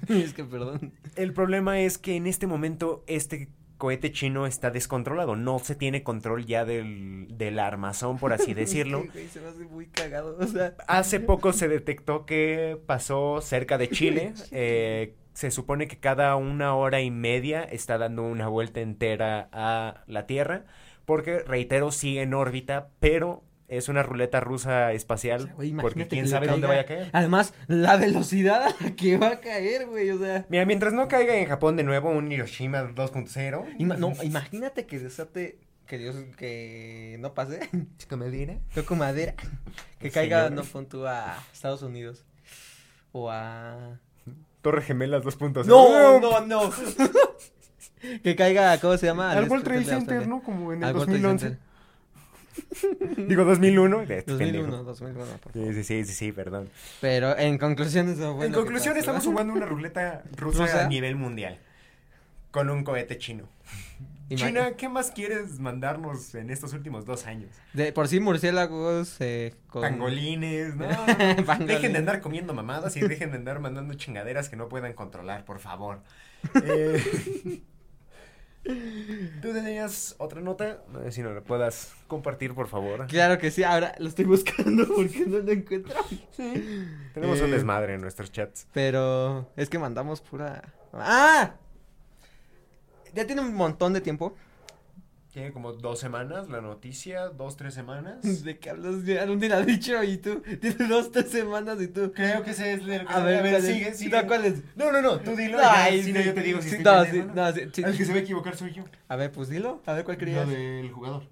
es 0.08 0.32
que 0.32 0.44
perdón. 0.44 0.92
el 1.14 1.32
problema 1.34 1.78
es 1.80 1.98
que 1.98 2.16
en 2.16 2.26
este 2.26 2.46
momento 2.46 3.04
este 3.06 3.48
cohete 3.84 4.12
chino 4.12 4.46
está 4.46 4.70
descontrolado, 4.70 5.36
no 5.36 5.58
se 5.58 5.74
tiene 5.74 6.02
control 6.02 6.46
ya 6.46 6.64
del, 6.64 7.26
del 7.36 7.58
armazón, 7.58 8.16
por 8.18 8.32
así 8.32 8.54
decirlo. 8.64 9.00
Es 9.00 9.04
que, 9.04 9.10
güey, 9.18 9.28
se 9.28 9.40
me 9.42 9.48
hace 9.48 9.64
muy 9.66 9.86
cagado, 9.88 10.38
o 10.40 10.46
sea. 10.46 10.74
Hace 10.88 11.20
poco 11.20 11.52
se 11.52 11.68
detectó 11.68 12.24
que 12.24 12.80
pasó 12.86 13.42
cerca 13.42 13.76
de 13.76 13.90
Chile. 13.90 14.32
eh, 14.52 15.16
se 15.34 15.50
supone 15.50 15.86
que 15.86 15.98
cada 15.98 16.34
una 16.36 16.74
hora 16.74 17.02
y 17.02 17.10
media 17.10 17.62
está 17.62 17.98
dando 17.98 18.22
una 18.22 18.48
vuelta 18.48 18.80
entera 18.80 19.50
a 19.52 20.02
la 20.06 20.26
Tierra. 20.26 20.64
Porque, 21.04 21.40
reitero, 21.40 21.90
sigue 21.92 22.22
en 22.22 22.32
órbita, 22.32 22.88
pero 23.00 23.42
es 23.68 23.88
una 23.88 24.02
ruleta 24.02 24.40
rusa 24.40 24.92
espacial. 24.92 25.52
Güey, 25.56 25.72
porque 25.72 26.06
quién 26.06 26.28
sabe 26.28 26.46
dónde 26.46 26.66
vaya 26.66 26.82
a 26.82 26.86
caer. 26.86 27.10
Además, 27.12 27.54
la 27.66 27.96
velocidad 27.96 28.62
a 28.64 28.74
la 28.84 28.94
que 28.94 29.16
va 29.16 29.28
a 29.28 29.40
caer, 29.40 29.86
güey, 29.86 30.10
o 30.10 30.18
sea. 30.18 30.46
Mira, 30.48 30.64
mientras 30.66 30.92
no 30.92 31.08
caiga 31.08 31.36
en 31.36 31.46
Japón 31.46 31.76
de 31.76 31.82
nuevo 31.84 32.10
un 32.10 32.30
Hiroshima 32.30 32.82
2.0. 32.82 33.76
ima- 33.78 33.96
no, 33.96 34.12
imagínate 34.22 34.86
que 34.86 34.98
desate. 34.98 35.58
Que 35.86 35.98
Dios, 35.98 36.16
que 36.38 37.16
no 37.20 37.34
pase. 37.34 37.60
Chico 37.98 38.16
Medina. 38.16 38.58
Toco 38.74 38.94
madera. 38.96 39.34
Que 39.98 40.10
caiga, 40.10 40.48
Señor. 40.48 40.64
no 40.64 40.70
pon 40.70 40.86
tú 40.86 41.06
a 41.06 41.36
Estados 41.52 41.82
Unidos. 41.82 42.24
O 43.12 43.30
a. 43.30 43.98
Torre 44.60 44.82
Gemelas 44.82 45.22
2.0. 45.24 45.64
No, 45.66 46.20
no, 46.20 46.40
no. 46.46 46.70
que 48.22 48.36
caiga, 48.36 48.78
¿cómo 48.80 48.96
se 48.96 49.06
llama? 49.06 49.32
Al 49.32 49.48
World 49.48 49.64
Trade 49.64 49.80
de 49.80 49.84
Center. 49.86 50.26
¿no? 50.28 50.42
Como 50.42 50.72
en 50.72 50.82
el 50.82 50.88
Al 50.88 50.94
World 50.94 51.06
Trade 51.10 51.22
2011. 51.22 51.58
Digo 53.28 53.44
2001. 53.44 54.02
Este 54.02 54.22
2001, 54.26 54.62
pendejo. 54.62 54.84
2001, 54.84 55.24
por 55.38 55.52
favor. 55.52 55.74
Sí, 55.74 55.74
sí, 55.74 55.84
sí, 55.84 56.04
sí, 56.04 56.12
sí, 56.12 56.32
perdón. 56.32 56.68
Pero 57.00 57.36
en 57.38 57.58
conclusión, 57.58 58.08
eso 58.08 58.36
fue 58.36 58.46
en 58.46 58.52
conclusión, 58.52 58.96
estamos 58.96 59.24
jugando 59.24 59.52
una 59.52 59.66
ruleta 59.66 60.22
rusa 60.36 60.64
¿Rusa? 60.64 60.84
a 60.84 60.88
nivel 60.88 61.16
mundial. 61.16 61.58
Con 62.50 62.70
un 62.70 62.84
cohete 62.84 63.18
chino. 63.18 63.48
China, 64.34 64.72
¿qué 64.76 64.88
más 64.88 65.10
quieres 65.10 65.60
mandarnos 65.60 66.34
en 66.34 66.50
estos 66.50 66.72
últimos 66.72 67.04
dos 67.04 67.26
años? 67.26 67.50
De 67.72 67.92
por 67.92 68.08
sí, 68.08 68.20
murciélagos. 68.20 69.16
Eh, 69.20 69.54
con... 69.68 69.82
Pangolines, 69.82 70.74
no. 70.76 70.86
Pangolines. 71.44 71.66
Dejen 71.66 71.92
de 71.92 71.98
andar 71.98 72.20
comiendo 72.20 72.54
mamadas 72.54 72.96
y 72.96 73.00
dejen 73.00 73.30
de 73.32 73.36
andar 73.36 73.60
mandando 73.60 73.94
chingaderas 73.94 74.48
que 74.48 74.56
no 74.56 74.68
puedan 74.68 74.94
controlar, 74.94 75.44
por 75.44 75.58
favor. 75.58 76.00
Eh, 76.64 77.62
¿Tú 78.64 79.52
tenías 79.52 80.14
otra 80.18 80.40
nota? 80.40 80.82
No 80.92 81.02
sé 81.02 81.12
si 81.12 81.22
no 81.22 81.32
la 81.34 81.42
puedas 81.42 81.92
compartir, 82.08 82.54
por 82.54 82.66
favor. 82.68 83.06
Claro 83.08 83.38
que 83.38 83.50
sí, 83.50 83.62
ahora 83.62 83.94
lo 83.98 84.08
estoy 84.08 84.24
buscando 84.24 84.86
porque 84.96 85.24
no 85.26 85.38
lo 85.38 85.52
encuentro. 85.52 85.94
Tenemos 87.12 87.40
un 87.40 87.48
Eh, 87.48 87.52
desmadre 87.52 87.94
en 87.94 88.00
nuestros 88.00 88.32
chats. 88.32 88.66
Pero 88.72 89.50
es 89.56 89.68
que 89.68 89.78
mandamos 89.78 90.20
pura. 90.22 90.62
¡Ah! 90.94 91.54
Ya 93.12 93.26
tiene 93.26 93.42
un 93.42 93.54
montón 93.54 93.92
de 93.92 94.00
tiempo. 94.00 94.34
Tiene 95.34 95.52
como 95.52 95.72
dos 95.72 95.98
semanas 95.98 96.48
la 96.48 96.60
noticia, 96.60 97.26
dos, 97.28 97.56
tres 97.56 97.74
semanas. 97.74 98.22
¿De 98.44 98.56
qué 98.56 98.70
hablas? 98.70 99.04
Te 99.04 99.26
lo 99.26 99.54
ha 99.56 99.60
dicho 99.62 100.00
y 100.04 100.16
tú. 100.18 100.40
Tienes 100.60 100.88
dos, 100.88 101.10
tres 101.10 101.28
semanas 101.28 101.82
y 101.82 101.88
tú. 101.88 102.12
Creo 102.14 102.44
que 102.44 102.52
ese 102.52 102.74
es 102.74 102.82
el 102.82 103.04
A 103.08 103.18
ver, 103.18 103.40
¿cuál 103.40 103.54
es? 103.56 103.64
sigue, 103.66 103.94
sigue. 103.94 104.16
No, 104.22 104.28
¿cuál 104.28 104.44
es? 104.44 104.62
No, 104.76 104.92
no, 104.92 105.02
no, 105.02 105.18
tú 105.18 105.34
dilo. 105.34 105.58
Ay, 105.60 106.04
si 106.04 106.12
no, 106.12 106.20
yo 106.20 106.34
te 106.34 106.40
digo 106.40 106.62
si 106.62 106.70
sí, 106.70 106.76
no, 106.84 107.04
sí, 107.04 107.18
¿no? 107.26 107.34
no, 107.34 107.52
sí. 107.52 107.62
El 107.82 107.96
que 107.96 108.04
se 108.04 108.12
va 108.12 108.18
a 108.18 108.22
equivocar 108.22 108.54
soy 108.54 108.74
yo. 108.74 108.84
A 109.08 109.16
ver, 109.16 109.32
pues 109.32 109.48
dilo. 109.48 109.82
A 109.86 109.92
ver 109.94 110.04
cuál 110.04 110.14
Lo 110.14 110.20
querías. 110.20 110.48
del 110.48 110.92
jugador. 110.92 111.24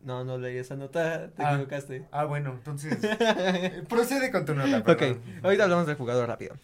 No, 0.00 0.22
no 0.22 0.38
leí 0.38 0.56
esa 0.56 0.76
nota. 0.76 1.30
Te 1.32 1.42
Ah. 1.42 1.54
equivocaste. 1.54 2.06
Ah, 2.12 2.24
bueno, 2.24 2.52
entonces. 2.52 2.96
eh, 3.02 3.82
procede 3.88 4.30
con 4.30 4.44
tu 4.44 4.54
nota, 4.54 4.78
Ok, 4.78 4.96
perdón. 4.96 5.20
ahorita 5.42 5.64
hablamos 5.64 5.88
del 5.88 5.96
jugador 5.96 6.28
rápido. 6.28 6.54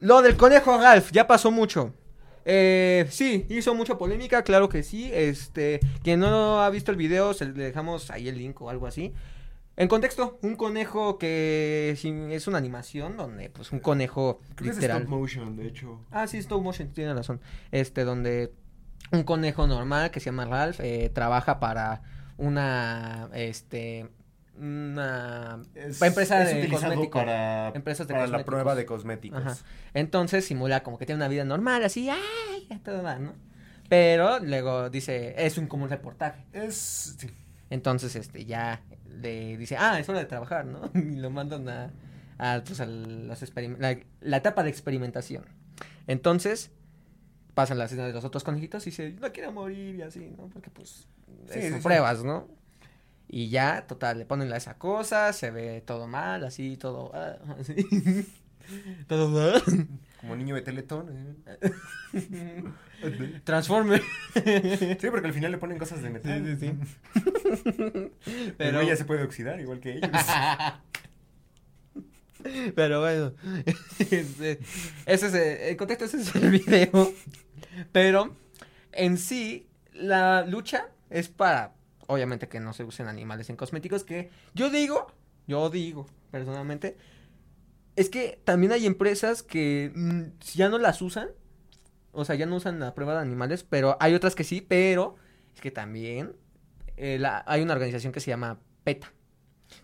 Lo 0.00 0.20
del 0.20 0.36
conejo 0.36 0.76
Ralph, 0.78 1.12
ya 1.12 1.28
pasó 1.28 1.52
mucho. 1.52 1.94
Eh, 2.44 3.06
sí, 3.10 3.46
hizo 3.48 3.74
mucha 3.74 3.98
polémica, 3.98 4.42
claro 4.42 4.68
que 4.68 4.82
sí. 4.82 5.10
Este, 5.12 5.80
quien 6.02 6.20
no 6.20 6.62
ha 6.62 6.70
visto 6.70 6.90
el 6.90 6.96
video, 6.96 7.34
se 7.34 7.46
le 7.46 7.52
dejamos 7.52 8.10
ahí 8.10 8.28
el 8.28 8.38
link 8.38 8.60
o 8.60 8.70
algo 8.70 8.86
así. 8.86 9.12
En 9.76 9.88
contexto, 9.88 10.38
un 10.42 10.56
conejo 10.56 11.18
que 11.18 11.96
es 12.30 12.46
una 12.46 12.58
animación 12.58 13.16
donde, 13.16 13.48
pues, 13.48 13.72
un 13.72 13.80
conejo 13.80 14.40
Creo 14.54 14.72
que 14.72 14.78
es 14.78 14.84
stop 14.84 15.08
motion, 15.08 15.56
de 15.56 15.66
hecho. 15.66 16.00
Ah, 16.10 16.26
sí, 16.26 16.38
stop 16.38 16.62
motion, 16.62 16.92
tiene 16.92 17.14
razón. 17.14 17.40
Este, 17.70 18.04
donde 18.04 18.52
un 19.12 19.24
conejo 19.24 19.66
normal 19.66 20.10
que 20.10 20.20
se 20.20 20.26
llama 20.26 20.44
Ralph 20.44 20.80
eh, 20.80 21.10
trabaja 21.14 21.58
para 21.58 22.02
una, 22.36 23.30
este, 23.32 24.08
una 24.62 25.60
Es, 25.74 26.00
empresa 26.00 26.42
es 26.42 26.62
de 26.62 26.68
cosméticos. 26.68 27.20
para, 27.22 27.68
Empresas 27.70 28.06
de 28.06 28.14
para 28.14 28.26
la 28.26 28.44
prueba 28.44 28.74
de 28.74 28.86
cosméticos. 28.86 29.40
Ajá. 29.44 29.56
Entonces 29.94 30.44
simula 30.44 30.82
como 30.82 30.98
que 30.98 31.06
tiene 31.06 31.16
una 31.18 31.28
vida 31.28 31.44
normal, 31.44 31.84
así, 31.84 32.08
ay, 32.08 32.80
todo 32.84 33.02
mal, 33.02 33.22
¿no? 33.24 33.32
Pero 33.88 34.38
luego 34.38 34.88
dice, 34.90 35.34
es 35.36 35.58
un 35.58 35.66
como 35.66 35.84
un 35.84 35.90
reportaje. 35.90 36.44
Es. 36.52 37.16
sí. 37.18 37.28
Entonces, 37.70 38.16
este, 38.16 38.44
ya 38.44 38.82
le 39.08 39.56
dice, 39.56 39.76
ah, 39.78 39.98
es 39.98 40.08
hora 40.08 40.18
de 40.18 40.26
trabajar, 40.26 40.64
¿no? 40.66 40.90
Y 40.94 41.16
lo 41.16 41.30
mandan 41.30 41.68
a, 41.68 41.90
a, 42.38 42.62
pues, 42.64 42.80
a 42.80 42.86
los 42.86 43.42
experim- 43.42 43.76
la, 43.78 43.98
la 44.20 44.36
etapa 44.38 44.62
de 44.62 44.70
experimentación. 44.70 45.44
Entonces, 46.06 46.70
pasan 47.54 47.78
la 47.78 47.84
escena 47.86 48.06
de 48.06 48.12
los 48.12 48.24
otros 48.24 48.44
conejitos 48.44 48.86
y 48.86 48.90
dice, 48.90 49.14
no 49.20 49.32
quiero 49.32 49.52
morir 49.52 49.94
y 49.96 50.02
así, 50.02 50.32
¿no? 50.36 50.48
Porque, 50.48 50.70
pues, 50.70 51.08
Sí, 51.48 51.54
son 51.54 51.62
sí, 51.62 51.72
sí. 51.76 51.80
pruebas, 51.82 52.22
¿no? 52.24 52.46
Y 53.34 53.48
ya, 53.48 53.86
total, 53.86 54.18
le 54.18 54.26
ponen 54.26 54.52
esa 54.52 54.76
cosa, 54.76 55.32
se 55.32 55.50
ve 55.50 55.80
todo 55.80 56.06
mal, 56.06 56.44
así, 56.44 56.76
todo, 56.76 57.10
ah, 57.14 57.36
así. 57.58 57.74
Todo. 59.08 59.60
Como 60.20 60.36
niño 60.36 60.54
de 60.54 60.60
Teletón. 60.60 61.34
¿eh? 61.46 61.82
Transforme. 63.44 64.00
Sí, 64.34 65.06
porque 65.10 65.26
al 65.28 65.32
final 65.32 65.50
le 65.50 65.56
ponen 65.58 65.78
cosas 65.78 66.02
de 66.02 66.10
metal. 66.10 66.58
Sí, 66.60 66.68
sí, 66.68 67.20
Pero 68.24 68.54
Pero- 68.58 68.80
ella 68.82 68.96
se 68.96 69.06
puede 69.06 69.22
oxidar 69.24 69.58
igual 69.60 69.80
que 69.80 69.94
ellos. 69.96 70.10
Pero 72.74 73.00
bueno, 73.00 73.32
este, 73.98 74.58
ese 75.06 75.26
es 75.26 75.34
el, 75.34 75.58
el 75.70 75.76
contexto, 75.76 76.04
ese 76.04 76.20
es 76.20 76.34
el 76.34 76.50
video. 76.50 77.12
Pero 77.92 78.36
en 78.92 79.16
sí, 79.16 79.68
la 79.94 80.44
lucha 80.44 80.88
es 81.08 81.28
para, 81.28 81.72
obviamente, 82.12 82.48
que 82.48 82.60
no 82.60 82.72
se 82.72 82.84
usen 82.84 83.08
animales 83.08 83.50
en 83.50 83.56
cosméticos. 83.56 84.04
Que 84.04 84.30
yo 84.54 84.70
digo, 84.70 85.12
yo 85.46 85.70
digo, 85.70 86.06
personalmente, 86.30 86.96
es 87.96 88.08
que 88.08 88.40
también 88.44 88.72
hay 88.72 88.86
empresas 88.86 89.42
que 89.42 89.92
mm, 89.94 90.38
ya 90.54 90.68
no 90.68 90.78
las 90.78 91.02
usan. 91.02 91.30
O 92.12 92.24
sea, 92.24 92.34
ya 92.34 92.46
no 92.46 92.56
usan 92.56 92.78
la 92.78 92.94
prueba 92.94 93.14
de 93.14 93.20
animales, 93.20 93.64
pero 93.64 93.96
hay 93.98 94.14
otras 94.14 94.34
que 94.34 94.44
sí, 94.44 94.60
pero 94.60 95.16
es 95.54 95.60
que 95.60 95.70
también 95.70 96.36
eh, 96.96 97.22
hay 97.46 97.62
una 97.62 97.72
organización 97.72 98.12
que 98.12 98.20
se 98.20 98.30
llama 98.30 98.60
PETA 98.84 99.12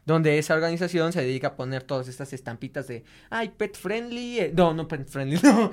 donde 0.04 0.38
esa 0.38 0.54
organización 0.54 1.12
se 1.12 1.20
dedica 1.22 1.48
a 1.48 1.56
poner 1.56 1.82
todas 1.82 2.08
estas 2.08 2.32
estampitas 2.32 2.86
de, 2.88 3.04
ay, 3.30 3.50
pet 3.50 3.76
friendly, 3.76 4.38
eh, 4.40 4.52
no, 4.56 4.74
no 4.74 4.88
pet 4.88 5.08
friendly, 5.08 5.38
no, 5.42 5.70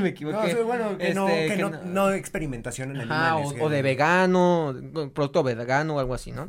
me 0.00 0.08
equivoqué. 0.10 0.36
No, 0.52 0.58
sí, 0.58 0.64
bueno, 0.64 0.98
que, 0.98 1.14
no, 1.14 1.28
Este, 1.28 1.48
que 1.48 1.56
que 1.56 1.62
no, 1.62 1.70
no- 1.70 1.84
no 1.84 2.12
experimentación 2.12 2.90
en 2.96 3.02
Ajá, 3.02 3.34
animales. 3.36 3.60
o, 3.62 3.68
de 3.68 3.82
vegano, 3.82 4.72
no, 4.72 5.10
producto 5.12 5.42
vegano 5.42 5.96
o 5.96 5.98
algo 5.98 6.14
así, 6.14 6.32
¿no? 6.32 6.48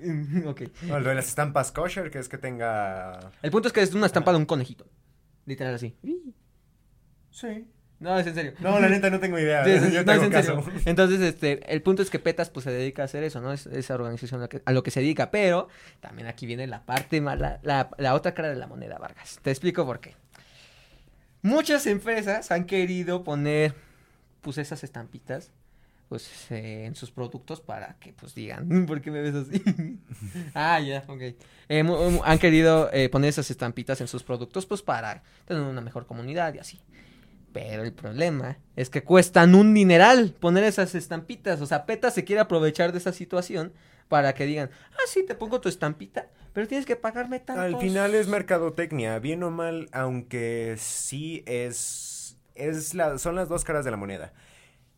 ok. 0.46 0.62
O 0.90 0.98
lo 0.98 1.08
de 1.08 1.14
las 1.14 1.28
estampas 1.28 1.72
kosher, 1.72 2.10
que 2.10 2.18
es 2.18 2.28
que 2.28 2.38
tenga... 2.38 3.32
El 3.42 3.50
punto 3.50 3.68
es 3.68 3.72
que 3.72 3.80
es 3.82 3.94
una 3.94 4.06
estampa 4.06 4.32
de 4.32 4.38
un 4.38 4.46
conejito. 4.46 4.86
Literal 5.46 5.74
así. 5.74 5.96
Sí. 7.30 7.66
No, 7.98 8.18
es 8.18 8.26
en 8.26 8.34
serio. 8.34 8.52
No, 8.60 8.78
la 8.78 8.88
neta 8.90 9.08
no 9.08 9.18
tengo 9.20 9.38
idea. 9.38 9.64
Sí, 9.64 9.70
Yo 9.92 10.00
no, 10.00 10.04
te 10.04 10.12
es 10.12 10.16
hago 10.18 10.24
en 10.24 10.30
caso. 10.30 10.62
serio. 10.62 10.80
Entonces, 10.84 11.20
este, 11.20 11.72
el 11.72 11.80
punto 11.82 12.02
es 12.02 12.10
que 12.10 12.18
PETAS 12.18 12.50
pues 12.50 12.64
se 12.64 12.70
dedica 12.70 13.02
a 13.02 13.04
hacer 13.06 13.22
eso, 13.24 13.40
¿no? 13.40 13.52
Es 13.52 13.66
esa 13.66 13.94
organización 13.94 14.40
a, 14.40 14.44
la 14.44 14.48
que- 14.48 14.62
a 14.64 14.72
lo 14.72 14.82
que 14.82 14.90
se 14.90 15.00
dedica, 15.00 15.30
pero 15.30 15.68
también 16.00 16.28
aquí 16.28 16.44
viene 16.46 16.66
la 16.66 16.84
parte 16.84 17.20
mala, 17.22 17.58
la, 17.62 17.88
la 17.96 18.14
otra 18.14 18.34
cara 18.34 18.48
de 18.50 18.56
la 18.56 18.66
moneda, 18.66 18.98
Vargas. 18.98 19.38
Te 19.42 19.50
explico 19.50 19.86
por 19.86 20.00
qué. 20.00 20.14
Muchas 21.42 21.86
empresas 21.86 22.50
han 22.50 22.64
querido 22.64 23.22
poner 23.22 23.74
pues 24.40 24.58
esas 24.58 24.82
estampitas 24.84 25.50
pues 26.08 26.30
eh, 26.52 26.84
en 26.86 26.94
sus 26.94 27.10
productos 27.10 27.60
para 27.60 27.96
que 27.98 28.12
pues 28.12 28.32
digan, 28.34 28.86
¿por 28.86 29.00
qué 29.00 29.10
me 29.10 29.20
ves 29.22 29.34
así? 29.34 29.60
ah, 30.54 30.78
ya, 30.80 31.02
ok. 31.08 31.20
Eh, 31.68 31.84
han 32.24 32.38
querido 32.38 32.88
eh, 32.92 33.08
poner 33.08 33.30
esas 33.30 33.50
estampitas 33.50 34.00
en 34.00 34.06
sus 34.06 34.22
productos 34.22 34.66
pues 34.66 34.82
para 34.82 35.22
tener 35.46 35.62
una 35.64 35.80
mejor 35.80 36.06
comunidad 36.06 36.54
y 36.54 36.58
así. 36.60 36.80
Pero 37.52 37.84
el 37.84 37.92
problema 37.92 38.58
es 38.76 38.90
que 38.90 39.02
cuestan 39.02 39.54
un 39.54 39.72
dineral 39.72 40.34
poner 40.38 40.64
esas 40.64 40.94
estampitas. 40.94 41.60
O 41.60 41.66
sea, 41.66 41.86
PETA 41.86 42.10
se 42.10 42.24
quiere 42.24 42.40
aprovechar 42.40 42.92
de 42.92 42.98
esa 42.98 43.12
situación 43.12 43.72
para 44.08 44.34
que 44.34 44.46
digan, 44.46 44.70
ah, 44.92 45.06
sí, 45.06 45.24
te 45.24 45.34
pongo 45.34 45.60
tu 45.60 45.68
estampita, 45.68 46.28
pero 46.52 46.68
tienes 46.68 46.86
que 46.86 46.96
pagarme 46.96 47.40
tanto. 47.40 47.62
Al 47.62 47.78
final 47.78 48.14
es 48.14 48.28
mercadotecnia, 48.28 49.18
bien 49.18 49.42
o 49.42 49.50
mal, 49.50 49.88
aunque 49.92 50.76
sí 50.78 51.42
es, 51.46 52.38
es 52.54 52.94
la, 52.94 53.18
son 53.18 53.34
las 53.34 53.48
dos 53.48 53.64
caras 53.64 53.84
de 53.84 53.90
la 53.90 53.96
moneda. 53.96 54.32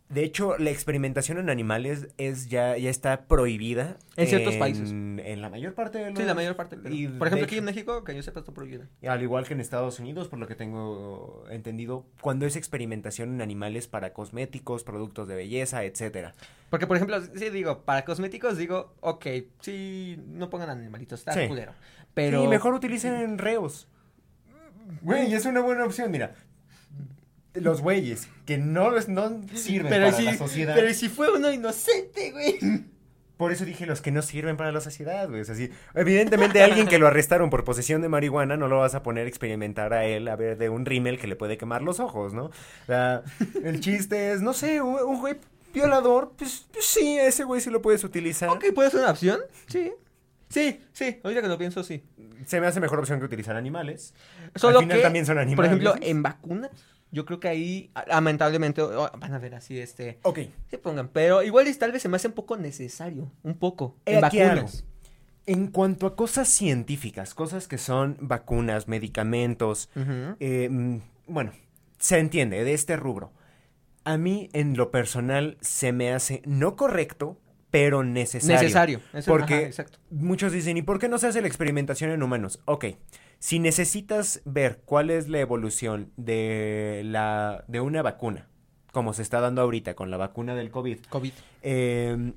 De 0.08 0.24
hecho, 0.24 0.56
la 0.56 0.70
experimentación 0.70 1.36
en 1.36 1.50
animales 1.50 2.08
es 2.16 2.48
ya, 2.48 2.78
ya 2.78 2.88
está 2.88 3.26
prohibida. 3.26 3.98
En 4.16 4.26
ciertos 4.26 4.56
países. 4.56 4.90
En 4.90 5.42
la 5.42 5.50
mayor 5.50 5.74
parte 5.74 5.98
de 5.98 6.10
los... 6.10 6.18
Sí, 6.18 6.24
la 6.24 6.34
mayor 6.34 6.56
parte. 6.56 6.78
pero- 6.78 6.94
y 6.94 7.08
por 7.08 7.26
ejemplo, 7.26 7.44
aquí 7.44 7.56
hecho- 7.56 7.58
en 7.60 7.64
México, 7.66 8.04
que 8.04 8.14
yo 8.16 8.22
sepa, 8.22 8.40
está 8.40 8.52
prohibido. 8.52 8.84
Al 9.06 9.22
igual 9.22 9.46
que 9.46 9.52
en 9.52 9.60
Estados 9.60 10.00
Unidos, 10.00 10.28
por 10.28 10.38
lo 10.38 10.46
que 10.46 10.54
tengo 10.54 11.44
entendido, 11.50 12.06
cuando 12.22 12.46
es 12.46 12.56
experimentación 12.56 13.34
en 13.34 13.42
animales 13.42 13.86
para 13.86 14.14
cosméticos, 14.14 14.82
productos 14.82 15.28
de 15.28 15.34
belleza, 15.34 15.84
etcétera. 15.84 16.32
Porque, 16.70 16.86
por 16.86 16.96
ejemplo, 16.96 17.20
sí 17.34 17.50
digo, 17.50 17.82
para 17.84 18.06
cosméticos 18.06 18.56
digo, 18.56 18.94
ok, 19.00 19.26
sí, 19.60 20.18
no 20.26 20.48
pongan 20.48 20.70
animalitos, 20.70 21.20
está 21.20 21.34
Sí. 21.34 21.48
culero. 21.48 21.72
Pero. 22.14 22.40
Sí, 22.42 22.48
mejor 22.48 22.72
utilicen 22.72 23.36
reos. 23.36 23.88
Güey, 25.02 25.34
es 25.34 25.44
una 25.44 25.60
buena 25.60 25.84
opción, 25.84 26.10
mira. 26.10 26.34
Los 27.54 27.80
güeyes 27.80 28.28
que 28.46 28.58
no, 28.58 28.90
no 29.08 29.42
sirven 29.54 29.88
Pero 29.90 30.06
para 30.06 30.16
si, 30.16 30.22
la 30.24 30.36
sociedad. 30.36 30.74
pero 30.74 30.92
si 30.94 31.08
fue 31.08 31.30
uno 31.34 31.50
inocente, 31.52 32.30
güey. 32.32 32.58
Por 33.36 33.52
eso 33.52 33.64
dije 33.64 33.86
los 33.86 34.00
que 34.00 34.10
no 34.10 34.20
sirven 34.22 34.56
para 34.56 34.72
la 34.72 34.80
sociedad, 34.80 35.28
güey. 35.28 35.40
Es 35.42 35.50
así. 35.50 35.70
Evidentemente, 35.94 36.62
alguien 36.62 36.88
que 36.88 36.98
lo 36.98 37.06
arrestaron 37.06 37.50
por 37.50 37.64
posesión 37.64 38.02
de 38.02 38.08
marihuana 38.08 38.56
no 38.56 38.66
lo 38.68 38.78
vas 38.78 38.94
a 38.94 39.02
poner 39.02 39.26
a 39.26 39.28
experimentar 39.28 39.92
a 39.94 40.04
él 40.04 40.26
a 40.28 40.36
ver 40.36 40.58
de 40.58 40.68
un 40.68 40.84
rímel 40.84 41.18
que 41.18 41.28
le 41.28 41.36
puede 41.36 41.56
quemar 41.56 41.82
los 41.82 42.00
ojos, 42.00 42.34
¿no? 42.34 42.46
O 42.46 42.52
sea, 42.86 43.22
el 43.62 43.78
chiste 43.80 44.32
es, 44.32 44.42
no 44.42 44.52
sé, 44.52 44.80
un, 44.80 44.94
un 44.94 45.20
güey 45.20 45.36
violador, 45.72 46.32
pues, 46.36 46.66
pues 46.72 46.84
sí, 46.86 47.16
ese 47.18 47.44
güey 47.44 47.60
sí 47.60 47.70
lo 47.70 47.80
puedes 47.80 48.02
utilizar. 48.04 48.48
Ok, 48.48 48.64
puede 48.74 48.90
ser 48.90 49.00
una 49.00 49.10
opción. 49.10 49.38
Sí. 49.66 49.92
Sí, 50.48 50.80
sí, 50.92 51.20
ahorita 51.22 51.42
que 51.42 51.48
lo 51.48 51.58
pienso, 51.58 51.84
sí. 51.84 52.02
Se 52.46 52.60
me 52.60 52.66
hace 52.66 52.80
mejor 52.80 52.98
opción 52.98 53.18
que 53.20 53.26
utilizar 53.26 53.54
animales. 53.54 54.14
Solo 54.56 54.78
Al 54.78 54.84
final 54.84 54.96
que, 54.96 55.02
también 55.02 55.26
son 55.26 55.34
por 55.34 55.42
animales. 55.42 55.70
ejemplo, 55.72 55.94
en 56.00 56.22
vacunas, 56.22 56.70
yo 57.10 57.24
creo 57.24 57.40
que 57.40 57.48
ahí, 57.48 57.90
lamentablemente, 58.06 58.82
oh, 58.82 59.10
van 59.18 59.34
a 59.34 59.38
ver 59.38 59.54
así, 59.54 59.78
este, 59.78 60.18
Ok. 60.22 60.40
se 60.70 60.78
pongan, 60.78 61.08
pero 61.08 61.42
igual 61.42 61.66
y 61.68 61.74
tal 61.74 61.92
vez 61.92 62.02
se 62.02 62.08
me 62.08 62.16
hace 62.16 62.28
un 62.28 62.34
poco 62.34 62.56
necesario, 62.56 63.30
un 63.42 63.54
poco, 63.58 63.96
en 64.04 64.20
vacunas. 64.20 64.84
En 65.46 65.68
cuanto 65.68 66.06
a 66.06 66.14
cosas 66.14 66.48
científicas, 66.48 67.32
cosas 67.34 67.68
que 67.68 67.78
son 67.78 68.18
vacunas, 68.20 68.86
medicamentos, 68.88 69.88
eh, 70.40 70.68
mm, 70.70 70.98
bueno, 71.26 71.52
se 71.98 72.18
entiende 72.18 72.62
de 72.64 72.74
este 72.74 72.96
rubro. 72.96 73.32
A 74.04 74.18
mí, 74.18 74.50
en 74.52 74.76
lo 74.76 74.90
personal, 74.90 75.56
se 75.60 75.92
me 75.92 76.12
hace 76.12 76.42
no 76.44 76.76
correcto, 76.76 77.38
pero 77.70 78.02
necesario. 78.04 78.60
Necesario. 78.62 79.00
Eso- 79.12 79.30
Porque 79.30 79.54
ajá, 79.54 79.62
exacto. 79.64 79.98
muchos 80.10 80.52
dicen, 80.52 80.76
¿y 80.76 80.82
por 80.82 80.98
qué 80.98 81.08
no 81.08 81.18
se 81.18 81.26
hace 81.28 81.40
la 81.42 81.48
experimentación 81.48 82.10
en 82.10 82.22
humanos? 82.22 82.60
Ok, 82.66 82.84
si 83.38 83.58
necesitas 83.58 84.42
ver 84.44 84.80
cuál 84.84 85.10
es 85.10 85.28
la 85.28 85.40
evolución 85.40 86.12
de, 86.16 87.02
la, 87.04 87.64
de 87.68 87.80
una 87.80 88.02
vacuna, 88.02 88.48
como 88.92 89.12
se 89.12 89.22
está 89.22 89.40
dando 89.40 89.62
ahorita 89.62 89.94
con 89.94 90.10
la 90.10 90.16
vacuna 90.16 90.54
del 90.54 90.70
COVID, 90.70 90.98
COVID. 91.08 91.32
eh, 91.62 92.32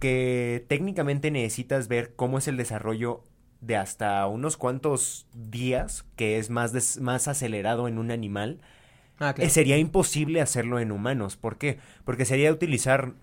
que 0.00 0.64
técnicamente 0.68 1.30
necesitas 1.30 1.88
ver 1.88 2.14
cómo 2.14 2.38
es 2.38 2.48
el 2.48 2.56
desarrollo 2.56 3.24
de 3.60 3.76
hasta 3.76 4.26
unos 4.28 4.56
cuantos 4.56 5.26
días, 5.34 6.06
que 6.16 6.38
es 6.38 6.48
más, 6.50 6.72
des- 6.72 7.00
más 7.00 7.26
acelerado 7.28 7.88
en 7.88 7.98
un 7.98 8.10
animal, 8.10 8.60
Ah, 9.20 9.34
eh, 9.36 9.50
sería 9.50 9.76
imposible 9.78 10.40
hacerlo 10.40 10.78
en 10.78 10.92
humanos. 10.92 11.36
¿Por 11.36 11.58
qué? 11.58 11.78
Porque 12.04 12.24
sería 12.24 12.52
utilizar, 12.52 13.14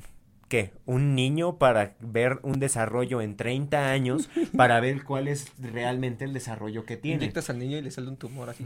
¿qué? 0.47 0.73
Un 0.85 1.15
niño 1.15 1.57
para 1.57 1.95
ver 1.99 2.39
un 2.43 2.59
desarrollo 2.59 3.21
en 3.21 3.35
30 3.35 3.91
años, 3.91 4.29
para 4.55 4.79
ver 4.79 5.03
cuál 5.03 5.27
es 5.27 5.51
realmente 5.59 6.25
el 6.25 6.33
desarrollo 6.33 6.85
que 6.85 6.97
tiene. 6.97 7.23
Inyectas 7.23 7.49
al 7.49 7.59
niño 7.59 7.77
y 7.77 7.81
le 7.81 7.91
sale 7.91 8.09
un 8.09 8.17
tumor 8.17 8.49
así. 8.49 8.65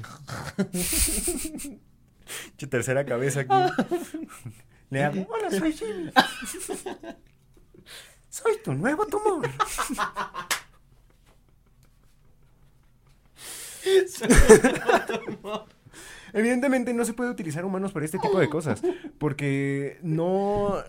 Che, 2.57 2.67
tercera 2.67 3.05
cabeza 3.05 3.41
aquí. 3.41 3.53
Le 4.91 5.03
hago, 5.03 5.27
hola, 5.29 5.51
soy 5.51 5.73
Jimmy. 5.73 6.11
soy 8.29 8.57
tu 8.63 8.73
nuevo 8.73 9.05
tumor. 9.05 9.47
Evidentemente 16.33 16.93
no 16.93 17.05
se 17.05 17.13
puede 17.13 17.31
utilizar 17.31 17.65
humanos 17.65 17.91
para 17.91 18.05
este 18.05 18.19
tipo 18.19 18.39
de 18.39 18.49
cosas, 18.49 18.81
porque 19.17 19.99
no 20.01 20.83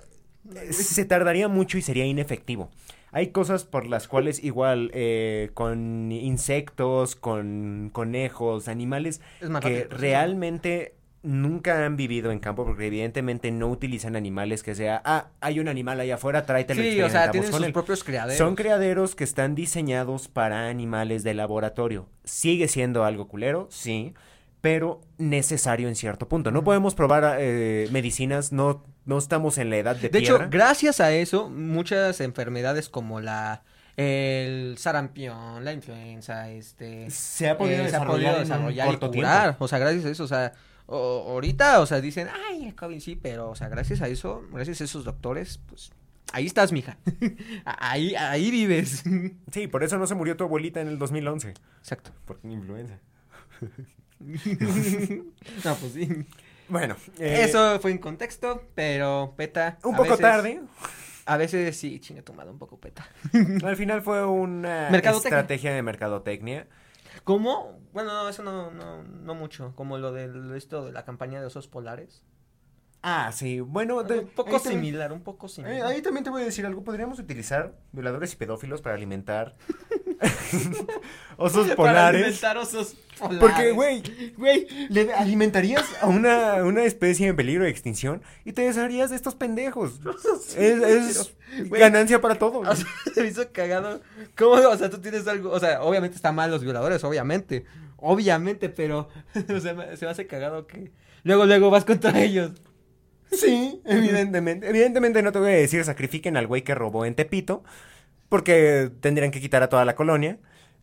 se 0.71 1.05
tardaría 1.05 1.49
mucho 1.49 1.79
y 1.79 1.83
sería 1.83 2.05
inefectivo. 2.07 2.71
Hay 3.13 3.29
cosas 3.29 3.65
por 3.65 3.87
las 3.87 4.07
cuales 4.07 4.43
igual 4.43 4.91
eh, 4.95 5.51
con 5.55 6.13
insectos, 6.13 7.17
con 7.17 7.91
conejos, 7.93 8.69
animales 8.69 9.21
Es 9.41 9.51
más 9.51 9.63
que 9.63 9.83
rápido 9.83 9.99
realmente 9.99 10.95
nunca 11.23 11.85
han 11.85 11.97
vivido 11.97 12.31
en 12.31 12.39
campo 12.39 12.65
porque 12.65 12.87
evidentemente 12.87 13.51
no 13.51 13.69
utilizan 13.69 14.17
animales 14.17 14.63
que 14.63 14.75
sea, 14.75 15.03
ah, 15.05 15.29
hay 15.41 15.61
un 15.61 15.69
animal 15.69 16.01
allá 16.01 16.15
afuera, 16.15 16.47
tráetelo 16.47 16.83
y 16.83 16.93
Sí, 16.93 17.03
o 17.03 17.11
sea, 17.11 17.31
tienen 17.31 17.53
sus 17.53 17.63
él". 17.63 17.73
propios 17.73 18.05
criaderos. 18.05 18.39
Son 18.39 18.55
criaderos 18.55 19.15
que 19.15 19.25
están 19.25 19.55
diseñados 19.55 20.29
para 20.29 20.69
animales 20.69 21.23
de 21.23 21.35
laboratorio. 21.35 22.07
Sigue 22.25 22.69
siendo 22.69 23.05
algo 23.05 23.29
culero, 23.29 23.67
sí, 23.71 24.15
pero 24.61 25.01
necesario 25.19 25.89
en 25.89 25.97
cierto 25.97 26.29
punto. 26.29 26.51
No 26.51 26.65
podemos 26.65 26.95
probar 26.95 27.37
eh, 27.39 27.89
medicinas, 27.93 28.53
no, 28.53 28.85
no 29.11 29.19
estamos 29.19 29.59
en 29.59 29.69
la 29.71 29.77
edad 29.77 29.97
de, 29.97 30.09
De 30.09 30.19
hecho, 30.21 30.37
piedra. 30.39 30.49
gracias 30.51 31.01
a 31.01 31.13
eso, 31.13 31.51
muchas 31.51 32.21
enfermedades 32.21 32.89
como 32.89 33.21
la 33.21 33.63
el 33.97 34.79
sarampión, 34.79 35.63
la 35.65 35.73
influenza, 35.75 36.49
este 36.51 37.11
se 37.11 37.51
ha 37.51 37.59
podido 37.59 37.75
eh, 37.85 37.89
se 37.91 37.97
ha 37.97 37.99
desarrollar, 37.99 38.09
podido 38.17 38.31
en 38.31 38.37
un 38.37 38.49
desarrollar 38.49 38.95
y 38.95 38.97
curar. 38.97 39.43
tiempo. 39.49 39.65
O 39.65 39.69
sea, 39.69 39.79
gracias 39.79 40.05
a 40.07 40.09
eso, 40.11 40.25
o 40.25 40.29
sea, 40.29 40.53
o- 40.87 41.25
ahorita, 41.33 41.81
o 41.81 41.87
sea, 41.87 42.01
dicen, 42.01 42.29
ay, 42.49 42.67
el 42.69 42.75
COVID 42.75 42.99
sí, 43.01 43.17
pero, 43.17 43.51
o 43.51 43.55
sea, 43.57 43.69
gracias 43.69 44.01
a 44.01 44.09
eso, 44.09 44.43
gracias 44.53 44.81
a 44.81 44.85
esos 44.85 45.05
doctores, 45.05 45.61
pues, 45.67 45.91
ahí 46.33 46.47
estás, 46.47 46.73
mija. 46.73 46.97
ahí, 47.67 48.15
ahí 48.15 48.51
vives. 48.51 49.03
Sí, 49.53 49.67
por 49.67 49.83
eso 49.85 49.99
no 49.99 50.07
se 50.07 50.15
murió 50.15 50.37
tu 50.37 50.45
abuelita 50.45 50.81
en 50.81 50.89
el 50.89 50.99
2011, 50.99 51.53
Exacto. 51.81 52.13
por 52.25 52.39
influenza. 52.45 52.99
no, 54.21 55.75
pues 55.75 55.93
sí. 55.93 56.09
Bueno, 56.71 56.97
eh, 57.19 57.43
Eso 57.43 57.79
fue 57.81 57.91
en 57.91 57.99
contexto, 57.99 58.63
pero 58.75 59.35
peta. 59.37 59.79
Un 59.85 59.93
poco 59.97 60.11
veces- 60.11 60.21
tarde. 60.21 60.61
A 61.27 61.37
veces 61.37 61.77
sí, 61.77 62.01
chinga 62.01 62.23
tu 62.23 62.33
madre, 62.33 62.51
un 62.51 62.59
poco 62.59 62.79
peta. 62.81 63.09
Al 63.65 63.77
final 63.77 64.03
fue 64.03 64.25
una 64.27 64.89
estrategia 64.89 65.73
de 65.73 65.83
mercadotecnia. 65.83 66.67
¿Cómo? 67.25 67.79
Bueno, 67.93 68.13
no, 68.13 68.29
eso 68.29 68.43
no, 68.43 68.71
no, 68.71 69.03
no 69.03 69.35
mucho. 69.35 69.73
Como 69.77 69.99
lo 69.99 70.13
del 70.13 70.55
esto 70.57 70.87
de 70.87 70.93
la 70.93 71.05
campaña 71.05 71.41
de 71.41 71.47
osos 71.47 71.69
polares. 71.69 72.25
Ah, 73.03 73.31
sí. 73.33 73.61
Bueno, 73.61 74.03
de- 74.03 74.21
un 74.21 74.29
poco 74.29 74.53
también- 74.61 74.73
similar, 74.81 75.13
un 75.13 75.23
poco 75.23 75.47
eh, 75.47 75.51
similar. 75.51 75.87
ahí 75.87 76.03
también 76.03 76.25
te 76.25 76.31
voy 76.31 76.43
a 76.43 76.45
decir 76.47 76.67
algo. 76.67 76.83
Podríamos 76.85 77.19
utilizar 77.19 77.75
violadores 77.93 78.33
y 78.33 78.37
pedófilos 78.37 78.83
para 78.83 78.95
alimentar 78.95 79.57
osos 81.37 81.67
Para 81.69 81.77
polares. 81.77 82.23
alimentar 82.23 82.57
osos 82.59 82.97
polares. 83.19 83.39
Porque, 83.41 83.73
güey, 83.73 84.03
Güey, 84.37 84.67
le 84.89 85.13
alimentarías 85.13 85.85
a 86.01 86.07
una, 86.07 86.65
una 86.65 86.85
especie 86.85 87.29
en 87.29 87.37
peligro 87.37 87.65
de 87.65 87.71
extinción 87.71 88.23
y 88.45 88.53
te 88.53 88.63
desharías 88.63 89.11
de 89.11 89.17
estos 89.17 89.35
pendejos. 89.35 90.01
es 90.57 90.57
es 90.57 91.35
pero, 91.51 91.69
güey, 91.69 91.81
ganancia 91.81 92.21
para 92.21 92.37
todos. 92.37 92.67
O 92.67 92.77
sea, 92.77 92.87
se 93.15 93.23
me 93.23 93.29
hizo 93.29 93.43
cagado. 93.53 94.01
¿Cómo? 94.37 94.53
O 94.53 94.77
sea, 94.77 94.91
tú 94.91 94.99
tienes 94.99 95.27
algo. 95.27 95.51
O 95.51 95.61
sea, 95.61 95.83
obviamente 95.83 96.17
está 96.17 96.33
mal 96.33 96.51
los 96.51 96.63
violadores, 96.63 97.03
obviamente. 97.05 97.65
Obviamente, 97.97 98.69
pero. 98.71 99.09
O 99.55 99.61
sea, 99.61 99.75
me- 99.75 99.97
se 99.97 100.05
me 100.07 100.11
hace 100.11 100.27
cagado 100.27 100.67
que. 100.67 100.91
Luego, 101.23 101.45
luego 101.45 101.69
vas 101.71 101.85
contra 101.85 102.19
ellos. 102.23 102.53
Sí, 103.31 103.81
evidentemente. 103.85 104.69
Evidentemente 104.69 105.23
no 105.23 105.31
te 105.33 105.39
voy 105.39 105.51
a 105.53 105.55
decir 105.57 105.85
sacrifiquen 105.85 106.37
al 106.37 106.47
güey 106.47 106.63
que 106.63 106.75
robó 106.75 107.05
en 107.05 107.15
Tepito, 107.15 107.63
porque 108.31 108.91
tendrían 109.01 109.31
que 109.31 109.41
quitar 109.43 109.63
a 109.63 109.69
toda 109.69 109.85
la 109.85 109.95
colonia. 109.95 110.39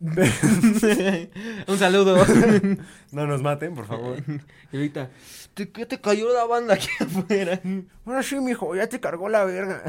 Un 1.66 1.78
saludo. 1.78 2.24
No 3.10 3.26
nos 3.26 3.42
maten, 3.42 3.74
por 3.74 3.86
favor. 3.86 4.18
y 4.72 4.76
ahorita. 4.76 5.08
¿te- 5.54 5.70
¿Qué 5.70 5.86
te 5.86 5.98
cayó 6.00 6.30
la 6.32 6.44
banda 6.44 6.74
aquí 6.74 6.86
afuera? 7.00 7.58
Ahora 8.04 8.22
sí, 8.22 8.38
mijo, 8.38 8.76
ya 8.76 8.86
te 8.86 9.00
cargó 9.00 9.28
la 9.30 9.44
verga. 9.44 9.82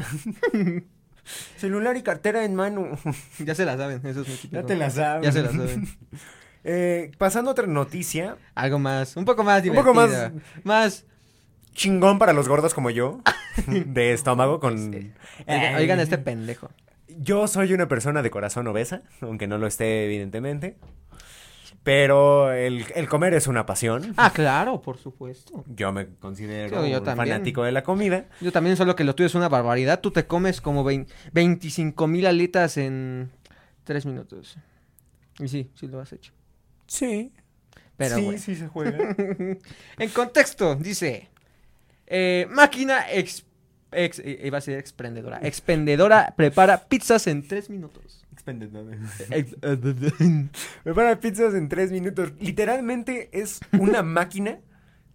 Celular 1.58 1.96
y 1.98 2.02
cartera 2.02 2.44
en 2.44 2.54
mano. 2.54 2.88
Ya 3.38 3.54
se 3.54 3.64
la 3.66 3.76
saben, 3.76 4.00
eso 4.06 4.22
es. 4.22 4.50
Ya 4.50 4.64
te 4.64 4.74
la 4.74 4.88
sabes. 4.90 5.26
Ya 5.26 5.32
se 5.32 5.42
la 5.42 5.50
saben. 5.50 5.86
Eh, 6.64 7.12
pasando 7.18 7.50
a 7.50 7.52
otra 7.52 7.66
noticia, 7.66 8.36
Algo 8.54 8.78
más, 8.78 9.16
un 9.16 9.24
poco 9.26 9.44
más 9.44 9.64
Un 9.66 9.74
poco 9.74 9.92
más-. 9.94 10.32
Más. 10.64 11.04
chingón 11.74 12.18
para 12.18 12.32
los 12.32 12.48
gordos 12.48 12.72
como 12.74 12.90
yo, 12.90 13.20
de 13.66 14.12
estómago 14.12 14.60
con... 14.60 14.74
Oigan, 14.78 15.12
Eh, 15.46 15.74
oigan 15.76 16.00
este 16.00 16.18
pendejo. 16.18 16.70
Yo 17.22 17.46
soy 17.48 17.72
una 17.74 17.86
persona 17.86 18.22
de 18.22 18.30
corazón 18.30 18.66
obesa, 18.66 19.02
aunque 19.20 19.46
no 19.46 19.58
lo 19.58 19.66
esté 19.66 20.06
evidentemente. 20.06 20.76
Pero 21.82 22.52
el, 22.52 22.84
el 22.94 23.08
comer 23.08 23.32
es 23.34 23.46
una 23.46 23.64
pasión. 23.64 24.12
Ah, 24.18 24.32
claro, 24.34 24.82
por 24.82 24.98
supuesto. 24.98 25.64
Yo 25.66 25.92
me 25.92 26.08
considero 26.16 26.82
Sí, 26.84 26.90
yo 26.90 26.98
un 26.98 27.04
también. 27.04 27.28
fanático 27.28 27.62
de 27.62 27.72
la 27.72 27.82
comida. 27.82 28.26
Yo 28.40 28.52
también, 28.52 28.76
solo 28.76 28.94
que 28.96 29.04
lo 29.04 29.14
tuyo 29.14 29.26
es 29.28 29.34
una 29.34 29.48
barbaridad. 29.48 30.00
Tú 30.00 30.10
te 30.10 30.26
comes 30.26 30.60
como 30.60 30.84
vein- 30.84 31.06
25 31.32 32.06
mil 32.06 32.26
alitas 32.26 32.76
en 32.76 33.30
3 33.84 34.04
minutos. 34.04 34.56
Y 35.38 35.48
sí, 35.48 35.70
sí 35.74 35.86
lo 35.88 36.00
has 36.00 36.12
hecho. 36.12 36.32
Sí. 36.86 37.32
Pero 37.96 38.16
sí, 38.16 38.22
bueno. 38.24 38.38
sí 38.38 38.56
se 38.56 38.68
juega. 38.68 39.16
En 39.98 40.08
contexto, 40.10 40.74
dice. 40.74 41.28
eh, 42.06 42.46
máquina 42.50 43.10
ex, 43.10 43.44
ex- 43.92 44.18
eh, 44.20 44.40
iba 44.44 44.58
a 44.58 44.60
ser 44.60 44.78
expendedora. 44.78 45.38
Expendedora 45.42 46.34
prepara 46.36 46.84
pizzas 46.88 47.26
en 47.26 47.46
3 47.46 47.70
minutos. 47.70 48.24
Ex- 49.30 49.56
Prepara 50.82 51.20
pizzas 51.20 51.54
en 51.54 51.68
tres 51.68 51.92
minutos. 51.92 52.32
Literalmente 52.40 53.28
es 53.32 53.60
una 53.78 54.02
máquina, 54.02 54.58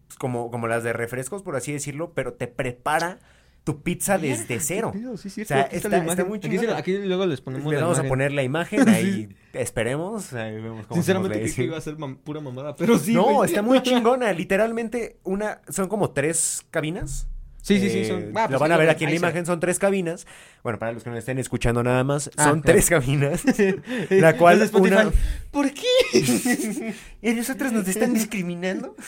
pues, 0.07 0.17
como, 0.17 0.51
como 0.51 0.67
las 0.67 0.83
de 0.83 0.93
refrescos, 0.93 1.41
por 1.41 1.55
así 1.55 1.71
decirlo, 1.73 2.13
pero 2.13 2.33
te 2.33 2.47
prepara 2.47 3.19
tu 3.63 3.81
pizza 3.81 4.19
desde 4.19 4.59
cero. 4.59 4.91
Sí, 5.17 5.29
sí, 5.31 5.41
O 5.41 5.45
sea, 5.45 5.61
aquí 5.61 5.77
está- 5.77 5.89
la 5.89 6.05
está 6.05 6.23
muy 6.23 6.38
Aquí, 6.38 6.57
aquí 6.67 6.97
luego 6.99 7.25
les 7.25 7.41
ponemos 7.41 7.73
la 7.73 7.79
vamos 7.81 7.97
a 7.97 8.01
imagen. 8.01 8.09
poner 8.09 8.31
la 8.31 8.43
imagen 8.43 8.88
ahí. 8.89 9.35
Esperemos. 9.53 10.31
ahí 10.33 10.53
vemos 10.61 10.85
cómo 10.85 10.95
Sinceramente 11.01 11.39
creí 11.39 11.51
que 11.51 11.63
iba 11.63 11.77
a 11.77 11.81
ser 11.81 11.97
mam- 11.97 12.17
pura 12.17 12.41
mamada, 12.41 12.75
pero 12.75 12.99
sí. 12.99 13.13
no, 13.15 13.23
güey. 13.23 13.49
está 13.49 13.63
muy 13.63 13.81
chingona. 13.83 14.31
Literalmente, 14.33 15.17
una, 15.23 15.61
son 15.69 15.88
como 15.89 16.11
tres 16.11 16.63
cabinas. 16.69 17.27
Sí, 17.65 17.80
sí, 17.80 17.89
sí. 17.89 17.97
Eh, 18.01 18.06
Son... 18.06 18.32
Ah, 18.38 18.43
lo 18.43 18.47
pues 18.49 18.60
van 18.60 18.71
a 18.73 18.78
ver 18.78 18.89
aquí 18.91 19.06
en 19.06 19.10
la 19.10 19.15
imagen, 19.15 19.43
son 19.43 19.60
tres 19.60 19.80
cabinas. 19.80 20.28
Bueno, 20.62 20.78
para 20.78 20.91
los 20.91 21.04
que 21.04 21.10
no 21.10 21.17
estén 21.17 21.39
escuchando 21.39 21.82
nada 21.82 22.04
más, 22.04 22.30
Ah, 22.38 22.43
son 22.43 22.62
claro. 22.62 22.75
tres 22.78 22.89
cabinas. 22.91 23.43
la 24.12 24.38
cual 24.38 24.62
Spotify, 24.62 24.93
una... 24.93 25.12
¿Por 25.49 25.71
qué? 25.73 26.93
¿Y 27.25 27.33
nosotros 27.33 27.71
nos 27.71 27.88
están 27.88 28.13
discriminando? 28.13 28.95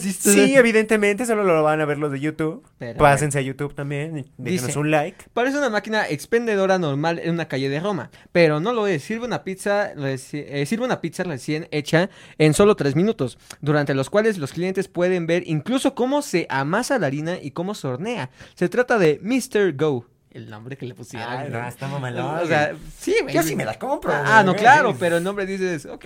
Sí, 0.00 0.54
evidentemente, 0.54 1.26
solo 1.26 1.44
lo 1.44 1.62
van 1.62 1.80
a 1.80 1.84
ver 1.84 1.98
los 1.98 2.10
de 2.12 2.20
YouTube. 2.20 2.64
Pero 2.78 2.98
Pásense 2.98 3.38
a 3.38 3.42
YouTube 3.42 3.74
también, 3.74 4.18
y 4.18 4.24
déjenos 4.38 4.66
Dice- 4.68 4.78
un 4.78 4.90
like. 4.90 5.24
Parece 5.32 5.58
una 5.58 5.70
máquina 5.70 6.08
expendedora 6.08 6.78
normal 6.78 7.18
en 7.18 7.30
una 7.32 7.46
calle 7.48 7.68
de 7.68 7.80
Roma, 7.80 8.10
pero 8.32 8.60
no 8.60 8.72
lo 8.72 8.86
es. 8.86 9.02
Sirve 9.02 9.26
una 9.26 9.44
pizza, 9.44 9.92
eh, 9.92 10.64
sirve 10.66 10.84
una 10.84 11.00
pizza 11.00 11.22
recién 11.24 11.68
hecha 11.70 12.08
en 12.38 12.54
solo 12.54 12.76
tres 12.76 12.96
minutos, 12.96 13.38
durante 13.60 13.94
los 13.94 14.08
cuales 14.10 14.38
los 14.38 14.52
clientes 14.52 14.88
pueden 14.88 15.26
ver 15.26 15.42
incluso 15.46 15.94
cómo 15.94 16.22
se 16.22 16.46
amasa 16.48 16.98
la 16.98 17.06
harina 17.08 17.38
y 17.40 17.50
cómo 17.50 17.74
se 17.74 17.86
hornea. 17.86 18.30
Se 18.54 18.68
trata 18.68 18.98
de 18.98 19.20
Mr. 19.22 19.74
Go. 19.76 20.06
El 20.30 20.48
nombre 20.48 20.76
que 20.76 20.86
le 20.86 20.94
pusieron. 20.94 21.28
Ay, 21.28 21.48
¿no? 21.50 21.66
está 21.66 21.88
mamalón, 21.88 22.38
O 22.38 22.46
sea, 22.46 22.72
sí, 22.98 23.16
güey. 23.22 23.34
Yo 23.34 23.42
sí 23.42 23.56
me 23.56 23.64
la 23.64 23.78
compro. 23.78 24.12
Ah, 24.14 24.42
no, 24.44 24.54
claro, 24.54 24.94
pero 24.98 25.16
el 25.16 25.24
nombre 25.24 25.44
dices, 25.44 25.86
ok, 25.86 26.04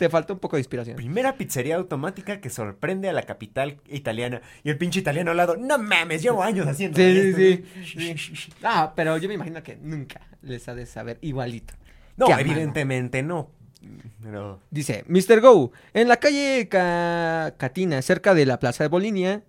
te 0.00 0.08
falta 0.08 0.32
un 0.32 0.38
poco 0.38 0.56
de 0.56 0.60
inspiración. 0.62 0.96
Primera 0.96 1.36
pizzería 1.36 1.76
automática 1.76 2.40
que 2.40 2.48
sorprende 2.48 3.10
a 3.10 3.12
la 3.12 3.22
capital 3.24 3.80
italiana. 3.86 4.40
Y 4.64 4.70
el 4.70 4.78
pinche 4.78 4.98
italiano 4.98 5.30
al 5.30 5.36
lado, 5.36 5.56
no 5.58 5.76
mames, 5.78 6.22
llevo 6.22 6.42
años 6.42 6.66
haciendo 6.66 6.96
Sí, 6.96 7.02
esto. 7.02 7.64
sí, 7.84 8.16
sí. 8.34 8.52
Ah, 8.62 8.94
pero 8.96 9.18
yo 9.18 9.28
me 9.28 9.34
imagino 9.34 9.62
que 9.62 9.76
nunca 9.76 10.22
les 10.40 10.66
ha 10.70 10.74
de 10.74 10.86
saber 10.86 11.18
igualito. 11.20 11.74
No, 12.16 12.26
evidentemente 12.38 13.22
no. 13.22 13.50
Pero... 14.22 14.60
Dice, 14.70 15.04
Mr. 15.06 15.40
Go, 15.42 15.70
en 15.92 16.08
la 16.08 16.16
calle 16.16 16.66
Ca- 16.70 17.54
Catina, 17.58 18.00
cerca 18.00 18.32
de 18.34 18.46
la 18.46 18.58
Plaza 18.58 18.84
de 18.84 18.88
Bolinia. 18.88 19.42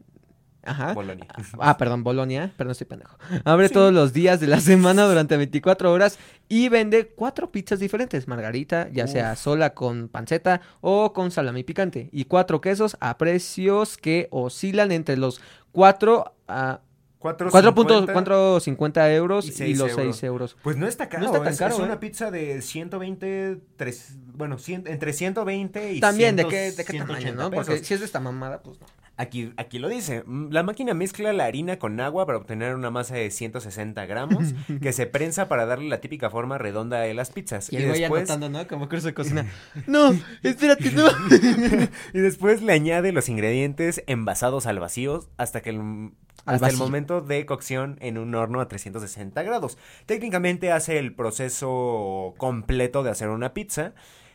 Ajá. 0.64 0.94
Bolonia. 0.94 1.28
Ah, 1.60 1.78
perdón, 1.78 2.04
Bolonia, 2.04 2.54
perdón, 2.56 2.72
estoy 2.74 2.86
pendejo. 2.88 3.18
Abre 3.46 3.70
todos 3.70 3.92
los 3.94 4.14
días 4.14 4.40
de 4.40 4.48
la 4.48 4.60
semana 4.62 5.06
durante 5.08 5.36
24 5.38 5.92
horas 5.92 6.20
y 6.50 6.70
vende 6.70 7.08
cuatro 7.08 7.52
pizzas 7.52 7.80
diferentes. 7.80 8.28
Margarita, 8.28 8.88
ya 8.92 9.08
sea 9.08 9.36
sola 9.36 9.74
con 9.74 10.08
panceta 10.08 10.62
o 10.82 11.14
con 11.14 11.32
salami 11.32 11.64
picante. 11.64 12.10
Y 12.12 12.26
cuatro 12.26 12.62
quesos 12.62 12.96
a 13.00 13.18
precios 13.18 13.98
que 13.98 14.28
oscilan 14.32 14.92
entre 14.92 15.18
los 15.18 15.42
4 15.72 16.36
a 16.48 16.82
4.50. 17.20 18.14
4.50 18.14 19.12
euros 19.16 19.46
y 19.60 19.76
los 19.76 19.90
euros. 19.92 19.96
6 20.18 20.24
euros. 20.24 20.58
Pues 20.64 20.76
no 20.78 20.88
está 20.88 21.08
caro. 21.10 21.24
No 21.24 21.28
está 21.32 21.44
tan 21.44 21.54
es, 21.54 21.60
caro, 21.60 21.74
es 21.76 21.80
¿eh? 21.80 21.84
una 21.84 22.00
pizza 22.00 22.32
de 22.32 22.62
120, 22.62 23.58
tres- 23.78 24.16
bueno, 24.34 24.58
cien- 24.58 24.88
entre 24.88 25.14
120 25.14 25.94
y 25.94 26.00
También, 26.00 26.36
¿de 26.36 26.44
100, 26.44 26.50
qué, 26.52 26.72
de 26.72 26.86
qué 26.86 26.98
tamaño, 26.98 27.20
180 27.20 27.44
no? 27.44 27.52
Porque 27.52 27.84
si 27.84 27.94
es 27.94 28.00
de 28.00 28.06
esta 28.08 28.20
mamada, 28.20 28.62
pues 28.62 28.80
no. 28.80 28.88
Aquí, 29.22 29.54
aquí 29.56 29.78
lo 29.78 29.88
dice. 29.88 30.24
Mm, 30.26 30.52
La 30.52 30.64
máquina 30.64 30.96
mezcla 30.96 31.32
la 31.32 31.46
harina 31.46 31.78
con 31.78 32.00
agua 32.00 32.26
para 32.26 32.40
obtener 32.40 32.74
una 32.74 32.90
masa 32.90 33.14
de 33.14 33.30
160 33.30 34.04
gramos 34.08 34.56
que 34.82 34.94
se 34.94 35.06
prensa 35.06 35.48
para 35.48 35.68
darle 35.68 35.90
la 35.90 36.02
típica 36.02 36.32
forma 36.32 36.58
redonda 36.58 37.00
de 37.02 37.14
las 37.14 37.30
pizzas. 37.30 37.72
Y 37.72 37.78
Y, 37.78 37.84
después, 37.84 38.28
anotando, 38.30 38.50
¿no? 38.50 38.68
Como 38.68 38.90
curso 38.90 39.06
de 39.08 39.14
cocina. 39.14 39.46
No, 39.86 40.12
espérate, 40.42 40.92
no. 40.92 41.06
y 42.14 42.20
después 42.20 42.64
le 42.64 42.74
añade 42.74 43.12
los 43.12 43.30
ingredientes 43.30 44.04
envasados 44.08 44.66
al 44.66 44.80
vacío 44.80 45.24
hasta 45.38 45.62
que 45.62 45.70
el, 45.70 46.12
hasta 46.46 46.70
el 46.70 46.78
momento 46.78 47.22
de 47.22 47.46
cocción 47.46 47.98
en 48.02 48.18
un 48.18 48.34
horno 48.34 48.60
a 48.60 48.68
360 48.68 49.44
grados. 49.44 49.78
Técnicamente 50.08 50.72
hace 50.72 50.98
el 50.98 51.14
proceso 51.14 52.34
completo 52.38 53.04
de 53.04 53.12
hacer 53.12 53.30
una 53.30 53.54
pizza. 53.54 53.94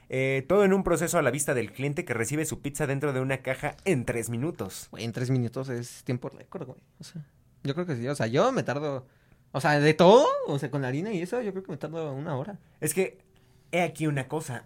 Eh, 0.08 0.44
todo 0.48 0.64
en 0.64 0.72
un 0.72 0.84
proceso 0.84 1.18
a 1.18 1.22
la 1.22 1.30
vista 1.30 1.54
del 1.54 1.72
cliente 1.72 2.04
que 2.04 2.14
recibe 2.14 2.44
su 2.44 2.60
pizza 2.60 2.86
dentro 2.86 3.12
de 3.12 3.20
una 3.20 3.38
caja 3.38 3.76
en 3.84 4.04
tres 4.04 4.30
minutos. 4.30 4.88
Güey, 4.90 5.04
en 5.04 5.12
tres 5.12 5.30
minutos 5.30 5.68
es 5.68 6.04
tiempo 6.04 6.28
récord, 6.28 6.66
güey. 6.66 6.80
O 7.00 7.04
sea, 7.04 7.22
yo 7.64 7.74
creo 7.74 7.86
que 7.86 7.96
sí. 7.96 8.06
O 8.08 8.14
sea, 8.14 8.26
yo 8.26 8.52
me 8.52 8.62
tardo. 8.62 9.06
O 9.52 9.60
sea, 9.60 9.78
de 9.80 9.94
todo, 9.94 10.26
o 10.46 10.58
sea, 10.58 10.70
con 10.70 10.82
la 10.82 10.88
harina 10.88 11.12
y 11.12 11.22
eso, 11.22 11.40
yo 11.40 11.52
creo 11.52 11.64
que 11.64 11.72
me 11.72 11.78
tardo 11.78 12.12
una 12.12 12.36
hora. 12.36 12.58
Es 12.80 12.94
que, 12.94 13.18
he 13.72 13.82
aquí 13.82 14.06
una 14.06 14.28
cosa. 14.28 14.64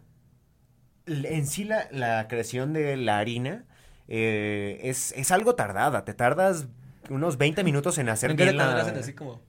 En 1.07 1.47
sí 1.47 1.65
la, 1.65 1.89
la 1.91 2.29
creación 2.29 2.73
de 2.73 2.97
la 2.97 3.19
harina 3.19 3.65
eh, 4.09 4.81
es, 4.83 5.13
es 5.13 5.31
algo 5.31 5.55
tardada. 5.55 6.05
Te 6.05 6.13
tardas 6.13 6.67
unos 7.09 7.39
20 7.39 7.65
minutos 7.65 7.97
en 7.99 8.09
hacer 8.09 8.35
bien 8.35 8.57
la... 8.57 8.81
así 8.81 9.15
como. 9.15 9.41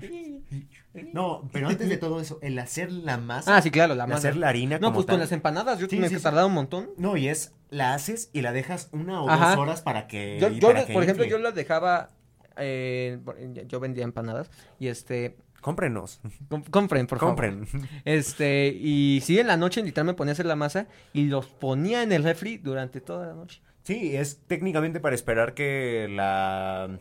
No, 1.12 1.48
pero 1.52 1.68
antes 1.68 1.88
de 1.88 1.96
todo 1.96 2.20
eso, 2.20 2.38
el 2.42 2.56
hacer 2.58 2.92
la 2.92 3.16
masa, 3.16 3.56
Ah, 3.56 3.62
sí, 3.62 3.70
claro, 3.70 3.94
la 3.96 4.04
el 4.04 4.10
masa. 4.10 4.28
hacer 4.28 4.36
la 4.36 4.48
harina 4.48 4.76
No, 4.78 4.88
como 4.88 4.94
pues 4.96 5.06
con 5.06 5.18
las 5.18 5.32
empanadas, 5.32 5.78
yo 5.80 5.88
Sí, 5.88 5.96
me 5.98 6.08
sí, 6.08 6.14
he 6.14 6.18
sí. 6.18 6.22
tardado 6.22 6.46
un 6.46 6.54
montón. 6.54 6.90
No, 6.96 7.16
y 7.16 7.28
es, 7.28 7.52
la 7.70 7.94
haces 7.94 8.30
y 8.32 8.42
la 8.42 8.52
dejas 8.52 8.88
una 8.92 9.20
o 9.22 9.28
Ajá. 9.28 9.50
dos 9.50 9.58
horas 9.58 9.82
para 9.82 10.06
que... 10.06 10.38
Yo, 10.40 10.48
y 10.50 10.60
yo 10.60 10.68
para 10.68 10.80
le- 10.80 10.86
que 10.86 10.92
por 10.92 11.02
ejemplo, 11.02 11.24
yo 11.24 11.38
las 11.38 11.54
dejaba. 11.54 12.10
eh, 12.56 13.18
yo 13.66 13.80
vendía 13.80 14.04
empanadas 14.04 14.50
y 14.78 14.86
este. 14.86 15.36
Cómprenos. 15.60 16.20
Com- 16.48 16.62
compren, 16.62 17.06
por 17.08 17.18
favor. 17.18 17.34
Compren. 17.34 17.66
Este, 18.04 18.68
y 18.68 19.20
sí, 19.24 19.38
en 19.40 19.46
la 19.48 19.56
noche 19.56 19.82
literal 19.82 20.06
me 20.06 20.14
ponía 20.14 20.30
a 20.30 20.34
hacer 20.34 20.46
la 20.46 20.54
masa 20.56 20.86
y 21.12 21.24
los 21.24 21.46
ponía 21.46 22.02
en 22.04 22.12
el 22.12 22.22
refri 22.22 22.58
durante 22.58 23.00
toda 23.00 23.26
la 23.26 23.34
noche. 23.34 23.60
Sí, 23.82 24.14
es 24.14 24.38
técnicamente 24.46 25.00
para 25.00 25.14
esperar 25.16 25.54
que 25.54 26.06
la... 26.08 26.98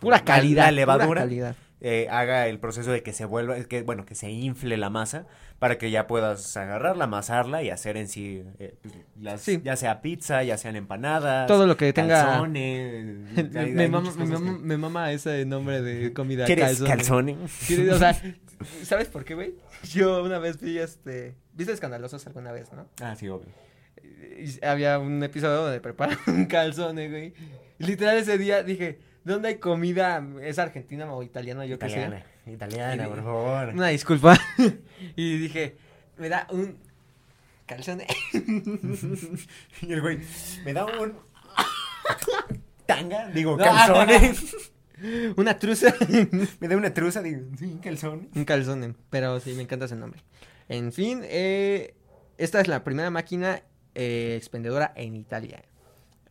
Pura 0.00 0.24
calidad. 0.24 0.62
La 0.64 0.68
pura 0.68 0.72
levadura 0.72 1.20
calidad. 1.22 1.56
Eh, 1.80 2.08
haga 2.10 2.46
el 2.48 2.58
proceso 2.58 2.90
de 2.90 3.02
que 3.02 3.12
se 3.12 3.24
vuelva, 3.26 3.58
que 3.64 3.82
bueno, 3.82 4.04
que 4.06 4.14
se 4.14 4.30
infle 4.30 4.76
la 4.76 4.88
masa 4.90 5.26
para 5.58 5.78
que 5.78 5.90
ya 5.90 6.06
puedas 6.06 6.56
agarrarla, 6.56 7.04
amasarla 7.04 7.62
y 7.62 7.70
hacer 7.70 7.96
en 7.96 8.08
sí, 8.08 8.42
eh, 8.58 8.74
las, 9.20 9.40
Sí. 9.42 9.60
ya 9.64 9.76
sea 9.76 10.00
pizza, 10.02 10.42
ya 10.42 10.56
sean 10.58 10.76
empanadas, 10.76 11.46
Todo 11.46 11.66
lo 11.66 11.76
que 11.76 11.92
tenga- 11.92 12.24
calzones, 12.24 13.16
hay- 13.36 13.50
hay 13.58 13.72
me, 13.72 13.88
mama, 13.88 14.00
muchas 14.10 14.16
me, 14.16 14.24
cosas 14.26 14.40
mama, 14.40 14.58
que- 14.58 14.64
me 14.64 14.76
mama 14.76 15.12
ese 15.12 15.44
nombre 15.46 15.82
de 15.82 16.12
comida. 16.12 16.44
¿Quieres 16.46 16.80
calzone. 16.82 17.36
¿sabes 18.82 19.08
por 19.08 19.24
qué, 19.24 19.34
güey? 19.34 19.54
Yo 19.92 20.22
una 20.24 20.38
vez 20.38 20.60
vi 20.60 20.78
este. 20.78 21.34
¿Viste 21.54 21.72
Escandalosos 21.72 22.26
alguna 22.26 22.52
vez, 22.52 22.72
no? 22.72 22.86
Ah, 23.00 23.14
sí, 23.16 23.28
obvio. 23.28 23.48
Y 24.38 24.64
había 24.64 24.98
un 24.98 25.22
episodio 25.22 25.56
donde 25.62 25.80
preparan 25.80 26.18
un 26.26 26.46
calzone, 26.46 27.08
güey. 27.10 27.34
Literal 27.78 28.16
ese 28.16 28.38
día 28.38 28.62
dije, 28.62 28.98
¿dónde 29.26 29.48
hay 29.48 29.56
comida? 29.58 30.26
¿Es 30.42 30.58
argentina 30.58 31.12
o 31.12 31.22
italiana? 31.22 31.66
Yo 31.66 31.78
qué 31.78 31.88
sé. 31.90 31.96
Italiana, 32.00 32.24
italiana, 32.46 33.04
Y- 33.04 33.08
por 33.08 33.22
favor. 33.22 33.68
Una 33.74 33.88
disculpa. 33.88 34.38
y 35.16 35.38
dije, 35.38 35.76
me 36.16 36.28
da 36.28 36.46
un 36.50 36.78
calzone. 37.66 38.06
Y 39.82 39.92
el 39.92 40.00
güey, 40.00 40.20
me 40.64 40.72
da 40.72 40.86
un 40.86 41.14
tanga, 42.86 43.28
digo, 43.28 43.56
No. 43.56 43.64
calzones. 43.64 44.54
una 45.36 45.58
truza. 45.58 45.94
me 46.60 46.68
da 46.68 46.76
una 46.76 46.94
truza, 46.94 47.20
digo, 47.22 47.42
sí, 47.58 47.78
calzones. 47.82 48.28
un 48.34 48.44
calzone. 48.44 48.94
Pero 49.10 49.40
sí, 49.40 49.52
me 49.54 49.62
encanta 49.62 49.84
ese 49.86 49.96
nombre. 49.96 50.22
En 50.68 50.92
fin, 50.92 51.20
eh, 51.24 51.94
esta 52.38 52.60
es 52.60 52.68
la 52.68 52.82
primera 52.84 53.10
máquina 53.10 53.62
eh, 53.94 54.34
expendedora 54.36 54.92
en 54.96 55.14
Italia. 55.16 55.62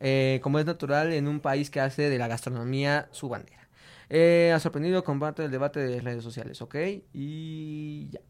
Eh, 0.00 0.40
como 0.42 0.58
es 0.58 0.66
natural 0.66 1.12
en 1.12 1.26
un 1.28 1.40
país 1.40 1.70
que 1.70 1.80
hace 1.80 2.08
de 2.10 2.18
la 2.18 2.28
gastronomía 2.28 3.08
su 3.12 3.28
bandera. 3.28 3.68
Eh, 4.08 4.52
ha 4.54 4.60
sorprendido 4.60 5.02
con 5.04 5.18
parte 5.18 5.42
del 5.42 5.50
debate 5.50 5.80
de 5.80 6.00
redes 6.00 6.22
sociales, 6.22 6.60
¿ok? 6.62 6.76
Y 7.12 8.08
ya. 8.10 8.20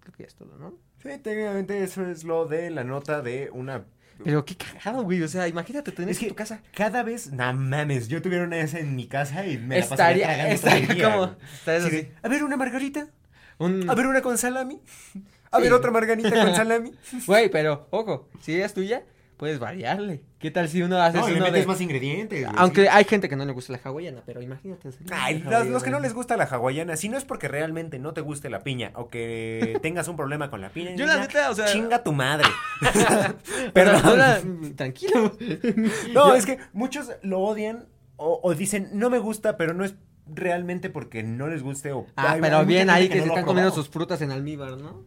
Creo 0.00 0.12
que 0.14 0.22
ya 0.22 0.26
es 0.28 0.34
todo, 0.34 0.56
¿no? 0.58 0.74
Sí, 1.02 1.08
técnicamente 1.22 1.82
eso 1.82 2.04
es 2.06 2.24
lo 2.24 2.46
de 2.46 2.70
la 2.70 2.84
nota 2.84 3.22
de 3.22 3.48
una 3.52 3.84
Pero 4.24 4.44
qué 4.44 4.56
cagado, 4.56 5.02
güey. 5.04 5.22
O 5.22 5.28
sea, 5.28 5.46
imagínate 5.48 5.92
tener 5.92 6.10
Es 6.10 6.16
eso 6.16 6.24
en 6.24 6.28
que 6.28 6.30
tu 6.34 6.36
casa. 6.36 6.62
cada 6.74 7.02
vez, 7.02 7.30
no 7.32 7.52
mames, 7.54 8.08
yo 8.08 8.20
tuviera 8.20 8.44
una 8.44 8.56
de 8.56 8.62
esas 8.62 8.80
en 8.80 8.96
mi 8.96 9.06
casa 9.06 9.46
y 9.46 9.56
me 9.58 9.80
la 9.80 9.86
pasaría 9.86 10.26
Estaría, 10.52 10.60
todo 10.60 10.76
el 10.76 10.82
estaría 10.82 10.94
día, 10.94 11.12
como. 11.12 11.36
¿Sabes 11.64 11.84
Así 11.84 11.96
de, 11.96 12.12
a 12.22 12.28
ver 12.28 12.44
una 12.44 12.56
margarita, 12.56 13.08
Un... 13.58 13.88
a 13.88 13.94
ver 13.94 14.06
una 14.06 14.20
con 14.20 14.36
salami, 14.36 14.80
a 15.50 15.56
Sí. 15.58 15.62
ver 15.62 15.72
otra 15.72 15.90
margarita 15.90 16.30
con 16.44 16.54
salami. 16.54 16.92
Güey, 17.26 17.50
pero, 17.50 17.86
ojo, 17.90 18.28
si 18.42 18.54
ella 18.56 18.66
es 18.66 18.74
tuya, 18.74 19.04
puedes 19.40 19.58
variarle. 19.58 20.20
¿Qué 20.38 20.50
tal 20.50 20.68
si 20.68 20.82
uno 20.82 20.98
hace 21.00 21.16
No, 21.16 21.26
le 21.26 21.36
uno 21.36 21.44
metes 21.46 21.62
de... 21.62 21.66
más 21.66 21.80
ingredientes. 21.80 22.44
güey, 22.44 22.54
Aunque 22.58 22.82
sí. 22.82 22.88
hay 22.90 23.04
gente 23.04 23.26
que 23.30 23.36
no 23.36 23.46
le 23.46 23.52
gusta 23.52 23.72
la 23.72 23.80
hawaiana, 23.82 24.22
pero 24.26 24.42
imagínate. 24.42 24.90
Ay, 25.10 25.42
los, 25.66 25.82
que 25.82 25.88
no 25.90 25.98
les 25.98 26.12
gusta 26.12 26.36
la 26.36 26.44
hawaiana, 26.44 26.94
si 26.96 27.08
no 27.08 27.16
es 27.16 27.24
porque 27.24 27.48
realmente 27.48 27.98
no 27.98 28.12
te 28.12 28.20
guste 28.20 28.50
la 28.50 28.60
piña 28.60 28.92
o 28.96 29.08
que 29.08 29.78
tengas 29.82 30.08
un 30.08 30.16
problema 30.16 30.50
con 30.50 30.60
la 30.60 30.68
piña, 30.68 30.94
Yo 30.94 31.06
la 31.06 31.16
neta, 31.16 31.48
o 31.50 31.54
sea- 31.54 31.64
chinga 31.66 32.02
tu 32.02 32.12
madre. 32.12 32.46
Pero 33.72 33.92
Perdón. 33.92 34.02
no 34.04 34.16
la- 34.16 34.40
Tranquilo. 34.76 35.32
No, 36.12 36.28
Yo- 36.28 36.34
es 36.34 36.44
que 36.44 36.58
muchos 36.74 37.10
lo 37.22 37.40
odian 37.40 37.86
o, 38.16 38.40
o 38.42 38.54
dicen, 38.54 38.90
no 38.92 39.08
me 39.08 39.18
gusta, 39.18 39.56
pero 39.56 39.72
no 39.72 39.84
es 39.86 39.94
realmente 40.26 40.90
porque 40.90 41.22
no 41.22 41.48
les 41.48 41.62
guste 41.62 41.92
o... 41.92 42.06
Ah, 42.16 42.36
pero 42.40 42.64
bien 42.66 42.90
ahí 42.90 43.08
que, 43.08 43.16
no 43.16 43.22
se 43.22 43.28
están 43.30 43.44
comiendo 43.46 43.72
sus 43.72 43.88
frutas 43.88 44.20
en 44.20 44.30
almíbar, 44.30 44.76
¿no? 44.76 45.02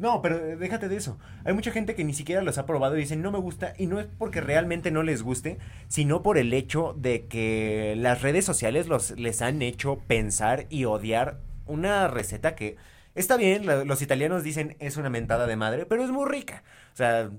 No, 0.00 0.22
pero 0.22 0.36
eh, 0.36 0.56
déjate 0.56 0.88
de 0.88 0.96
eso. 0.96 1.18
Hay 1.44 1.52
mucha 1.52 1.70
gente 1.70 1.94
que 1.94 2.04
ni 2.04 2.14
siquiera 2.14 2.42
los 2.42 2.58
ha 2.58 2.66
probado 2.66 2.96
y 2.96 3.00
dicen 3.00 3.20
no 3.22 3.30
me 3.30 3.38
gusta 3.38 3.74
y 3.78 3.86
no 3.86 4.00
es 4.00 4.06
porque 4.18 4.40
realmente 4.40 4.90
no 4.90 5.02
les 5.02 5.22
guste, 5.22 5.58
sino 5.88 6.22
por 6.22 6.38
el 6.38 6.52
hecho 6.52 6.94
de 6.98 7.26
que 7.26 7.94
las 7.98 8.22
redes 8.22 8.44
sociales 8.44 8.86
los, 8.88 9.12
les 9.18 9.42
han 9.42 9.60
hecho 9.62 9.98
pensar 10.06 10.66
y 10.70 10.86
odiar 10.86 11.40
una 11.66 12.08
receta 12.08 12.54
que 12.54 12.76
está 13.14 13.36
bien, 13.36 13.66
la- 13.66 13.84
los 13.84 14.00
italianos 14.02 14.42
dicen 14.42 14.76
es 14.80 14.96
una 14.96 15.10
mentada 15.10 15.46
de 15.46 15.56
madre, 15.56 15.86
pero 15.86 16.02
es 16.02 16.10
muy 16.10 16.28
rica. 16.28 16.62
O 16.92 16.96
sea, 16.96 17.30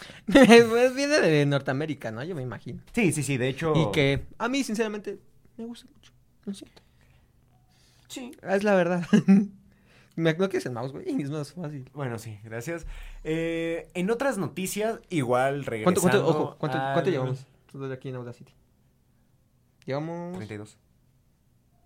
pues 0.26 0.94
viene 0.94 1.20
de 1.20 1.46
Norteamérica, 1.46 2.10
¿no? 2.10 2.24
Yo 2.24 2.34
me 2.34 2.42
imagino. 2.42 2.82
sí, 2.92 3.12
sí, 3.12 3.22
sí, 3.22 3.36
de 3.36 3.48
hecho... 3.48 3.72
Y 3.76 3.92
que 3.92 4.24
a 4.38 4.48
mí, 4.48 4.64
sinceramente, 4.64 5.18
me 5.56 5.66
gusta 5.66 5.86
mucho. 5.94 6.12
Lo 6.46 6.54
siento. 6.54 6.82
Sí. 8.08 8.32
Es 8.42 8.64
la 8.64 8.74
verdad. 8.74 9.04
me 10.20 10.34
no 10.34 10.48
quieres 10.48 10.66
el 10.66 10.72
mouse, 10.72 10.92
güey. 10.92 11.20
Es 11.20 11.30
más 11.30 11.52
fácil. 11.52 11.90
Bueno, 11.92 12.18
sí, 12.18 12.38
gracias. 12.44 12.86
Eh, 13.24 13.88
en 13.94 14.10
otras 14.10 14.38
noticias, 14.38 15.00
igual 15.08 15.64
¿Cuánto, 15.64 15.70
regresando 15.70 16.00
cuánto, 16.02 16.26
ojo, 16.26 16.56
cuánto, 16.58 16.78
al- 16.78 16.92
cuánto 16.94 17.10
llevamos? 17.10 17.46
Todo 17.72 17.92
aquí 17.92 18.08
en 18.08 18.16
Audacity. 18.16 18.52
Llevamos. 19.86 20.36
32. 20.36 20.78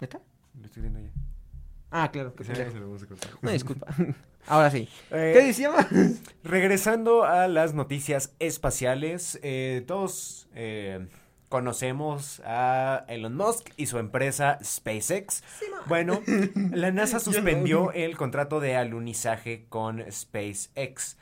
¿Neta? 0.00 0.20
Lo 0.58 0.66
estoy 0.66 0.82
viendo 0.82 1.00
ya. 1.00 1.10
Ah, 1.90 2.10
claro, 2.10 2.34
qué 2.34 2.44
Sí, 2.44 2.54
se 2.54 2.64
lo 2.74 2.86
vamos 2.88 3.02
a. 3.02 3.06
Una 3.42 3.52
disculpa. 3.52 3.86
Ahora 4.46 4.70
sí. 4.70 4.88
Eh, 5.10 5.32
¿Qué 5.34 5.44
decíamos? 5.46 5.84
Regresando 6.42 7.24
a 7.24 7.48
las 7.48 7.72
noticias 7.74 8.34
espaciales, 8.40 9.38
eh, 9.42 9.84
todos 9.86 10.48
eh, 10.54 11.06
conocemos 11.54 12.42
a 12.44 13.04
Elon 13.06 13.36
Musk 13.36 13.70
y 13.76 13.86
su 13.86 13.98
empresa 13.98 14.58
SpaceX. 14.60 15.44
Bueno, 15.86 16.20
la 16.72 16.90
NASA 16.90 17.20
suspendió 17.20 17.92
el 17.92 18.16
contrato 18.16 18.58
de 18.58 18.74
alunizaje 18.74 19.66
con 19.68 20.02
SpaceX. 20.10 21.16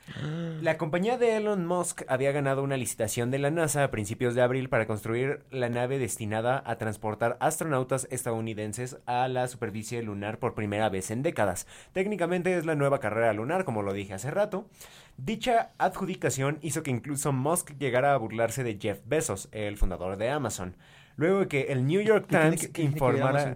La 0.62 0.78
compañía 0.78 1.18
de 1.18 1.36
Elon 1.36 1.66
Musk 1.66 2.04
había 2.08 2.32
ganado 2.32 2.62
una 2.62 2.78
licitación 2.78 3.30
de 3.30 3.40
la 3.40 3.50
NASA 3.50 3.84
a 3.84 3.90
principios 3.90 4.34
de 4.34 4.40
abril 4.40 4.70
para 4.70 4.86
construir 4.86 5.42
la 5.50 5.68
nave 5.68 5.98
destinada 5.98 6.62
a 6.64 6.76
transportar 6.76 7.36
astronautas 7.38 8.08
estadounidenses 8.10 8.96
a 9.04 9.28
la 9.28 9.48
superficie 9.48 10.02
lunar 10.02 10.38
por 10.38 10.54
primera 10.54 10.88
vez 10.88 11.10
en 11.10 11.22
décadas. 11.22 11.66
Técnicamente 11.92 12.56
es 12.56 12.64
la 12.64 12.74
nueva 12.74 13.00
carrera 13.00 13.34
lunar, 13.34 13.66
como 13.66 13.82
lo 13.82 13.92
dije 13.92 14.14
hace 14.14 14.30
rato. 14.30 14.66
Dicha 15.16 15.70
adjudicación 15.78 16.58
hizo 16.62 16.82
que 16.82 16.90
incluso 16.90 17.32
Musk 17.32 17.72
llegara 17.78 18.14
a 18.14 18.16
burlarse 18.16 18.64
de 18.64 18.78
Jeff 18.80 19.00
Bezos, 19.06 19.48
el 19.52 19.76
fundador 19.76 20.16
de 20.16 20.30
Amazon. 20.30 20.76
Luego 21.16 21.40
de 21.40 21.48
que 21.48 21.60
el 21.72 21.86
New 21.86 22.00
York 22.00 22.26
¿Qué 22.28 22.36
tiene 22.36 22.56
Times 22.56 22.68
qué 22.72 22.82
informara 22.82 23.54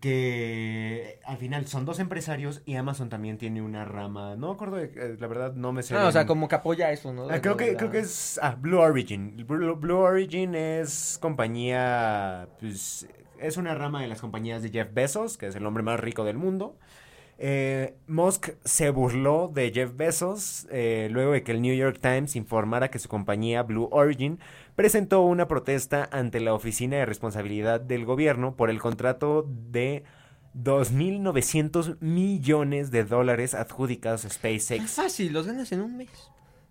que 0.00 1.18
al 1.24 1.38
final 1.38 1.66
son 1.66 1.84
dos 1.86 2.00
empresarios 2.00 2.62
y 2.66 2.76
Amazon 2.76 3.08
también 3.08 3.38
tiene 3.38 3.62
una 3.62 3.84
rama. 3.84 4.36
No 4.36 4.48
me 4.48 4.54
acuerdo, 4.54 4.76
de- 4.76 4.92
eh, 4.94 5.16
la 5.18 5.26
verdad 5.26 5.54
no 5.54 5.72
me 5.72 5.82
sé. 5.82 5.96
Ah, 5.96 6.06
o 6.06 6.12
sea, 6.12 6.26
como 6.26 6.48
que 6.48 6.54
apoya 6.56 6.90
eso, 6.92 7.12
¿no? 7.12 7.28
Ah, 7.30 7.40
creo 7.40 7.56
que, 7.56 7.76
creo 7.76 7.90
que 7.90 8.00
es 8.00 8.38
ah, 8.42 8.56
Blue 8.58 8.78
Origin. 8.78 9.44
Blue, 9.46 9.76
Blue 9.76 9.98
Origin 9.98 10.54
es 10.54 11.18
compañía, 11.20 12.48
pues, 12.60 13.06
es 13.38 13.56
una 13.56 13.74
rama 13.74 14.02
de 14.02 14.08
las 14.08 14.20
compañías 14.20 14.62
de 14.62 14.70
Jeff 14.70 14.92
Bezos, 14.92 15.38
que 15.38 15.46
es 15.46 15.54
el 15.54 15.64
hombre 15.64 15.82
más 15.82 15.98
rico 15.98 16.24
del 16.24 16.36
mundo. 16.36 16.76
Eh, 17.42 17.94
Musk 18.06 18.50
se 18.66 18.90
burló 18.90 19.50
de 19.52 19.72
Jeff 19.72 19.96
Bezos 19.96 20.66
eh, 20.70 21.08
luego 21.10 21.32
de 21.32 21.42
que 21.42 21.52
el 21.52 21.62
New 21.62 21.74
York 21.74 21.98
Times 21.98 22.36
informara 22.36 22.90
que 22.90 22.98
su 22.98 23.08
compañía 23.08 23.62
Blue 23.62 23.88
Origin 23.92 24.38
presentó 24.76 25.22
una 25.22 25.48
protesta 25.48 26.06
ante 26.12 26.38
la 26.40 26.52
Oficina 26.52 26.98
de 26.98 27.06
Responsabilidad 27.06 27.80
del 27.80 28.04
Gobierno 28.04 28.56
por 28.56 28.68
el 28.68 28.78
contrato 28.78 29.46
de 29.48 30.04
2.900 30.54 31.96
millones 32.00 32.90
de 32.90 33.04
dólares 33.04 33.54
adjudicados 33.54 34.24
a 34.24 34.28
Es 34.28 34.34
SpaceX. 34.34 34.90
fácil, 34.90 35.32
los 35.32 35.46
ganas 35.46 35.72
en 35.72 35.80
un 35.80 35.96
mes. 35.96 36.10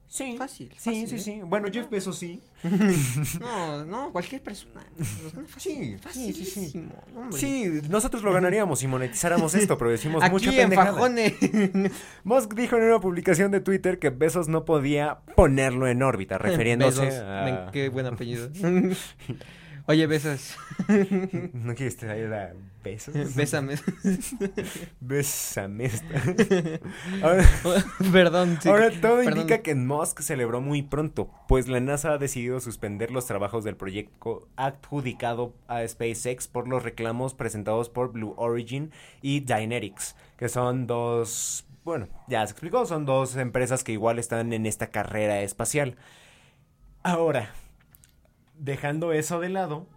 Sí, 0.09 0.35
Fácil, 0.39 0.69
Sí, 0.75 0.89
fácil, 0.89 1.07
sí, 1.07 1.15
¿eh? 1.15 1.19
sí. 1.19 1.41
Bueno, 1.45 1.67
Jeff 1.71 1.87
Bezos 1.87 2.17
sí. 2.17 2.41
No, 3.39 3.85
no, 3.85 4.11
cualquier 4.11 4.41
persona. 4.41 4.83
Gana 5.35 5.47
fácil. 5.47 5.99
Sí, 6.11 6.33
sí, 6.33 6.45
sí, 6.45 6.65
sí. 6.71 6.89
Sí, 7.37 7.81
nosotros 7.89 8.23
lo 8.23 8.33
ganaríamos 8.33 8.79
si 8.79 8.87
monetizáramos 8.87 9.53
esto, 9.53 9.77
pero 9.77 9.91
decimos 9.91 10.23
Aquí 10.23 10.31
mucha 10.33 10.61
en. 10.61 10.73
Fajones. 10.73 11.33
Musk 12.23 12.55
dijo 12.55 12.77
en 12.77 12.85
una 12.85 12.99
publicación 12.99 13.51
de 13.51 13.59
Twitter 13.59 13.99
que 13.99 14.09
Bezos 14.09 14.47
no 14.47 14.65
podía 14.65 15.19
ponerlo 15.35 15.87
en 15.87 16.01
órbita, 16.01 16.39
refiriéndose 16.39 17.15
a... 17.19 17.69
Qué 17.71 17.89
buen 17.89 18.07
apellido. 18.07 18.49
Oye, 19.89 20.05
besas. 20.05 20.55
¿No 21.53 21.73
quieres 21.73 21.97
traer 21.97 22.31
a 22.31 22.53
Bezos? 22.83 23.15
Bésame. 23.35 23.73
Bésame. 24.99 25.89
Ahora, 27.23 27.43
Perdón, 28.11 28.59
sí. 28.61 28.69
ahora 28.69 28.91
todo 28.91 29.17
Perdón. 29.17 29.37
indica 29.37 29.63
que 29.63 29.73
Musk 29.73 30.21
celebró 30.21 30.61
muy 30.61 30.83
pronto, 30.83 31.31
pues 31.47 31.67
la 31.67 31.79
NASA 31.79 32.13
ha 32.13 32.17
decidido 32.19 32.59
suspender 32.59 33.09
los 33.09 33.25
trabajos 33.25 33.63
del 33.63 33.77
proyecto 33.77 34.47
adjudicado 34.57 35.55
a 35.67 35.87
SpaceX 35.87 36.47
por 36.47 36.67
los 36.67 36.83
reclamos 36.83 37.33
presentados 37.33 37.89
por 37.89 38.11
Blue 38.11 38.35
Origin 38.37 38.91
y 39.23 39.39
Dynetics, 39.39 40.15
que 40.37 40.49
son 40.49 40.85
dos, 40.85 41.65
bueno, 41.83 42.07
ya 42.27 42.45
se 42.45 42.51
explicó, 42.51 42.85
son 42.85 43.07
dos 43.07 43.35
empresas 43.37 43.83
que 43.83 43.93
igual 43.93 44.19
están 44.19 44.53
en 44.53 44.67
esta 44.67 44.91
carrera 44.91 45.41
espacial. 45.41 45.95
Ahora, 47.01 47.51
dejando 48.59 49.11
eso 49.13 49.39
de 49.39 49.49
lado, 49.49 49.87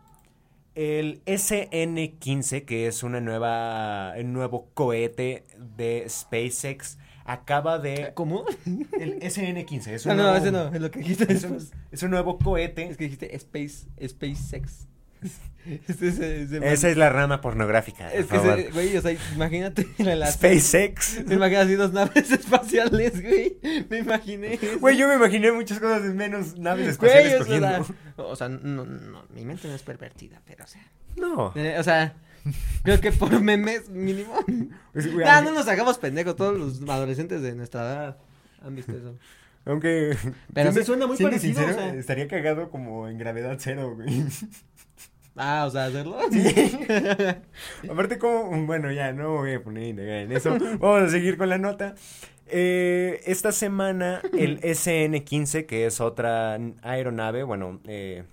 El 0.74 1.20
SN-15, 1.26 2.64
que 2.64 2.86
es 2.86 3.02
una 3.02 3.20
nueva, 3.20 4.14
un 4.18 4.32
nuevo 4.32 4.68
cohete 4.74 5.44
de 5.76 6.06
SpaceX, 6.08 6.98
acaba 7.24 7.78
de... 7.78 8.12
¿Cómo? 8.14 8.44
El 8.98 9.20
SN-15 9.20 9.88
es 9.88 10.06
No, 10.06 10.12
un 10.12 10.18
no, 10.18 10.22
nuevo- 10.24 10.38
ese 10.38 10.50
no, 10.52 10.68
es 10.74 10.80
lo 10.80 10.90
que 10.90 11.00
dijiste 11.00 11.32
es 11.32 11.44
un, 11.44 11.58
es 11.90 12.02
un 12.02 12.10
nuevo 12.10 12.38
cohete. 12.38 12.86
Es 12.88 12.96
que 12.96 13.04
dijiste 13.04 13.36
Space, 13.36 13.86
SpaceX. 14.06 14.88
Este 15.64 16.08
es, 16.08 16.18
es, 16.18 16.50
es- 16.50 16.60
Esa 16.62 16.88
es 16.88 16.96
la 16.96 17.08
rama 17.08 17.40
pornográfica. 17.40 18.12
Es 18.12 18.26
que, 18.26 18.70
güey, 18.72 18.96
o 18.96 19.00
sea, 19.00 19.12
imagínate 19.32 19.86
la, 19.98 20.16
la 20.16 20.26
SpaceX. 20.32 21.24
Me 21.24 21.36
imagino 21.36 21.60
así 21.60 21.74
dos 21.76 21.92
naves 21.92 22.30
espaciales, 22.32 23.22
güey. 23.22 23.58
Me 23.88 23.98
imaginé. 23.98 24.54
eso. 24.54 24.80
Güey, 24.80 24.96
yo 24.96 25.06
me 25.06 25.14
imaginé 25.14 25.52
muchas 25.52 25.78
cosas 25.78 26.02
menos 26.14 26.58
naves 26.58 26.98
Güey, 26.98 27.10
espaciales 27.12 27.40
o 27.42 27.44
sea, 27.44 27.78
cogiendo. 27.78 27.94
o 28.28 28.34
sea, 28.36 28.48
no, 28.48 28.84
no, 28.84 29.24
mi 29.32 29.44
mente 29.44 29.68
no 29.68 29.74
es 29.76 29.82
pervertida, 29.84 30.42
pero 30.44 30.64
o 30.64 30.66
sea. 30.66 30.82
No. 31.14 31.52
eh, 31.54 31.76
o 31.78 31.84
sea, 31.84 32.14
creo 32.82 33.00
que 33.00 33.12
por 33.12 33.40
memes 33.40 33.88
mínimo. 33.88 34.34
Pues, 34.92 35.12
güey, 35.12 35.24
Ya, 35.24 35.36
aunque- 35.36 35.52
no 35.52 35.56
nos 35.58 35.68
hagamos 35.68 35.96
pendejos, 35.98 36.34
todos 36.34 36.58
los 36.58 36.88
adolescentes 36.90 37.40
de 37.40 37.54
nuestra 37.54 37.82
edad 37.82 38.16
han 38.64 38.74
visto 38.74 38.90
eso. 38.96 39.16
Aunque. 39.64 40.16
Pero 40.52 40.70
sí 40.70 40.74
siendo- 40.82 40.84
suena 40.86 41.06
muy 41.06 41.16
parecido, 41.18 41.60
sincero, 41.60 41.78
o 41.78 41.80
sea. 41.80 41.94
Estaría 41.94 42.26
cagado 42.26 42.68
como 42.68 43.06
en 43.06 43.16
gravedad 43.16 43.58
cero, 43.60 43.92
güey. 43.94 44.24
Ah, 45.36 45.64
o 45.66 45.70
sea, 45.70 45.86
hacerlo. 45.86 46.18
Aparte, 47.90 48.18
como. 48.18 48.66
Bueno, 48.66 48.92
ya, 48.92 49.12
no 49.12 49.36
voy 49.38 49.54
a 49.54 49.62
poner 49.62 49.98
en 49.98 50.32
eso. 50.32 50.50
Vamos 50.78 51.02
a 51.02 51.08
seguir 51.08 51.38
con 51.38 51.48
la 51.48 51.58
nota. 51.58 51.94
Eh, 52.46 53.20
esta 53.24 53.50
semana, 53.52 54.20
el 54.36 54.60
SN-15, 54.62 55.64
que 55.66 55.86
es 55.86 56.00
otra 56.00 56.58
aeronave, 56.82 57.44
bueno, 57.44 57.80
eh, 57.86 58.24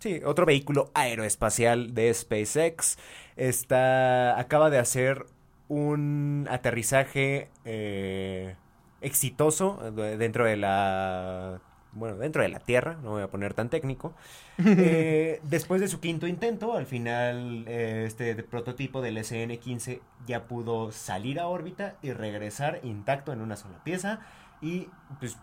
sí, 0.00 0.20
otro 0.24 0.46
vehículo 0.46 0.90
aeroespacial 0.94 1.92
de 1.92 2.14
SpaceX, 2.14 2.96
está, 3.36 4.38
acaba 4.38 4.70
de 4.70 4.78
hacer 4.78 5.26
un 5.68 6.46
aterrizaje 6.50 7.48
eh, 7.66 8.54
exitoso 9.02 9.90
de- 9.94 10.16
dentro 10.16 10.46
de 10.46 10.56
la, 10.56 11.60
bueno, 11.96 12.16
dentro 12.16 12.42
de 12.42 12.48
la 12.48 12.60
Tierra, 12.60 12.96
no 13.02 13.10
voy 13.10 13.22
a 13.22 13.28
poner 13.28 13.54
tan 13.54 13.68
técnico. 13.68 14.14
Eh, 14.58 15.40
después 15.42 15.80
de 15.80 15.88
su 15.88 16.00
quinto 16.00 16.26
intento, 16.26 16.74
al 16.74 16.86
final 16.86 17.64
eh, 17.66 18.04
este 18.06 18.34
prototipo 18.42 19.02
del 19.02 19.18
SN-15 19.18 20.00
ya 20.26 20.44
pudo 20.44 20.92
salir 20.92 21.40
a 21.40 21.46
órbita 21.46 21.96
y 22.02 22.12
regresar 22.12 22.80
intacto 22.82 23.32
en 23.32 23.40
una 23.40 23.56
sola 23.56 23.82
pieza 23.84 24.20
y 24.62 24.88
pues 25.20 25.36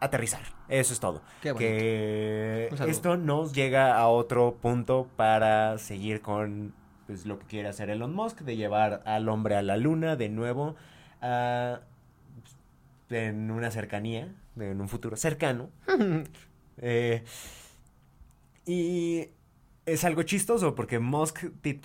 aterrizar. 0.00 0.42
Eso 0.68 0.92
es 0.92 1.00
todo. 1.00 1.22
Qué. 1.42 1.54
Que 1.54 2.70
esto 2.86 3.16
nos 3.16 3.52
llega 3.52 3.96
a 3.96 4.08
otro 4.08 4.54
punto 4.60 5.08
para 5.16 5.78
seguir 5.78 6.20
con 6.20 6.74
pues, 7.06 7.26
lo 7.26 7.38
que 7.38 7.46
quiere 7.46 7.68
hacer 7.68 7.90
Elon 7.90 8.14
Musk, 8.14 8.40
de 8.40 8.56
llevar 8.56 9.02
al 9.04 9.28
hombre 9.28 9.56
a 9.56 9.62
la 9.62 9.76
luna 9.76 10.16
de 10.16 10.28
nuevo 10.28 10.76
a, 11.20 11.80
en 13.10 13.50
una 13.50 13.70
cercanía, 13.70 14.28
en 14.56 14.80
un 14.80 14.88
futuro 14.88 15.16
cercano. 15.16 15.70
Eh, 16.78 17.22
y 18.66 19.28
es 19.86 20.04
algo 20.04 20.24
chistoso 20.24 20.74
porque 20.74 20.98
Musk 20.98 21.44
eh, 21.62 21.80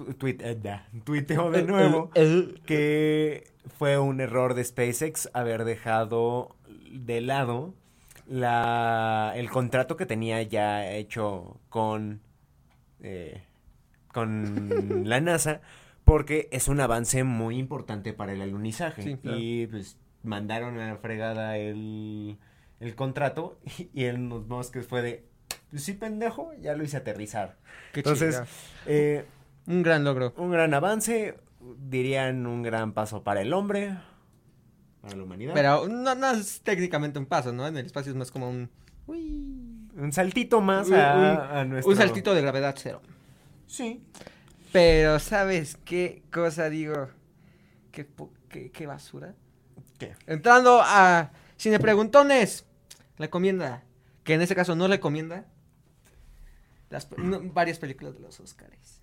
tuiteó 1.04 1.52
de 1.52 1.64
nuevo 1.64 2.10
que 2.66 3.52
fue 3.78 4.00
un 4.00 4.20
error 4.20 4.56
de 4.56 4.64
SpaceX 4.64 5.30
haber 5.34 5.64
dejado 5.64 6.56
de 6.92 7.22
lado 7.22 7.76
la, 8.28 9.34
el 9.36 9.50
contrato 9.50 9.98
que 9.98 10.06
tenía 10.06 10.42
ya 10.44 10.90
hecho 10.92 11.60
con, 11.70 12.22
eh, 13.02 13.44
con 14.14 15.04
la 15.08 15.20
NASA 15.20 15.62
porque 16.06 16.48
es 16.52 16.68
un 16.68 16.80
avance 16.80 17.24
muy 17.24 17.58
importante 17.58 18.14
para 18.14 18.34
el 18.34 18.42
alunizaje. 18.42 19.04
Sí, 19.04 19.18
claro. 19.18 19.38
Y 19.40 19.68
pues 19.68 19.98
mandaron 20.24 20.80
a 20.80 20.88
la 20.88 20.98
fregada 20.98 21.58
el, 21.58 22.38
el 22.80 22.96
contrato 22.96 23.60
y 23.94 24.04
el 24.06 24.20
Musk 24.20 24.82
fue 24.82 25.02
de, 25.02 25.26
"Pues 25.70 25.84
sí 25.84 25.94
pendejo, 25.94 26.52
ya 26.60 26.76
lo 26.76 26.84
hice 26.84 26.98
aterrizar. 26.98 27.58
Qué 27.94 28.00
Entonces, 28.02 28.42
eh, 28.86 29.26
Un 29.68 29.84
gran 29.84 30.04
logro. 30.04 30.34
un 30.38 30.52
gran 30.52 30.74
avance, 30.74 31.38
dirían 31.78 32.46
un 32.48 32.62
gran 32.64 32.94
paso 32.94 33.24
para 33.24 33.42
el 33.42 33.54
hombre, 33.54 33.98
para 35.02 35.16
la 35.16 35.24
humanidad. 35.24 35.54
Pero 35.54 35.88
no, 35.88 36.16
no 36.16 36.32
es 36.32 36.62
técnicamente 36.62 37.20
un 37.20 37.26
paso, 37.26 37.52
¿no? 37.54 37.68
En 37.68 37.78
el 37.78 37.86
espacio 37.86 38.12
es 38.12 38.18
más 38.18 38.32
como 38.32 38.50
un. 38.50 38.70
Uy. 39.08 39.90
un 39.98 40.14
saltito 40.14 40.62
más 40.62 40.88
Un- 40.88 40.94
a, 40.96 41.16
un- 41.16 41.58
a 41.58 41.66
nuestro... 41.66 41.92
Un 41.92 41.98
saltito 41.98 42.34
de 42.36 42.42
gravedad 42.42 42.76
cero. 42.78 43.02
Sí. 43.68 44.04
Pero, 44.72 45.18
¿sabes 45.20 45.78
qué 45.84 46.22
cosa 46.32 46.70
digo? 46.70 47.10
¿Qué, 47.92 48.08
qué, 48.50 48.70
qué 48.72 48.86
basura? 48.86 49.34
¿Qué? 49.98 50.14
Entrando 50.28 50.80
a 50.84 51.32
Cine 51.58 51.80
Preguntones. 51.80 52.66
Recomienda. 53.20 53.84
Que 54.24 54.34
en 54.34 54.42
este 54.42 54.56
caso 54.56 54.76
no 54.76 54.88
recomienda. 54.88 55.46
Las, 56.90 57.08
no, 57.18 57.40
varias 57.54 57.78
películas 57.78 58.16
de 58.16 58.22
los 58.22 58.40
Oscars. 58.40 59.02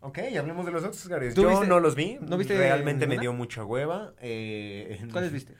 Ok, 0.00 0.18
hablemos 0.38 0.64
de 0.66 0.72
los 0.72 0.84
Oscars. 0.84 1.34
¿Tú 1.34 1.42
Yo 1.42 1.48
viste- 1.50 1.66
no 1.66 1.80
los 1.80 1.94
vi. 1.96 2.18
no 2.20 2.36
viste 2.36 2.56
Realmente 2.56 3.06
me 3.06 3.18
dio 3.18 3.32
mucha 3.32 3.64
hueva. 3.64 4.12
eh, 4.20 5.04
¿Cuáles 5.10 5.32
viste? 5.32 5.54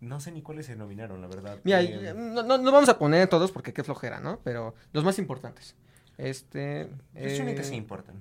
No 0.00 0.18
sé 0.18 0.32
ni 0.32 0.42
cuáles 0.42 0.66
se 0.66 0.76
nominaron, 0.76 1.20
la 1.20 1.26
verdad. 1.28 1.58
Mira, 1.62 1.80
Eh, 1.82 2.14
no, 2.16 2.42
no, 2.42 2.58
no 2.58 2.72
vamos 2.72 2.88
a 2.88 2.98
poner 2.98 3.28
todos 3.28 3.52
porque 3.52 3.72
qué 3.72 3.84
flojera, 3.84 4.18
¿no? 4.20 4.40
Pero 4.42 4.74
los 4.92 5.04
más 5.04 5.18
importantes. 5.18 5.76
Este. 6.18 6.88
pues 7.12 7.38
yo 7.38 7.44
ni 7.44 7.54
que 7.54 7.60
eh, 7.60 7.64
sí 7.64 7.74
importan. 7.76 8.20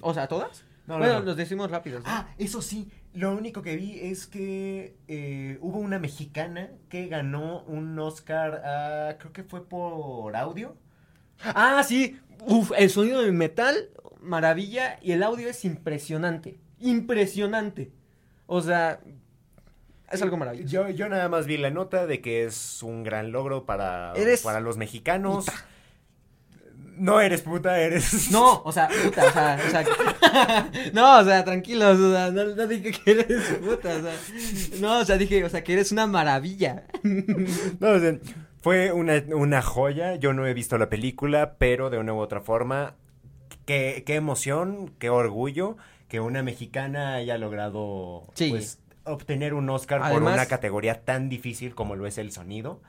O 0.00 0.14
sea, 0.14 0.26
¿todas? 0.28 0.64
No, 0.90 0.98
no, 0.98 1.04
bueno, 1.04 1.20
no. 1.20 1.26
los 1.26 1.36
decimos 1.36 1.70
rápidos. 1.70 2.02
¿no? 2.04 2.08
Ah, 2.10 2.28
eso 2.38 2.60
sí, 2.62 2.88
lo 3.14 3.32
único 3.32 3.62
que 3.62 3.76
vi 3.76 3.98
es 4.00 4.26
que 4.26 4.96
eh, 5.08 5.58
hubo 5.60 5.78
una 5.78 5.98
mexicana 5.98 6.70
que 6.88 7.06
ganó 7.08 7.62
un 7.62 7.98
Oscar, 7.98 8.62
a- 8.64 9.16
creo 9.18 9.32
que 9.32 9.44
fue 9.44 9.66
por 9.68 10.34
audio. 10.36 10.76
Ah, 11.42 11.82
sí. 11.86 12.18
Uf, 12.46 12.72
el 12.76 12.90
sonido 12.90 13.22
del 13.22 13.32
metal, 13.32 13.90
maravilla. 14.20 14.98
Y 15.02 15.12
el 15.12 15.22
audio 15.22 15.48
es 15.48 15.64
impresionante. 15.64 16.58
Impresionante. 16.80 17.92
O 18.46 18.60
sea, 18.62 19.00
es 20.10 20.20
algo 20.22 20.36
maravilloso. 20.36 20.70
Yo, 20.72 20.88
yo 20.90 21.08
nada 21.08 21.28
más 21.28 21.46
vi 21.46 21.56
la 21.56 21.70
nota 21.70 22.06
de 22.06 22.20
que 22.20 22.44
es 22.44 22.82
un 22.82 23.02
gran 23.04 23.30
logro 23.32 23.64
para, 23.64 24.12
Eres 24.16 24.42
para 24.42 24.60
los 24.60 24.76
mexicanos. 24.76 25.46
No 27.00 27.18
eres 27.18 27.40
puta, 27.40 27.80
eres... 27.80 28.30
No, 28.30 28.62
o 28.62 28.72
sea, 28.72 28.88
puta, 28.88 29.24
o 29.26 29.32
sea, 29.32 29.58
o 29.66 29.70
sea, 29.70 30.70
no, 30.92 31.18
o 31.18 31.24
sea, 31.24 31.44
tranquilos, 31.44 31.98
o 31.98 32.12
sea, 32.12 32.30
no, 32.30 32.44
no 32.44 32.66
dije 32.66 32.92
que 32.92 33.10
eres 33.12 33.42
puta, 33.54 33.96
o 33.96 34.02
sea, 34.02 34.12
no, 34.80 34.98
o 34.98 35.04
sea, 35.06 35.16
dije, 35.16 35.42
o 35.42 35.48
sea, 35.48 35.64
que 35.64 35.72
eres 35.72 35.92
una 35.92 36.06
maravilla. 36.06 36.84
No, 37.80 37.88
o 37.92 37.98
sea, 37.98 38.18
fue 38.60 38.92
una, 38.92 39.22
una 39.34 39.62
joya. 39.62 40.16
Yo 40.16 40.34
no 40.34 40.46
he 40.46 40.52
visto 40.52 40.76
la 40.76 40.90
película, 40.90 41.54
pero 41.56 41.88
de 41.88 41.96
una 41.96 42.12
u 42.12 42.18
otra 42.18 42.42
forma, 42.42 42.94
qué, 43.64 44.02
qué 44.04 44.16
emoción, 44.16 44.92
qué 44.98 45.08
orgullo 45.08 45.78
que 46.08 46.20
una 46.20 46.42
mexicana 46.42 47.14
haya 47.14 47.38
logrado 47.38 48.26
Sí. 48.34 48.50
pues, 48.50 48.78
obtener 49.04 49.54
un 49.54 49.70
Oscar 49.70 50.12
por 50.12 50.22
una 50.22 50.44
categoría 50.46 51.02
tan 51.02 51.30
difícil 51.30 51.74
como 51.74 51.96
lo 51.96 52.06
es 52.06 52.18
el 52.18 52.32
sonido. 52.32 52.82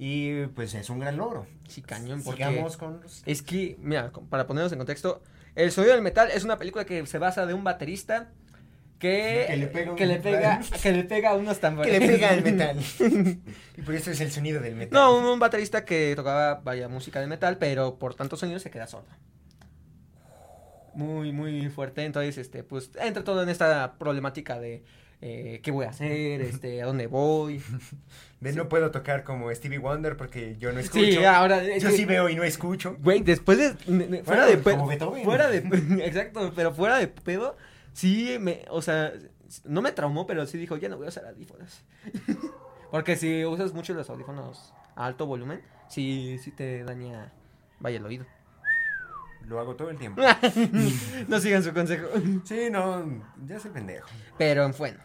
Y 0.00 0.46
pues 0.46 0.74
es 0.74 0.88
un 0.90 1.00
gran 1.00 1.16
logro. 1.16 1.46
Sí, 1.66 1.82
cañón, 1.82 2.22
porque 2.22 2.44
Sigamos 2.44 2.76
con 2.76 3.00
los- 3.00 3.22
es 3.26 3.42
que, 3.42 3.76
mira, 3.80 4.12
para 4.30 4.46
ponernos 4.46 4.70
en 4.72 4.78
contexto, 4.78 5.22
El 5.56 5.72
sonido 5.72 5.94
del 5.94 6.02
metal 6.02 6.30
es 6.32 6.44
una 6.44 6.56
película 6.56 6.84
que 6.84 7.04
se 7.06 7.18
basa 7.18 7.44
de 7.44 7.52
un 7.52 7.64
baterista 7.64 8.30
que, 9.00 9.44
Que 9.48 9.56
le 9.56 9.66
pega 9.66 9.94
que 9.96 10.06
le 10.06 10.16
pega, 10.20 10.60
que 10.82 10.92
le 10.92 11.02
pega 11.04 11.34
unos 11.34 11.58
tambores. 11.58 11.92
Que 11.92 11.98
le 11.98 12.06
pega 12.06 12.30
al 12.30 12.44
metal. 12.44 12.78
y 13.76 13.82
por 13.82 13.94
eso 13.96 14.12
es 14.12 14.20
el 14.20 14.30
sonido 14.30 14.60
del 14.60 14.76
metal. 14.76 14.92
No, 14.92 15.16
un, 15.18 15.24
un 15.24 15.38
baterista 15.40 15.84
que 15.84 16.12
tocaba 16.14 16.60
vaya 16.62 16.88
música 16.88 17.20
de 17.20 17.26
metal, 17.26 17.58
pero 17.58 17.98
por 17.98 18.14
tantos 18.14 18.38
sonidos 18.38 18.62
se 18.62 18.70
queda 18.70 18.86
sordo. 18.86 19.08
Muy, 20.94 21.32
muy 21.32 21.68
fuerte. 21.70 22.04
Entonces, 22.04 22.38
este, 22.38 22.62
pues, 22.64 22.90
entra 23.00 23.22
todo 23.24 23.42
en 23.42 23.48
esta 23.48 23.94
problemática 23.98 24.58
de 24.58 24.84
eh, 25.20 25.60
qué 25.62 25.70
voy 25.70 25.86
a 25.86 25.90
hacer, 25.90 26.40
este, 26.40 26.82
a 26.82 26.86
dónde 26.86 27.06
voy. 27.06 27.62
De 28.40 28.52
no 28.52 28.68
puedo 28.68 28.92
tocar 28.92 29.24
como 29.24 29.52
Stevie 29.52 29.78
Wonder 29.78 30.16
porque 30.16 30.56
yo 30.58 30.72
no 30.72 30.78
escucho. 30.78 31.04
Sí, 31.04 31.24
ahora. 31.24 31.62
es 31.62 31.82
yo 31.82 31.90
sí 31.90 32.04
veo 32.04 32.28
y 32.28 32.36
no 32.36 32.44
escucho. 32.44 32.96
Güey, 33.00 33.20
después 33.20 33.58
de. 33.58 34.22
Fuera 34.22 34.46
de 34.46 34.62
como 34.62 34.62
pedo. 34.62 34.86
Beethoven. 34.86 35.24
Fuera 35.24 35.48
de. 35.48 35.58
Exacto, 36.06 36.52
pero 36.54 36.72
fuera 36.72 36.98
de 36.98 37.08
pedo. 37.08 37.56
Sí, 37.92 38.36
me. 38.38 38.64
O 38.70 38.80
sea, 38.80 39.12
no 39.64 39.82
me 39.82 39.90
traumó, 39.90 40.26
pero 40.26 40.46
sí 40.46 40.56
dijo, 40.56 40.76
ya 40.76 40.88
no 40.88 40.96
voy 40.96 41.06
a 41.06 41.08
usar 41.08 41.26
audífonos. 41.26 41.82
Porque 42.90 43.16
si 43.16 43.44
usas 43.44 43.74
mucho 43.74 43.92
los 43.92 44.08
audífonos 44.08 44.72
a 44.94 45.06
alto 45.06 45.26
volumen, 45.26 45.60
sí, 45.88 46.38
sí 46.42 46.52
te 46.52 46.84
daña. 46.84 47.32
Vaya 47.80 47.98
el 47.98 48.06
oído. 48.06 48.26
Lo 49.46 49.58
hago 49.58 49.76
todo 49.76 49.90
el 49.90 49.98
tiempo. 49.98 50.22
no 51.28 51.40
sigan 51.40 51.62
su 51.62 51.72
consejo. 51.72 52.06
Sí, 52.44 52.68
no, 52.70 53.04
ya 53.46 53.58
soy 53.58 53.70
pendejo. 53.70 54.06
Pero 54.36 54.70
bueno, 54.72 54.98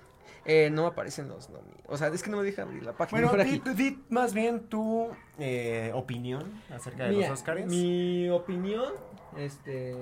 eh, 0.46 0.70
no 0.72 0.84
me 0.84 0.88
aparecen 0.90 1.30
los 1.30 1.50
nomi. 1.50 1.72
O 1.88 1.98
sea, 1.98 2.08
es 2.10 2.22
que 2.22 2.30
no 2.30 2.38
me 2.38 2.44
deja 2.44 2.64
abrir 2.64 2.84
la 2.84 2.94
página. 2.94 3.30
Bueno, 3.30 3.44
di, 3.44 3.62
di 3.76 4.04
más 4.10 4.34
bien 4.34 4.62
tu 4.68 5.10
eh, 5.40 5.92
opinión 5.94 6.62
acerca 6.70 7.06
de 7.06 7.12
Mira, 7.12 7.30
los 7.30 7.40
Oscars. 7.40 7.66
Mi 7.66 8.30
opinión, 8.30 8.94
este. 9.38 9.96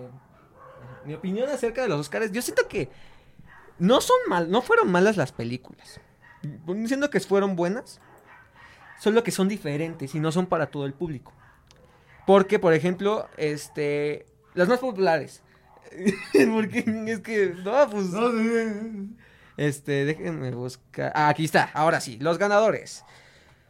mi 1.06 1.14
opinión 1.14 1.50
acerca 1.50 1.84
de 1.84 1.89
los 1.89 2.00
Oscars, 2.00 2.32
yo 2.32 2.42
siento 2.42 2.68
que 2.68 2.89
no 3.78 4.02
son 4.02 4.18
mal, 4.28 4.50
no 4.50 4.62
fueron 4.62 4.92
malas 4.92 5.18
las 5.18 5.32
películas. 5.32 6.00
Siento 6.86 7.10
que 7.12 7.20
fueron 7.20 7.56
buenas, 7.56 8.00
solo 9.00 9.24
que 9.24 9.32
son 9.32 9.48
diferentes 9.48 10.16
y 10.16 10.20
no 10.20 10.32
son 10.32 10.48
para 10.48 10.68
todo 10.68 10.86
el 10.86 10.94
público. 10.94 11.34
Porque, 12.26 12.60
por 12.60 12.74
ejemplo, 12.74 13.28
este, 13.38 14.26
las 14.54 14.68
más 14.68 14.80
populares. 14.80 15.44
Porque 16.54 16.84
es 17.08 17.20
que, 17.20 17.56
no, 17.64 17.89
pues... 17.89 18.08
Este, 19.62 20.05
déjenme 20.05 20.49
buscar. 20.55 21.12
Ah, 21.14 21.30
aquí 21.30 21.45
está, 21.45 21.70
ahora 21.76 22.01
sí, 22.01 22.18
los 22.20 22.39
ganadores. 22.39 23.05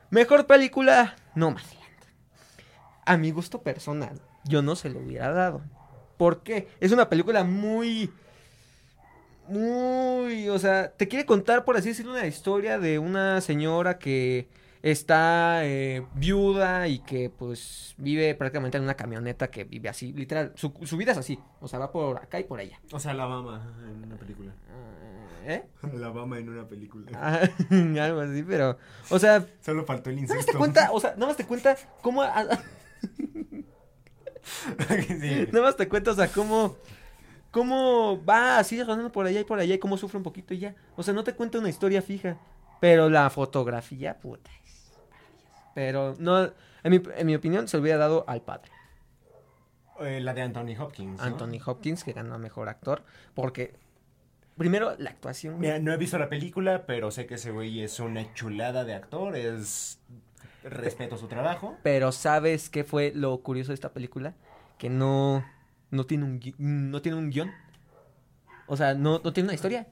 Mejor 0.10 0.48
película, 0.48 1.18
Nomadland. 1.36 1.82
A 3.06 3.18
mi 3.18 3.32
gusto 3.32 3.62
personal, 3.62 4.22
yo 4.46 4.62
no 4.62 4.78
se 4.78 4.90
lo 4.90 5.00
hubiera 5.00 5.34
dado. 5.34 5.62
¿Por 6.16 6.44
qué? 6.44 6.70
Es 6.80 6.94
una 6.94 7.10
película 7.10 7.44
muy. 7.44 8.10
Muy. 9.50 10.48
O 10.48 10.58
sea, 10.60 10.94
te 10.94 11.10
quiere 11.10 11.26
contar, 11.26 11.66
por 11.66 11.76
así 11.76 11.90
decirlo, 11.90 12.14
una 12.14 12.26
historia 12.26 12.80
de 12.80 12.98
una 12.98 13.42
señora 13.42 14.00
que 14.00 14.48
está 14.84 15.66
eh, 15.66 16.06
viuda 16.16 16.88
y 16.88 17.00
que 17.00 17.30
pues 17.30 17.94
vive 17.98 18.34
prácticamente 18.36 18.78
en 18.78 18.84
una 18.84 18.96
camioneta 18.96 19.50
que 19.52 19.64
vive 19.64 19.90
así, 19.90 20.12
literal, 20.14 20.54
su, 20.56 20.74
su 20.84 20.98
vida 20.98 21.12
es 21.12 21.18
así, 21.18 21.40
o 21.60 21.68
sea, 21.68 21.80
va 21.80 21.92
por 21.92 22.18
acá 22.18 22.40
y 22.40 22.44
por 22.46 22.60
allá. 22.60 22.80
O 22.92 23.00
sea, 23.00 23.14
la 23.14 23.28
mama 23.28 23.74
en 23.90 24.04
una 24.06 24.16
película. 24.18 24.54
¿Eh? 25.44 25.64
La 25.94 26.12
mama 26.12 26.38
en 26.38 26.50
una 26.50 26.68
película. 26.68 27.08
Ah, 27.16 27.40
algo 28.02 28.20
así, 28.22 28.44
pero, 28.44 28.78
o 29.10 29.18
sea, 29.20 29.46
Solo 29.62 29.84
faltó 29.86 30.10
el 30.12 30.18
nada 30.18 30.28
más 30.28 30.36
incesto. 30.38 30.52
te 30.52 30.58
cuenta, 30.58 30.92
o 30.94 31.00
sea, 31.00 31.12
nada 31.16 31.28
más 31.28 31.38
te 31.38 31.46
cuenta 31.46 31.76
cómo, 32.02 32.22
a- 32.22 32.40
a- 32.40 32.60
Sí. 34.44 35.48
nada 35.52 35.62
más 35.66 35.78
te 35.78 35.88
cuenta, 35.88 36.12
o 36.12 36.16
sea, 36.16 36.28
cómo, 36.28 36.76
cómo 37.52 38.24
va 38.26 38.58
así 38.58 38.82
rodando 38.84 39.12
por 39.12 39.26
allá 39.26 39.40
y 39.40 39.44
por 39.44 39.60
allá 39.60 39.76
y 39.76 39.80
cómo 39.80 39.98
sufre 39.98 40.18
un 40.18 40.24
poquito 40.24 40.54
y 40.54 40.60
ya. 40.60 40.76
O 40.96 41.04
sea, 41.04 41.14
no 41.14 41.24
te 41.24 41.34
cuenta 41.34 41.60
una 41.60 41.70
historia 41.70 42.02
fija, 42.02 42.38
pero 42.80 43.10
la 43.10 43.30
fotografía, 43.30 44.18
puta. 44.20 44.50
Pero 45.76 46.16
no, 46.20 46.44
en 46.46 46.52
mi, 46.92 47.02
en 47.16 47.28
mi 47.28 47.36
opinión, 47.36 47.68
se 47.68 47.78
lo 47.78 47.82
hubiera 47.84 47.98
dado 47.98 48.26
al 48.28 48.42
padre. 48.42 48.72
Eh, 50.02 50.20
la 50.20 50.34
de 50.34 50.42
Anthony 50.42 50.76
Hopkins. 50.80 51.18
¿no? 51.20 51.24
Anthony 51.24 51.60
Hopkins, 51.66 52.04
que 52.04 52.14
ganó 52.14 52.34
a 52.34 52.38
mejor 52.38 52.70
actor, 52.70 53.04
porque 53.36 53.76
primero 54.58 54.96
la 54.98 55.12
actuación. 55.12 55.60
Mira, 55.60 55.80
no 55.80 55.94
he 55.94 55.98
visto 55.98 56.18
la 56.18 56.28
película, 56.30 56.86
pero 56.86 57.12
sé 57.12 57.26
que 57.28 57.36
ese 57.36 57.52
güey 57.52 57.82
es 57.82 58.00
una 58.00 58.34
chulada 58.34 58.84
de 58.84 58.96
actor, 58.96 59.36
es... 59.36 60.00
Respeto 60.64 61.18
su 61.18 61.28
trabajo. 61.28 61.76
Pero 61.82 62.12
¿sabes 62.12 62.70
qué 62.70 62.84
fue 62.84 63.12
lo 63.16 63.40
curioso 63.42 63.70
de 63.70 63.74
esta 63.76 63.94
película? 63.94 64.36
Que 64.78 64.90
no, 64.92 65.44
no 65.90 66.04
tiene 66.06 66.24
un 66.26 66.40
gui- 66.40 66.54
no 66.60 67.02
tiene 67.02 67.18
un 67.18 67.32
guion. 67.32 67.52
O 68.68 68.78
sea, 68.78 68.94
no, 68.94 69.20
no 69.24 69.34
tiene 69.34 69.48
una 69.48 69.56
historia. 69.56 69.88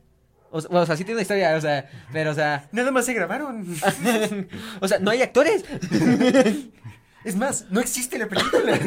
O 0.52 0.62
sea, 0.62 0.70
o 0.72 0.86
sea, 0.86 0.96
sí 0.98 1.04
tiene 1.04 1.18
una 1.18 1.22
historia, 1.22 1.56
o 1.56 1.62
sea, 1.62 1.90
pero 2.12 2.32
o 2.32 2.34
sea, 2.34 2.68
Nada 2.72 2.92
más 2.92 3.06
se 3.06 3.14
grabaron. 3.14 3.66
o 4.82 4.88
sea, 4.88 5.00
no 5.00 5.12
hay 5.12 5.22
actores. 5.22 5.64
Es 7.26 7.36
más, 7.36 7.68
no 7.70 7.82
existe 7.82 8.18
la 8.18 8.28
película. 8.30 8.80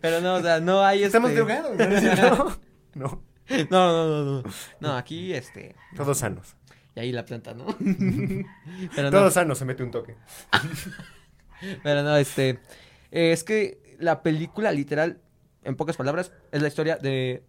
Pero 0.00 0.20
no, 0.20 0.34
o 0.34 0.40
sea, 0.42 0.60
no 0.60 0.84
hay 0.84 1.02
Estamos 1.02 1.30
este- 1.32 1.40
drogados. 1.42 1.76
¿no? 2.94 3.08
No. 3.08 3.22
No, 3.68 3.92
no, 3.92 4.06
no, 4.06 4.42
no. 4.42 4.42
No, 4.78 4.96
aquí 4.96 5.34
este 5.34 5.74
Todos 5.96 6.18
sanos. 6.18 6.54
y 6.94 7.00
ahí 7.00 7.10
la 7.12 7.24
planta, 7.24 7.52
¿no? 7.52 7.66
Pero 8.94 9.10
no. 9.10 9.18
Todos 9.18 9.34
sanos, 9.34 9.58
se 9.58 9.64
mete 9.64 9.82
un 9.82 9.90
toque. 9.90 10.14
Pero 11.82 12.02
no, 12.04 12.16
este. 12.16 12.60
eh, 13.10 13.32
es 13.32 13.42
que 13.42 13.96
la 13.98 14.22
película, 14.22 14.70
literal, 14.70 15.20
en 15.64 15.74
pocas 15.76 15.96
palabras, 15.96 16.32
es 16.52 16.62
la 16.62 16.68
historia 16.68 16.96
de 16.96 17.42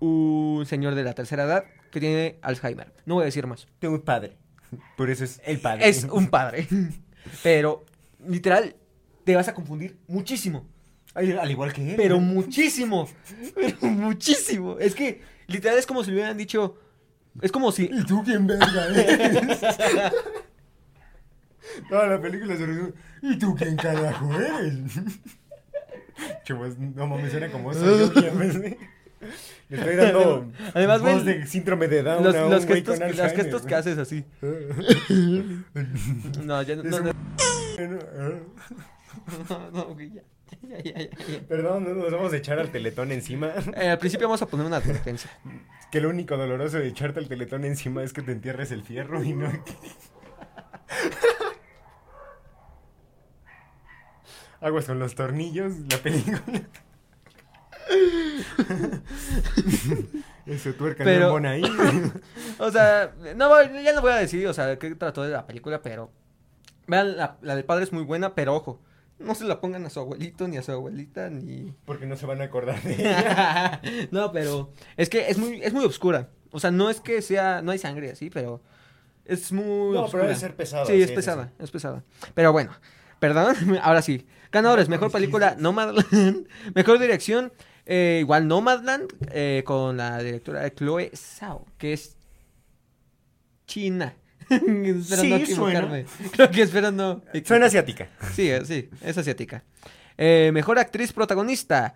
un 0.00 0.64
señor 0.66 0.94
de 0.96 1.04
la 1.04 1.14
tercera 1.14 1.44
edad 1.44 1.64
que 1.90 2.00
tiene 2.00 2.38
Alzheimer. 2.42 2.92
No 3.04 3.14
voy 3.14 3.22
a 3.22 3.26
decir 3.26 3.46
más. 3.46 3.66
Tengo 3.78 3.94
un 3.94 4.02
padre. 4.02 4.36
Por 4.96 5.10
eso 5.10 5.24
es 5.24 5.40
el 5.44 5.60
padre. 5.60 5.88
Es 5.88 6.04
un 6.04 6.26
padre. 6.30 6.66
Pero, 7.42 7.84
literal, 8.26 8.76
te 9.24 9.34
vas 9.34 9.48
a 9.48 9.54
confundir 9.54 9.98
muchísimo. 10.06 10.66
Al 11.14 11.50
igual 11.50 11.72
que 11.72 11.90
él. 11.90 11.96
Pero 11.96 12.20
muchísimo. 12.20 13.08
Pero 13.54 13.78
muchísimo. 13.86 14.78
Es 14.78 14.94
que, 14.94 15.22
literal, 15.46 15.78
es 15.78 15.86
como 15.86 16.04
si 16.04 16.10
le 16.10 16.16
hubieran 16.18 16.36
dicho. 16.36 16.78
Es 17.40 17.50
como 17.50 17.72
si. 17.72 17.84
¿Y 17.84 18.04
tú 18.04 18.22
quién 18.24 18.46
verga 18.46 18.86
eres? 18.88 19.60
Toda 21.88 22.06
la 22.06 22.20
película 22.20 22.56
se 22.56 22.66
resume. 22.66 22.92
¿Y 23.22 23.38
tú 23.38 23.54
quién 23.54 23.76
carajo 23.76 24.32
eres? 24.38 24.74
Chavos, 26.44 26.78
no 26.78 27.06
mames, 27.06 27.30
suena 27.30 27.50
como 27.50 27.74
soy 27.74 27.98
yo 27.98 28.12
quién 28.12 28.38
ves. 28.38 28.76
Le 29.68 29.76
estoy 29.78 29.96
dando 29.96 30.50
Además, 30.74 31.00
voz 31.02 31.24
ven, 31.24 31.40
de 31.40 31.46
síndrome 31.46 31.88
de 31.88 32.02
Down 32.02 32.22
Los, 32.24 32.34
a 32.34 32.44
un 32.44 32.50
los 32.52 32.66
gestos, 32.66 32.98
con 33.00 33.08
los 33.16 33.32
gestos 33.32 33.62
que 33.62 33.74
haces 33.74 33.98
así. 33.98 34.24
No, 36.44 36.62
ya 36.62 36.76
no. 36.76 36.82
No, 36.84 36.96
un- 36.98 37.12
no, 39.48 39.70
no, 39.72 39.84
güey, 39.94 40.12
ya, 40.12 40.22
ya, 40.62 40.78
ya, 40.82 40.92
ya, 40.92 41.08
ya. 41.10 41.40
Perdón, 41.48 41.84
no 41.84 41.94
nos 41.94 42.12
vamos 42.12 42.32
a 42.32 42.36
echar 42.36 42.58
al 42.60 42.70
teletón 42.70 43.10
encima. 43.10 43.50
Eh, 43.76 43.88
al 43.88 43.98
principio 43.98 44.28
vamos 44.28 44.42
a 44.42 44.46
poner 44.46 44.66
una 44.66 44.76
advertencia. 44.76 45.30
Que 45.90 46.00
lo 46.00 46.10
único 46.10 46.36
doloroso 46.36 46.78
de 46.78 46.86
echarte 46.88 47.18
al 47.18 47.26
teletón 47.28 47.64
encima 47.64 48.02
es 48.04 48.12
que 48.12 48.22
te 48.22 48.30
entierres 48.32 48.70
el 48.70 48.82
fierro 48.82 49.24
y 49.24 49.32
no. 49.32 49.50
Aguas 54.60 54.86
con 54.86 54.98
los 54.98 55.14
tornillos, 55.14 55.74
la 55.90 55.98
película. 55.98 56.42
Eso 60.46 60.72
tuerca 60.74 61.04
Pero- 61.04 61.20
no 61.20 61.26
embona 61.26 61.50
ahí. 61.50 61.62
O 62.58 62.70
sea, 62.70 63.12
no, 63.36 63.62
ya 63.82 63.92
no 63.92 64.00
voy 64.00 64.12
a 64.12 64.16
decir, 64.16 64.46
o 64.46 64.54
sea, 64.54 64.78
qué 64.78 64.94
trató 64.94 65.22
de 65.22 65.30
la 65.30 65.46
película, 65.46 65.82
pero. 65.82 66.10
Vean, 66.86 67.16
la, 67.16 67.36
la 67.42 67.56
del 67.56 67.64
padre 67.64 67.84
es 67.84 67.92
muy 67.92 68.04
buena, 68.04 68.34
pero 68.34 68.54
ojo. 68.54 68.80
No 69.18 69.34
se 69.34 69.44
la 69.44 69.60
pongan 69.60 69.84
a 69.86 69.90
su 69.90 69.98
abuelito, 70.00 70.46
ni 70.46 70.56
a 70.56 70.62
su 70.62 70.72
abuelita, 70.72 71.30
ni. 71.30 71.74
Porque 71.84 72.06
no 72.06 72.16
se 72.16 72.26
van 72.26 72.40
a 72.40 72.44
acordar 72.44 72.80
de 72.82 72.94
ella. 72.98 73.80
no, 74.10 74.30
pero. 74.32 74.72
Es 74.96 75.08
que 75.08 75.28
es 75.28 75.38
muy, 75.38 75.60
es 75.62 75.72
muy 75.72 75.84
oscura. 75.84 76.28
O 76.52 76.60
sea, 76.60 76.70
no 76.70 76.90
es 76.90 77.00
que 77.00 77.22
sea. 77.22 77.62
No 77.62 77.72
hay 77.72 77.78
sangre 77.78 78.10
así, 78.10 78.30
pero. 78.30 78.62
Es 79.24 79.52
muy. 79.52 79.94
No, 79.96 80.06
pero 80.10 80.24
debe 80.24 80.36
ser 80.36 80.54
pesada. 80.54 80.86
Sí, 80.86 81.00
es 81.02 81.10
pesada, 81.10 81.52
es 81.58 81.70
pesada. 81.70 82.04
Pero 82.34 82.52
bueno, 82.52 82.70
perdón, 83.18 83.56
ahora 83.82 84.02
sí. 84.02 84.26
Ganadores, 84.52 84.88
mejor 84.88 85.10
película 85.10 85.56
Nomadland, 85.58 86.46
mejor 86.74 86.98
dirección, 87.00 87.52
eh, 87.86 88.18
igual 88.20 88.46
Nomadland, 88.48 89.12
eh, 89.32 89.62
con 89.64 89.96
la 89.96 90.18
directora 90.22 90.68
Chloe 90.74 91.10
Zhao, 91.14 91.64
que 91.78 91.92
es 91.92 92.16
china. 93.66 94.14
espero 94.50 94.62
Sí, 95.02 95.04
no 95.06 95.14
suena. 95.18 95.36
equivocarme. 95.38 96.06
Creo 96.32 96.50
que 96.50 96.62
espero 96.62 96.90
no. 96.92 97.22
Suena 97.44 97.66
asiática. 97.66 98.08
Sí, 98.32 98.50
eh, 98.50 98.64
sí, 98.64 98.88
es 99.02 99.16
asiática. 99.18 99.64
Eh, 100.18 100.50
mejor 100.52 100.78
actriz 100.78 101.12
protagonista, 101.12 101.94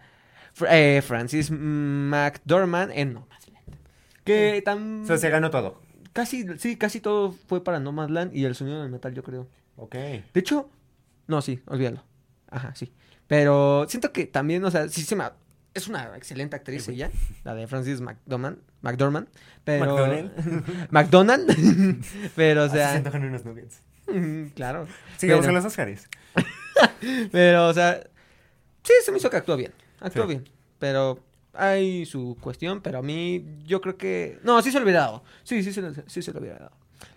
Fr- 0.57 0.69
eh, 0.71 1.03
Francis 1.03 1.51
McDormand 1.51 2.93
en 2.95 3.15
Nomadland. 3.15 3.41
Que 4.25 4.63
tan... 4.65 5.03
O 5.03 5.07
sea, 5.07 5.17
se 5.17 5.31
ganó 5.31 5.51
todo. 5.51 5.81
Casi, 6.13 6.45
sí, 6.59 6.77
casi 6.77 7.01
todo 7.01 7.33
fue 7.33 7.63
para 7.65 7.79
Nomadland 7.81 8.35
y 8.37 8.45
el 8.45 8.55
sonido 8.55 8.83
del 8.83 8.91
metal, 8.91 9.15
yo 9.15 9.23
creo. 9.23 9.49
Ok. 9.77 9.95
De 9.95 10.23
hecho, 10.35 10.69
no, 11.29 11.41
sí, 11.41 11.63
olvídalo. 11.67 12.05
Ajá, 12.51 12.75
sí. 12.75 12.93
Pero 13.29 13.87
siento 13.89 14.13
que 14.13 14.27
también, 14.27 14.65
o 14.65 14.71
sea, 14.71 14.89
sí 14.89 15.03
se 15.03 15.15
me... 15.17 15.25
Es 15.75 15.87
una 15.89 16.17
excelente 16.17 16.57
actriz 16.57 16.89
ella, 16.89 17.11
la 17.45 17.55
de 17.55 17.67
Francis 17.69 18.01
McDormand, 18.01 18.59
McDormand, 18.83 19.29
pero... 19.65 19.85
McDonald. 19.87 20.89
McDonald, 20.91 22.05
pero 22.37 22.63
o 22.63 22.65
Así 22.65 22.73
se 22.73 22.79
sea... 22.79 22.95
antojan 22.95 23.25
unos 23.25 23.45
nuggets. 23.45 23.83
claro. 24.55 24.87
Sigamos 25.17 25.47
con 25.47 25.55
los 25.55 25.65
Oscars. 25.65 26.09
Pero, 27.33 27.69
o 27.69 27.75
sea, 27.75 28.03
sí, 28.83 28.93
se 29.05 29.11
me 29.13 29.19
hizo 29.19 29.31
que 29.31 29.37
actuó 29.37 29.57
bien. 29.57 29.73
Actuó 30.01 30.23
Sí. 30.23 30.29
bien. 30.29 30.49
Pero 30.79 31.21
hay 31.53 32.07
su 32.07 32.37
cuestión, 32.41 32.81
pero 32.81 32.99
a 32.99 33.03
mí 33.03 33.45
yo 33.67 33.81
creo 33.81 33.97
que... 33.97 34.39
No, 34.43 34.61
sí 34.63 34.71
se 34.73 34.79
lo 34.79 34.85
hubiera 34.85 35.01
dado. 35.01 35.25
Sí, 35.45 35.63
sí, 35.63 35.73
se 35.73 35.83
lo- 35.83 35.93
sí 36.07 36.23
se 36.23 36.33
lo 36.33 36.41
hubiera 36.41 36.59
dado. 36.59 36.73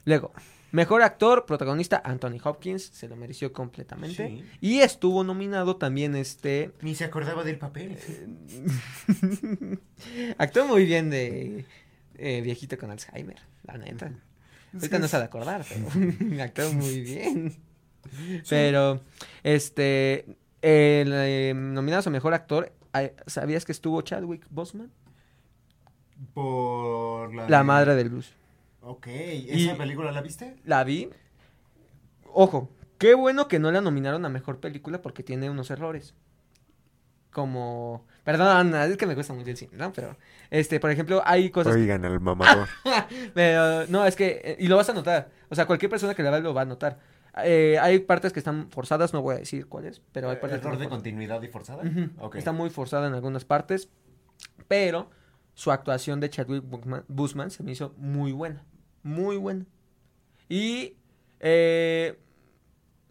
Luego, 0.05 0.33
mejor 0.73 1.03
actor, 1.03 1.45
protagonista, 1.45 2.01
Anthony 2.03 2.39
Hopkins, 2.43 2.83
se 2.83 3.07
lo 3.07 3.15
mereció 3.15 3.53
completamente. 3.53 4.27
Sí. 4.27 4.43
Y 4.59 4.79
estuvo 4.79 5.23
nominado 5.23 5.77
también 5.77 6.15
este... 6.15 6.71
Ni 6.81 6.95
se 6.95 7.05
acordaba 7.05 7.43
del 7.43 7.59
papel. 7.59 7.97
actuó 10.37 10.65
muy 10.65 10.85
bien 10.85 11.11
de 11.11 11.65
eh, 12.15 12.41
viejito 12.41 12.77
con 12.77 12.89
Alzheimer, 12.89 13.37
la 13.65 13.77
neta. 13.77 14.11
Ahorita 14.73 14.97
no 14.97 15.07
se 15.07 15.15
ha 15.15 15.19
de 15.19 15.25
acordar, 15.25 15.63
pero 15.69 16.41
actuó 16.43 16.73
muy 16.73 17.01
bien. 17.01 17.55
Pero, 18.49 18.99
este, 19.43 20.25
el, 20.63 21.11
eh, 21.13 21.53
nominados 21.55 22.07
a 22.07 22.09
mejor 22.09 22.33
actor, 22.33 22.73
¿sabías 23.27 23.63
que 23.63 23.71
estuvo 23.71 24.01
Chadwick 24.01 24.47
Boseman? 24.49 24.91
Por 26.33 27.33
la... 27.35 27.47
La 27.47 27.63
madre 27.63 27.93
del 27.93 28.09
blues. 28.09 28.33
Ok. 28.83 29.07
Y- 29.07 29.63
¿Esa 29.65 29.75
película 29.77 30.11
la 30.11 30.21
viste? 30.21 30.55
La 30.65 30.83
vi. 30.83 31.09
Ojo, 32.33 32.69
qué 32.97 33.13
bueno 33.15 33.47
que 33.47 33.59
no 33.59 33.71
la 33.71 33.81
nominaron 33.81 34.25
a 34.25 34.29
mejor 34.29 34.59
película 34.59 35.01
porque 35.01 35.23
tiene 35.23 35.49
unos 35.49 35.71
errores. 35.71 36.13
como... 37.31 38.05
Perdón, 38.23 38.73
es 38.75 38.95
que 38.97 39.05
me 39.05 39.15
cuesta 39.15 39.33
mucho 39.33 39.49
el 39.49 39.57
cine, 39.57 39.73
¿no? 39.75 39.91
Pero, 39.93 40.15
este, 40.49 40.79
por 40.79 40.91
ejemplo, 40.91 41.21
hay 41.25 41.49
cosas... 41.49 41.75
Oigan 41.75 42.05
al 42.05 42.19
mamador. 42.19 42.67
Pero, 43.33 43.87
no, 43.87 44.05
es 44.05 44.15
que, 44.15 44.41
eh, 44.43 44.55
y 44.59 44.67
lo 44.67 44.77
vas 44.77 44.89
a 44.89 44.93
notar. 44.93 45.29
O 45.49 45.55
sea, 45.55 45.65
cualquier 45.65 45.89
persona 45.89 46.13
que 46.15 46.23
la 46.23 46.29
vea 46.29 46.39
lo 46.39 46.53
va 46.53 46.61
a 46.61 46.65
notar. 46.65 46.99
Eh, 47.43 47.77
hay 47.81 47.99
partes 47.99 48.31
que 48.31 48.39
están 48.39 48.69
forzadas, 48.69 49.11
no 49.13 49.21
voy 49.23 49.35
a 49.35 49.39
decir 49.39 49.67
cuáles, 49.67 50.01
pero 50.11 50.29
hay 50.29 50.35
partes 50.35 50.59
que 50.61 50.67
¿Error 50.67 50.77
de 50.77 50.83
forzadas. 50.85 50.89
continuidad 50.89 51.41
y 51.41 51.47
forzada? 51.47 51.83
Ujú, 51.83 52.09
Ok. 52.19 52.35
Está 52.35 52.51
muy 52.51 52.69
forzada 52.69 53.07
en 53.07 53.13
algunas 53.15 53.43
partes, 53.43 53.89
pero 54.67 55.09
su 55.55 55.71
actuación 55.71 56.19
de 56.19 56.29
Chadwick 56.29 56.63
Boseman 57.07 57.49
se 57.49 57.63
me 57.63 57.71
hizo 57.71 57.93
muy 57.97 58.31
buena, 58.31 58.63
muy 59.03 59.37
buena. 59.37 59.65
Y, 60.49 60.95
eh, 61.39 62.19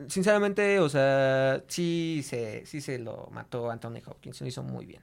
sinceramente, 0.09 0.78
o 0.80 0.88
sea, 0.88 1.62
sí 1.68 2.22
se, 2.24 2.66
sí 2.66 2.80
se 2.80 2.99
lo 2.99 3.28
mató 3.30 3.70
Anthony 3.70 4.01
Hopkins, 4.07 4.40
lo 4.40 4.47
hizo 4.47 4.62
muy 4.62 4.86
bien. 4.86 5.03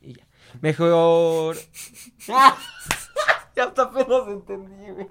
Y 0.00 0.14
ya. 0.14 0.26
Mejor... 0.60 1.56
ya 2.26 3.64
hasta 3.64 3.82
apenas 3.82 4.28
entendí, 4.28 4.90
güey. 4.90 5.08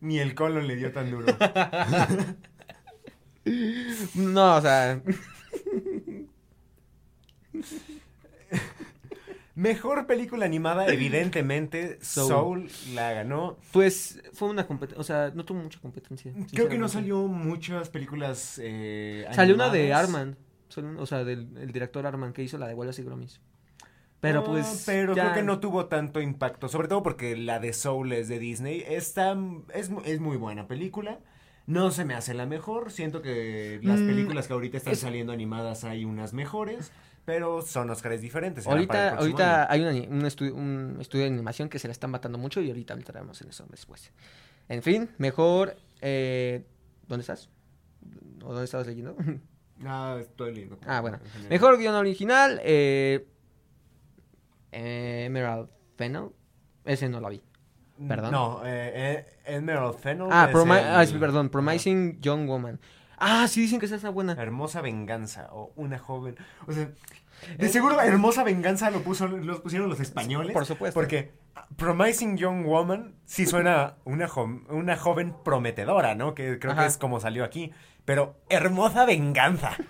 Ni 0.00 0.18
el 0.18 0.34
colon 0.34 0.66
le 0.66 0.76
dio 0.76 0.92
tan 0.92 1.10
duro. 1.10 1.26
No, 4.16 4.56
o 4.56 4.60
sea, 4.60 5.00
Mejor 9.56 10.06
película 10.06 10.46
animada, 10.46 10.86
evidentemente, 10.92 11.98
Soul. 12.02 12.28
Soul, 12.70 12.94
la 12.94 13.12
ganó. 13.12 13.56
pues 13.72 14.22
fue 14.32 14.48
una 14.48 14.66
competencia, 14.66 15.00
o 15.00 15.04
sea, 15.04 15.32
no 15.34 15.44
tuvo 15.44 15.58
mucha 15.58 15.80
competencia. 15.80 16.32
Creo 16.52 16.68
que 16.68 16.78
no 16.78 16.88
salió 16.88 17.26
muchas 17.26 17.88
películas 17.88 18.60
eh, 18.62 19.26
Salió 19.32 19.54
una 19.54 19.70
de. 19.70 19.92
Arman, 19.92 20.36
o 20.98 21.06
sea, 21.06 21.24
del 21.24 21.56
el 21.56 21.72
director 21.72 22.06
Arman 22.06 22.32
que 22.32 22.42
hizo 22.42 22.58
la 22.58 22.68
de 22.68 22.74
Wallace 22.74 23.02
y 23.02 23.04
Gromit. 23.04 23.30
Pero 24.20 24.40
Ah, 24.40 24.44
pues. 24.44 24.82
Pero 24.86 25.14
ya- 25.14 25.24
creo 25.24 25.34
que 25.34 25.42
no 25.42 25.58
tuvo 25.60 25.86
tanto 25.86 26.20
impacto. 26.20 26.68
Sobre 26.68 26.88
todo 26.88 27.02
porque 27.02 27.36
la 27.36 27.58
de 27.60 27.72
Soul 27.72 28.12
es 28.12 28.28
de 28.28 28.38
Disney. 28.38 28.82
Está, 28.88 29.36
es, 29.74 29.90
es 30.04 30.20
muy 30.20 30.36
buena 30.36 30.66
película. 30.68 31.18
No 31.66 31.90
se 31.90 32.04
me 32.04 32.14
hace 32.14 32.32
la 32.34 32.46
mejor. 32.46 32.90
Siento 32.92 33.22
que 33.22 33.78
las 33.82 34.00
Mm, 34.00 34.06
películas 34.06 34.46
que 34.46 34.52
ahorita 34.54 34.76
están 34.78 34.92
es- 34.94 35.00
saliendo 35.00 35.32
animadas 35.32 35.84
hay 35.84 36.04
unas 36.04 36.32
mejores. 36.32 36.92
Pero 37.26 37.60
son 37.60 37.90
Oscars 37.90 38.20
diferentes. 38.22 38.66
Ahorita, 38.66 39.16
ahorita 39.16 39.70
hay 39.70 39.82
una 39.82 39.90
un, 39.90 40.22
estu- 40.22 40.52
un 40.52 40.96
estudio 41.00 41.24
de 41.24 41.30
animación 41.32 41.68
que 41.68 41.78
se 41.78 41.88
la 41.88 41.92
están 41.92 42.10
matando 42.10 42.38
mucho 42.38 42.62
y 42.62 42.68
ahorita 42.68 42.94
entraremos 42.94 43.42
en 43.42 43.48
eso 43.50 43.66
después. 43.68 44.10
En 44.68 44.82
fin, 44.82 45.10
mejor. 45.18 45.76
Eh, 46.00 46.64
¿Dónde 47.06 47.20
estás? 47.22 47.50
¿O 48.42 48.48
dónde 48.50 48.64
estabas 48.64 48.86
leyendo? 48.86 49.14
Ah, 49.84 50.16
estoy 50.18 50.54
leyendo. 50.54 50.78
Ah, 50.86 51.02
bueno. 51.02 51.18
Mejor 51.50 51.76
guion 51.76 51.94
original. 51.96 52.58
Eh, 52.64 53.26
Emerald 54.72 55.68
Fennel. 55.96 56.28
Ese 56.84 57.08
no 57.10 57.20
lo 57.20 57.28
vi. 57.28 57.42
perdón. 58.08 58.32
No, 58.32 58.62
eh, 58.64 58.92
eh, 58.94 59.26
Emerald 59.44 59.98
Fennel. 59.98 60.28
Ah, 60.30 60.48
es 60.50 60.54
el- 60.56 61.16
ah, 61.16 61.20
perdón. 61.20 61.48
Promising 61.50 62.20
Young 62.20 62.46
Woman. 62.46 62.80
Ah, 63.18 63.46
sí, 63.48 63.62
dicen 63.62 63.80
que 63.80 63.86
esa 63.86 63.96
está 63.96 64.10
buena. 64.10 64.32
Hermosa 64.32 64.80
venganza 64.80 65.48
o 65.52 65.72
una 65.76 65.98
joven. 65.98 66.36
O 66.66 66.72
sea, 66.72 66.88
de 67.58 67.68
seguro 67.68 68.00
hermosa 68.00 68.44
venganza 68.44 68.90
lo 68.90 69.00
puso, 69.02 69.26
los 69.28 69.60
pusieron 69.60 69.88
los 69.88 70.00
españoles. 70.00 70.52
Por 70.52 70.66
supuesto. 70.66 70.98
Porque 70.98 71.32
Promising 71.76 72.36
Young 72.36 72.64
Woman 72.66 73.14
sí 73.24 73.46
suena 73.46 73.96
una, 74.04 74.28
jo- 74.28 74.60
una 74.68 74.96
joven 74.96 75.34
prometedora, 75.44 76.14
¿no? 76.14 76.34
Que 76.34 76.58
creo 76.58 76.72
Ajá. 76.72 76.82
que 76.82 76.88
es 76.88 76.98
como 76.98 77.20
salió 77.20 77.44
aquí. 77.44 77.72
Pero 78.04 78.36
hermosa 78.48 79.04
venganza. 79.04 79.76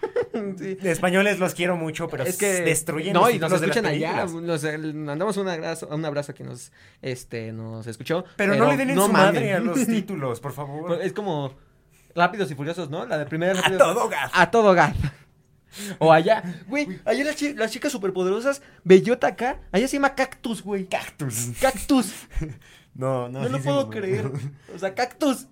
Sí. 0.59 0.75
De 0.75 0.91
españoles 0.91 1.39
los 1.39 1.55
quiero 1.55 1.79
mucho, 1.79 2.09
pero 2.09 2.23
es 2.25 2.37
que 2.37 2.61
destruyen 2.61 3.15
no 3.15 3.31
y 3.31 3.39
nos 3.39 3.51
escuchan 3.55 3.87
allá 3.87 4.27
nos, 4.27 4.65
eh, 4.65 4.77
mandamos 4.77 5.39
un 5.39 5.49
abrazo 5.49 5.89
un 5.91 6.05
abrazo 6.05 6.33
a 6.33 6.35
quien 6.35 6.51
nos 6.51 6.73
este 7.01 7.53
nos 7.53 7.87
escuchó 7.87 8.23
Pero, 8.37 8.55
no 8.55 8.69
le 8.69 8.77
den 8.77 8.91
en 8.91 8.97
su 9.01 9.09
madre 9.09 9.55
a 9.55 9.61
los 9.61 9.87
títulos, 9.87 10.41
por 10.41 10.53
favor. 10.53 11.01
es 11.01 11.15
como 11.15 11.55
rápidos 12.17 12.51
y 12.51 12.55
furiosos 12.57 12.91
no 12.91 13.07
la 13.07 13.19
de 13.19 13.27
primera 13.27 13.61
A 13.65 13.77
todo 13.79 14.09
gas. 14.09 14.31
a 14.35 14.51
todo 14.51 14.75
gas. 14.75 14.95
O 15.99 16.11
allá. 16.11 16.43
Güey 16.69 17.01
allá 17.05 17.25
las, 17.25 17.37
chi- 17.37 17.53
las 17.53 17.71
chicas 17.71 17.93
superpoderosas 17.93 18.63
bellota 18.83 19.27
acá 19.27 19.61
allá 19.73 19.87
se 19.87 19.97
llama 19.99 20.15
cactus 20.15 20.63
güey. 20.63 20.87
Cactus. 20.87 21.51
cactus. 21.61 22.15
No, 22.95 23.29
no, 23.29 23.41
no, 23.41 23.47
sí 23.47 23.53
lo 23.53 23.61
puedo 23.61 23.91
creer. 23.91 24.31
O 24.75 24.79
sea 24.79 24.95
cactus. 24.95 25.49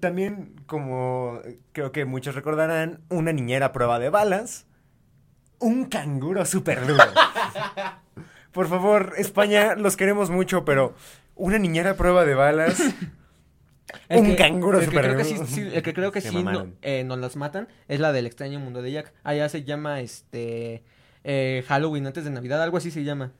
También, 0.00 0.56
como 0.66 1.40
creo 1.72 1.92
que 1.92 2.04
muchos 2.04 2.34
recordarán, 2.34 3.00
una 3.08 3.32
niñera 3.32 3.66
a 3.66 3.72
prueba 3.72 3.98
de 4.00 4.10
balas, 4.10 4.66
un 5.60 5.84
canguro 5.86 6.44
súper 6.44 6.84
duro. 6.86 7.02
Por 8.52 8.66
favor, 8.68 9.14
España, 9.16 9.76
los 9.76 9.96
queremos 9.96 10.28
mucho, 10.30 10.64
pero 10.64 10.94
una 11.36 11.58
niñera 11.58 11.92
a 11.92 11.94
prueba 11.96 12.24
de 12.24 12.34
balas, 12.34 12.82
El 14.08 14.18
un 14.20 14.26
que- 14.26 14.36
canguro 14.36 14.78
el 14.78 14.84
que 14.84 14.90
súper 14.90 15.04
creo 15.04 15.16
que 15.16 15.24
sí, 15.24 15.36
sí, 15.46 15.60
el 15.72 15.82
que 15.82 15.92
creo 15.94 16.12
que 16.12 16.20
sí 16.20 16.42
no, 16.42 16.68
eh, 16.82 17.04
nos 17.04 17.18
las 17.18 17.36
matan 17.36 17.68
es 17.88 18.00
la 18.00 18.12
del 18.12 18.26
extraño 18.26 18.58
mundo 18.60 18.82
de 18.82 18.92
Jack. 18.92 19.12
Allá 19.24 19.48
se 19.48 19.64
llama 19.64 20.00
este 20.00 20.82
eh, 21.24 21.64
Halloween 21.68 22.06
antes 22.06 22.24
de 22.24 22.30
Navidad, 22.30 22.62
algo 22.62 22.76
así 22.76 22.90
se 22.90 23.04
llama. 23.04 23.32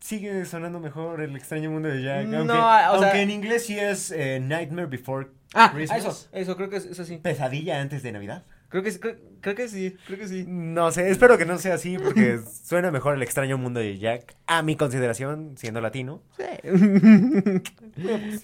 Sigue 0.00 0.44
sonando 0.44 0.78
mejor 0.80 1.20
el 1.20 1.34
extraño 1.36 1.70
mundo 1.70 1.88
de 1.88 2.02
Jack. 2.02 2.26
No, 2.26 2.38
Aunque, 2.38 2.52
o 2.52 2.56
sea- 2.56 2.86
aunque 2.88 3.20
en 3.22 3.30
inglés 3.30 3.66
sí 3.66 3.78
es 3.78 4.10
eh, 4.12 4.38
Nightmare 4.40 4.86
Before 4.86 5.28
Ah, 5.54 5.70
Christmas. 5.74 5.98
eso, 5.98 6.28
eso, 6.32 6.56
creo 6.56 6.70
que 6.70 6.76
es, 6.76 6.84
es 6.86 7.00
así. 7.00 7.16
Pesadilla 7.18 7.80
antes 7.80 8.02
de 8.02 8.12
Navidad. 8.12 8.44
Creo 8.68 8.82
que, 8.82 8.90
sí, 8.90 8.98
creo, 8.98 9.16
creo 9.40 9.54
que 9.54 9.68
sí, 9.68 9.96
creo 10.06 10.18
que 10.18 10.28
sí. 10.28 10.44
No 10.46 10.90
sé, 10.92 11.10
espero 11.10 11.38
que 11.38 11.46
no 11.46 11.56
sea 11.58 11.74
así 11.74 11.96
porque 11.98 12.38
suena 12.64 12.90
mejor 12.90 13.14
el 13.14 13.22
extraño 13.22 13.56
mundo 13.56 13.80
de 13.80 13.98
Jack. 13.98 14.36
A 14.46 14.62
mi 14.62 14.76
consideración, 14.76 15.54
siendo 15.56 15.80
latino. 15.80 16.22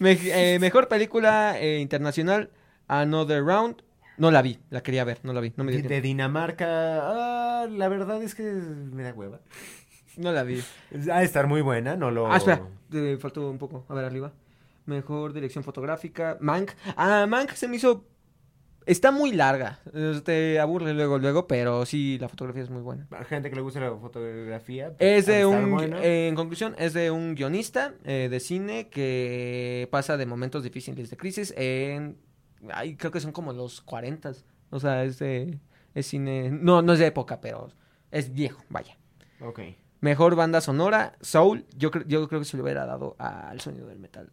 Me- 0.01 0.13
eh, 0.23 0.59
mejor 0.61 0.89
película 0.89 1.59
eh, 1.61 1.79
internacional, 1.81 2.51
Another 2.89 3.43
Round. 3.45 3.83
No 4.17 4.31
la 4.31 4.43
vi, 4.43 4.61
la 4.71 4.83
quería 4.83 5.05
ver, 5.05 5.19
no 5.25 5.33
la 5.33 5.41
vi, 5.41 5.53
no 5.57 5.65
me 5.65 5.73
dio 5.73 5.89
De. 5.89 6.01
Dinamarca, 6.01 6.67
ah, 6.69 7.67
la 7.69 7.89
verdad 7.89 8.23
es 8.23 8.35
que 8.35 8.45
me 8.45 9.03
da 9.03 9.13
hueva. 9.13 9.41
No 10.17 10.31
la 10.33 10.45
vi. 10.45 10.63
Ha 11.11 11.19
de 11.19 11.25
estar 11.25 11.49
muy 11.49 11.61
buena, 11.63 11.97
no 11.97 12.13
lo... 12.13 12.31
Ah, 12.33 12.37
espera, 12.37 12.63
faltó 13.19 13.51
un 13.51 13.59
poco. 13.59 13.85
A 13.89 13.95
ver, 13.95 14.05
arriba. 14.05 14.33
Mejor 14.87 15.33
dirección 15.33 15.65
fotográfica. 15.65 16.37
Mank. 16.41 16.71
Ah, 16.97 17.27
Mank 17.29 17.51
se 17.55 17.67
me 17.67 17.77
hizo. 17.77 18.05
Está 18.87 19.11
muy 19.11 19.33
larga. 19.33 19.79
Eh, 19.93 20.21
Te 20.25 20.61
aburre 20.61 20.93
luego, 20.95 21.19
luego, 21.19 21.47
pero 21.47 21.87
sí, 21.87 22.19
la 22.19 22.29
fotografía 22.29 22.63
es 22.63 22.71
muy 22.71 22.83
buena. 22.83 23.07
A 23.13 23.25
gente 23.25 23.49
que 23.51 23.57
le 23.57 23.63
gusta 23.63 23.81
la 23.81 23.95
fotografía. 23.97 24.95
pues, 24.97 25.19
Es 25.21 25.27
de 25.27 25.47
un. 25.47 25.79
eh, 26.03 26.29
en 26.29 26.35
conclusión, 26.35 26.75
es 26.79 26.93
de 26.93 27.11
un 27.11 27.35
guionista 27.35 27.95
eh, 28.05 28.29
de 28.31 28.41
cine 28.41 28.89
que 28.89 29.89
pasa 29.91 30.17
de 30.17 30.27
momentos 30.27 30.63
difíciles 30.63 31.11
de 31.11 31.17
crisis 31.17 31.55
en. 31.57 32.19
Ay, 32.73 32.97
creo 32.97 33.11
que 33.13 33.21
son 33.21 33.33
como 33.33 33.53
los 33.53 33.81
40. 33.83 34.33
O 34.71 34.81
sea, 34.81 35.05
es 35.05 35.19
de. 35.19 35.59
Es 35.95 36.07
cine. 36.07 36.51
No, 36.51 36.83
no 36.83 36.93
es 36.93 36.99
de 36.99 37.07
época, 37.07 37.41
pero 37.41 37.71
es 38.11 38.33
viejo, 38.33 38.63
vaya. 38.69 38.97
Ok. 39.41 39.61
Mejor 40.01 40.35
banda 40.37 40.61
sonora, 40.61 41.17
Soul. 41.23 41.65
Yo, 41.77 41.91
yo 42.07 42.29
creo 42.29 42.41
que 42.41 42.45
se 42.45 42.57
le 42.59 42.63
hubiera 42.63 42.85
dado 42.85 43.17
al 43.19 43.61
sonido 43.61 43.87
del 43.87 43.99
metal. 43.99 44.31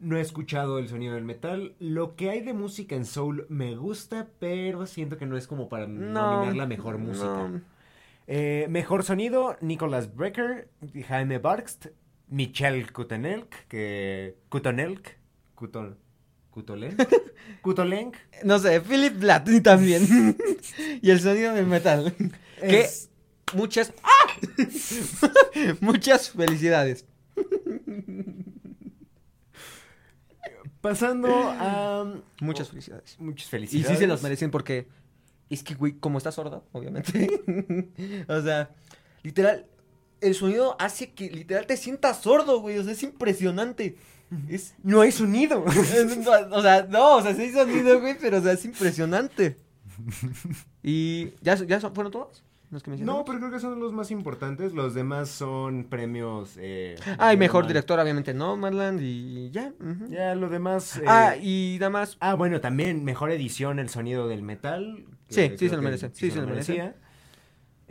No 0.00 0.16
he 0.16 0.20
escuchado 0.20 0.78
el 0.78 0.88
sonido 0.88 1.14
del 1.14 1.24
metal. 1.24 1.74
Lo 1.78 2.16
que 2.16 2.30
hay 2.30 2.40
de 2.40 2.54
música 2.54 2.96
en 2.96 3.04
Soul 3.04 3.46
me 3.48 3.76
gusta, 3.76 4.28
pero 4.38 4.86
siento 4.86 5.18
que 5.18 5.26
no 5.26 5.36
es 5.36 5.46
como 5.46 5.68
para 5.68 5.86
nominar 5.86 6.56
la 6.56 6.66
mejor 6.66 6.98
música. 6.98 7.48
no. 7.48 7.60
Eh, 8.32 8.66
mejor 8.70 9.02
sonido, 9.02 9.56
Nicolas 9.60 10.14
Brecker, 10.14 10.68
Jaime 11.08 11.38
Barkst, 11.38 11.88
Michelle 12.28 12.86
Kutenelk, 12.86 13.66
que... 13.66 14.36
Kutonelk, 14.48 15.16
Kuton... 15.56 15.96
Kutolenk, 16.50 17.00
Kutolenk, 17.62 18.16
No 18.44 18.58
sé, 18.58 18.80
Philip 18.80 19.18
Blatt 19.18 19.48
también. 19.62 20.36
y 21.02 21.10
el 21.10 21.20
sonido 21.20 21.54
del 21.54 21.66
metal. 21.66 22.12
Que 22.60 22.88
muchas. 23.54 23.92
¡Ah! 24.02 24.34
muchas 25.80 26.30
felicidades. 26.30 27.06
Pasando 30.80 31.28
a... 31.28 32.14
Muchas 32.40 32.68
felicidades. 32.68 33.16
Muchas 33.18 33.48
Y 33.48 33.50
felicidades. 33.50 33.88
sí 33.88 33.96
se 33.96 34.06
los 34.06 34.22
merecen 34.22 34.50
porque. 34.50 34.86
Es 35.48 35.62
que, 35.62 35.74
güey, 35.74 35.94
como 35.94 36.18
está 36.18 36.30
sordo, 36.32 36.64
obviamente. 36.72 37.28
o 38.28 38.40
sea, 38.42 38.70
literal. 39.22 39.66
El 40.20 40.34
sonido 40.34 40.76
hace 40.78 41.12
que 41.12 41.30
literal 41.30 41.66
te 41.66 41.76
sientas 41.76 42.20
sordo, 42.22 42.60
güey. 42.60 42.78
O 42.78 42.84
sea, 42.84 42.92
es 42.92 43.02
impresionante. 43.02 43.96
Es. 44.48 44.74
No 44.82 45.00
hay 45.00 45.12
sonido. 45.12 45.64
o 46.50 46.62
sea, 46.62 46.86
no, 46.88 47.16
o 47.16 47.22
sea, 47.22 47.34
sí 47.34 47.42
hay 47.42 47.52
sonido, 47.52 48.00
güey, 48.00 48.16
pero 48.18 48.38
o 48.38 48.42
sea, 48.42 48.52
es 48.52 48.64
impresionante. 48.64 49.58
Y. 50.82 51.34
¿Ya, 51.42 51.56
ya 51.56 51.78
fueron 51.90 52.10
todos? 52.10 52.42
Los 52.70 52.82
que 52.84 52.90
mencionamos? 52.90 53.20
No, 53.20 53.24
pero 53.24 53.38
creo 53.38 53.50
que 53.50 53.58
son 53.58 53.80
los 53.80 53.92
más 53.92 54.10
importantes. 54.12 54.72
Los 54.72 54.94
demás 54.94 55.28
son 55.28 55.84
premios. 55.84 56.52
Eh, 56.56 56.94
Ah, 57.18 57.34
y 57.34 57.36
mejor 57.36 57.66
director, 57.66 57.98
obviamente, 57.98 58.32
no, 58.32 58.56
Marland, 58.56 59.00
y 59.02 59.50
ya. 59.50 59.72
Ya, 60.08 60.34
lo 60.36 60.48
demás. 60.48 60.96
eh, 60.98 61.02
Ah, 61.06 61.34
y 61.36 61.76
nada 61.80 61.90
más. 61.90 62.16
Ah, 62.20 62.34
bueno, 62.34 62.60
también 62.60 63.02
mejor 63.04 63.30
edición, 63.32 63.78
el 63.80 63.88
sonido 63.88 64.28
del 64.28 64.42
metal. 64.42 65.04
Sí, 65.28 65.52
sí 65.58 65.68
se 65.68 65.76
lo 65.76 65.82
merece, 65.82 66.10
sí 66.12 66.30
se 66.30 66.40
lo 66.40 66.46
merecía. 66.46 66.94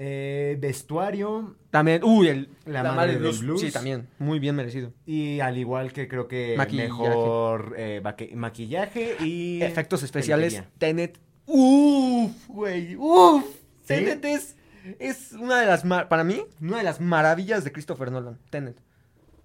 Eh, 0.01 0.57
vestuario. 0.61 1.57
También, 1.71 2.01
uy, 2.05 2.29
el, 2.29 2.49
La 2.65 2.83
madre 2.93 3.19
del 3.19 3.37
blues. 3.39 3.59
Sí, 3.59 3.69
también, 3.71 4.07
muy 4.17 4.39
bien 4.39 4.55
merecido. 4.55 4.93
Y 5.05 5.41
al 5.41 5.57
igual 5.57 5.91
que 5.91 6.07
creo 6.07 6.27
que 6.29 6.55
Maquillaje. 6.57 6.87
mejor 6.87 7.75
eh, 7.77 8.01
maquillaje 8.33 9.17
y... 9.19 9.61
Efectos 9.61 10.01
especiales. 10.03 10.63
Tenet. 10.77 11.19
Uf, 11.45 12.31
güey, 12.47 12.95
uf. 12.95 13.43
¿Sí? 13.81 13.87
Tenet 13.95 14.23
es, 14.23 14.55
es 14.99 15.33
una 15.33 15.59
de 15.59 15.65
las, 15.67 15.85
mar- 15.85 16.07
para 16.09 16.23
mí, 16.23 16.43
una 16.61 16.77
de 16.77 16.83
las 16.83 16.99
maravillas 17.01 17.63
de 17.63 17.71
Christopher 17.71 18.11
Nolan, 18.11 18.37
Tenet. 18.49 18.79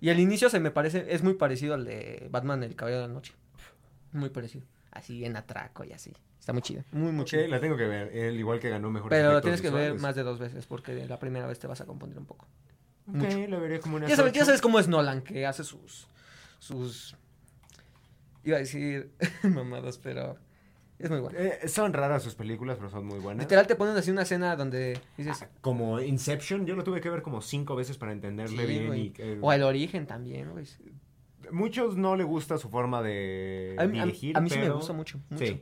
Y 0.00 0.10
el 0.10 0.20
inicio 0.20 0.50
se 0.50 0.60
me 0.60 0.70
parece, 0.70 1.06
es 1.14 1.22
muy 1.22 1.34
parecido 1.34 1.74
al 1.74 1.84
de 1.84 2.28
Batman, 2.30 2.62
el 2.62 2.76
Caballero 2.76 3.02
de 3.02 3.08
la 3.08 3.14
Noche. 3.14 3.32
Muy 4.12 4.28
parecido. 4.30 4.64
Así 4.90 5.24
en 5.24 5.36
atraco 5.36 5.84
y 5.84 5.92
así. 5.92 6.12
Está 6.38 6.52
muy 6.52 6.60
chido. 6.62 6.84
Muy, 6.92 7.10
muy 7.10 7.22
Ok, 7.22 7.28
chido. 7.28 7.46
la 7.48 7.58
tengo 7.58 7.76
que 7.76 7.86
ver. 7.86 8.14
El 8.14 8.38
igual 8.38 8.60
que 8.60 8.68
ganó 8.68 8.90
mejor 8.90 9.08
Pero 9.10 9.32
lo 9.32 9.40
tienes 9.40 9.62
que 9.62 9.70
ver 9.70 9.94
más 9.98 10.14
de 10.14 10.22
dos 10.22 10.38
veces 10.38 10.66
porque 10.66 11.06
la 11.06 11.18
primera 11.18 11.46
vez 11.46 11.58
te 11.58 11.66
vas 11.66 11.80
a 11.80 11.86
componer 11.86 12.18
un 12.18 12.26
poco. 12.26 12.46
Ok, 13.08 13.14
mucho. 13.16 13.46
lo 13.48 13.60
veré 13.60 13.80
como 13.80 13.96
una 13.96 14.06
Ya 14.06 14.16
sabes, 14.16 14.32
ya 14.34 14.44
sabes 14.44 14.60
cómo 14.60 14.78
es 14.78 14.88
Nolan, 14.88 15.22
que 15.22 15.46
hace 15.46 15.64
sus. 15.64 16.06
sus. 16.58 17.16
Iba 18.44 18.56
a 18.56 18.60
decir 18.60 19.10
mamadas, 19.42 19.96
pero. 19.98 20.36
Es 20.98 21.10
muy 21.10 21.20
bueno. 21.20 21.38
Eh, 21.38 21.66
son 21.68 21.92
raras 21.92 22.22
sus 22.22 22.34
películas, 22.34 22.76
pero 22.78 22.88
son 22.90 23.04
muy 23.06 23.18
buenas. 23.18 23.44
Literal 23.44 23.66
te 23.66 23.74
ponen 23.74 23.96
así 23.96 24.10
una 24.10 24.22
escena 24.22 24.54
donde 24.56 24.98
dices. 25.18 25.44
Como 25.60 26.00
Inception, 26.00 26.66
yo 26.66 26.76
lo 26.76 26.84
tuve 26.84 27.00
que 27.00 27.10
ver 27.10 27.20
como 27.22 27.40
cinco 27.42 27.74
veces 27.76 27.98
para 27.98 28.12
entenderle 28.12 28.62
Sí, 28.62 28.68
bien. 28.68 28.94
y, 28.94 29.12
eh, 29.18 29.38
O 29.42 29.52
el 29.52 29.62
origen 29.64 30.06
también, 30.06 30.50
güey. 30.52 30.64
Muchos 31.50 31.96
no 31.96 32.16
le 32.16 32.24
gusta 32.24 32.56
su 32.58 32.70
forma 32.70 33.02
de 33.02 33.76
A 33.78 33.86
mí, 33.86 33.98
a 33.98 34.06
mí- 34.06 34.12
dirigir, 34.12 34.36
a 34.36 34.40
mí 34.40 34.48
sí 34.48 34.58
me 34.58 34.70
gusta 34.70 34.92
mucho. 34.92 35.20
mucho. 35.28 35.44
Sí. 35.44 35.60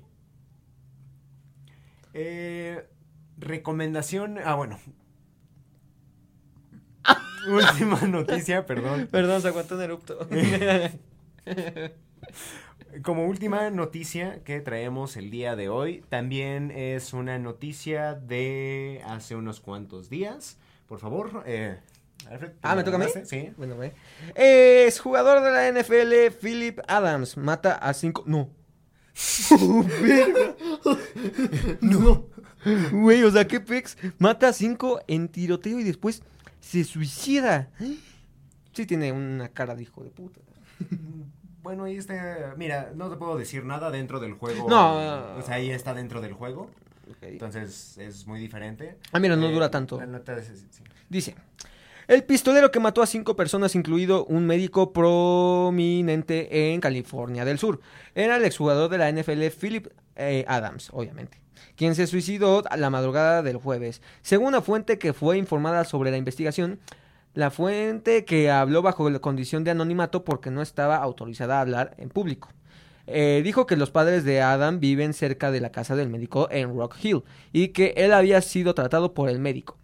Eh, 2.15 2.87
recomendación. 3.39 4.39
Ah, 4.45 4.55
bueno. 4.55 4.79
Última 7.49 8.01
noticia, 8.03 8.65
perdón. 8.67 9.09
Perdón, 9.11 9.41
se 9.43 9.49
aguantó 9.49 9.75
un 9.77 9.83
erupto. 9.83 10.29
Como 13.01 13.27
última 13.27 13.71
noticia 13.71 14.43
que 14.45 14.61
traemos 14.61 15.17
el 15.17 15.31
día 15.31 15.57
de 15.57 15.71
hoy, 15.71 16.05
también 16.11 16.71
es 16.71 17.15
una 17.15 17.39
noticia 17.39 18.15
de 18.15 19.03
hace 19.07 19.35
unos 19.35 19.61
cuantos 19.61 20.11
días. 20.11 20.59
Por 20.87 20.99
favor, 20.99 21.43
eh, 21.47 21.79
Alfred. 22.29 22.53
Ah, 22.61 22.77
¿me 22.77 22.85
toca 22.85 22.97
a 22.97 23.01
mí? 23.01 23.07
Sí. 23.25 23.51
bueno, 23.57 23.77
güey. 23.77 23.93
Es 24.35 25.01
jugador 25.01 25.43
de 25.43 25.51
la 25.51 25.69
NFL, 25.73 26.37
Philip 26.39 26.81
Adams. 26.87 27.37
Mata 27.37 27.75
a 27.77 27.95
cinco. 27.95 28.25
No. 28.27 28.51
No. 31.81 32.27
Güey, 32.93 33.23
o 33.25 33.31
sea, 33.31 33.47
¿qué 33.47 33.61
pex? 33.61 33.97
Mata 34.19 34.49
a 34.49 34.53
cinco 34.53 35.01
en 35.07 35.29
tiroteo 35.29 35.79
y 35.81 35.85
después 35.85 36.23
se 36.61 36.85
suicida. 36.85 37.71
Sí, 38.73 38.87
tiene 38.87 39.13
una 39.13 39.49
cara 39.49 39.75
de 39.75 39.83
hijo 39.83 40.03
de 40.05 40.11
puta. 40.11 40.41
Bueno, 41.63 41.85
ahí 41.85 41.97
está. 41.97 42.55
Mira, 42.57 42.93
no 42.95 43.09
te 43.09 43.17
puedo 43.17 43.37
decir 43.37 43.65
nada 43.65 43.91
dentro 43.91 44.19
del 44.21 44.35
juego. 44.35 44.69
No. 44.69 45.37
O 45.37 45.43
sea, 45.43 45.57
ahí 45.57 45.71
está 45.71 45.95
dentro 45.95 46.21
del 46.21 46.33
juego. 46.33 46.71
Entonces 47.21 47.99
es 47.99 48.27
muy 48.27 48.41
diferente. 48.41 48.97
Ah, 49.13 49.19
mira, 49.21 49.37
no 49.37 49.49
Eh, 49.49 49.53
dura 49.53 49.71
tanto. 49.71 49.99
la 49.99 50.07
nota 50.07 50.37
es- 50.39 50.47
sí. 50.71 50.83
Dice, 51.09 51.35
el 52.09 52.25
pistolero 52.25 52.71
que 52.71 52.81
mató 52.81 53.03
a 53.03 53.07
cinco 53.07 53.37
personas, 53.37 53.75
incluido 53.75 54.25
un 54.25 54.47
médico 54.47 54.93
prominente 54.93 56.73
en 56.73 56.81
California 56.81 57.45
del 57.45 57.59
Sur, 57.59 57.81
era 58.15 58.37
el 58.37 58.45
exjugador 58.45 58.91
de 58.91 58.99
la 58.99 59.09
NFL 59.09 59.51
Philip 59.51 59.87
eh, 60.17 60.45
Adams, 60.49 60.91
obviamente, 60.93 61.39
quien 61.77 61.95
se 61.95 62.07
suicidó 62.07 62.63
a 62.71 62.77
la 62.77 62.91
madrugada 62.91 63.43
del 63.43 63.57
jueves. 63.57 64.03
Según 64.23 64.49
una 64.49 64.63
fuente 64.63 64.99
que 64.99 65.13
fue 65.13 65.39
informada 65.39 65.85
sobre 65.85 66.11
la 66.11 66.17
investigación, 66.17 66.79
la 67.35 67.51
fuente 67.51 68.25
que 68.25 68.51
habló 68.51 68.83
bajo 68.83 69.09
la 69.11 69.19
condición 69.21 69.65
de 69.65 69.71
anonimato 69.71 70.25
porque 70.25 70.51
no 70.51 70.63
estaba 70.63 70.97
autorizada 70.97 71.59
a 71.59 71.61
hablar 71.63 71.95
en 71.99 72.09
público. 72.11 72.49
Eh, 73.07 73.41
dijo 73.45 73.67
que 73.67 73.77
los 73.77 73.91
padres 73.91 74.25
de 74.25 74.43
Adam 74.43 74.79
viven 74.79 75.13
cerca 75.13 75.51
de 75.51 75.61
la 75.61 75.73
casa 75.73 75.97
del 75.97 76.09
médico 76.09 76.49
en 76.51 76.77
Rock 76.77 76.97
Hill 77.03 77.23
y 77.53 77.69
que 77.69 77.95
él 77.97 78.13
había 78.13 78.41
sido 78.43 78.75
tratado 78.75 79.13
por 79.15 79.29
el 79.29 79.39
médico. 79.39 79.77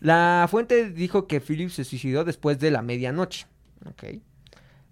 La 0.00 0.46
fuente 0.50 0.90
dijo 0.90 1.26
que 1.26 1.40
Philip 1.40 1.70
se 1.70 1.84
suicidó 1.84 2.24
después 2.24 2.58
de 2.58 2.70
la 2.70 2.82
medianoche. 2.82 3.46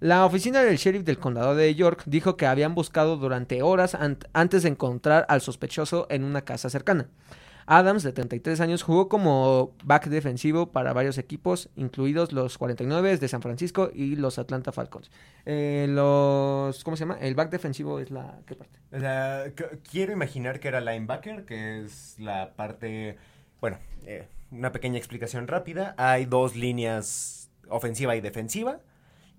La 0.00 0.24
oficina 0.26 0.62
del 0.62 0.76
sheriff 0.76 1.04
del 1.04 1.18
condado 1.18 1.54
de 1.54 1.74
York 1.74 2.02
dijo 2.07 2.36
que 2.36 2.46
habían 2.46 2.74
buscado 2.74 3.16
durante 3.16 3.62
horas 3.62 3.94
ant- 3.94 4.26
antes 4.32 4.62
de 4.62 4.68
encontrar 4.70 5.24
al 5.28 5.40
sospechoso 5.40 6.07
en 6.11 6.24
una 6.24 6.42
casa 6.42 6.70
cercana. 6.70 7.09
Adams, 7.66 8.04
de 8.04 8.12
33 8.12 8.60
años, 8.60 8.82
jugó 8.82 9.08
como 9.08 9.74
back 9.84 10.06
defensivo 10.06 10.70
para 10.70 10.92
varios 10.92 11.18
equipos, 11.18 11.68
incluidos 11.74 12.32
los 12.32 12.58
49 12.58 13.18
de 13.18 13.28
San 13.28 13.42
Francisco 13.42 13.90
y 13.92 14.16
los 14.16 14.38
Atlanta 14.38 14.70
Falcons. 14.70 15.10
Eh, 15.44 15.86
los, 15.88 16.84
¿Cómo 16.84 16.96
se 16.96 17.00
llama? 17.00 17.18
El 17.20 17.34
back 17.34 17.50
defensivo 17.50 17.98
es 17.98 18.10
la... 18.10 18.38
¿Qué 18.46 18.54
parte? 18.54 18.78
Quiero 19.90 20.12
imaginar 20.12 20.60
que 20.60 20.68
era 20.68 20.80
linebacker, 20.80 21.44
que 21.44 21.82
es 21.82 22.16
la 22.20 22.54
parte. 22.54 23.18
Bueno, 23.60 23.78
eh, 24.04 24.28
una 24.52 24.70
pequeña 24.70 24.98
explicación 24.98 25.48
rápida. 25.48 25.94
Hay 25.98 26.24
dos 26.24 26.54
líneas, 26.54 27.50
ofensiva 27.68 28.14
y 28.14 28.20
defensiva. 28.20 28.80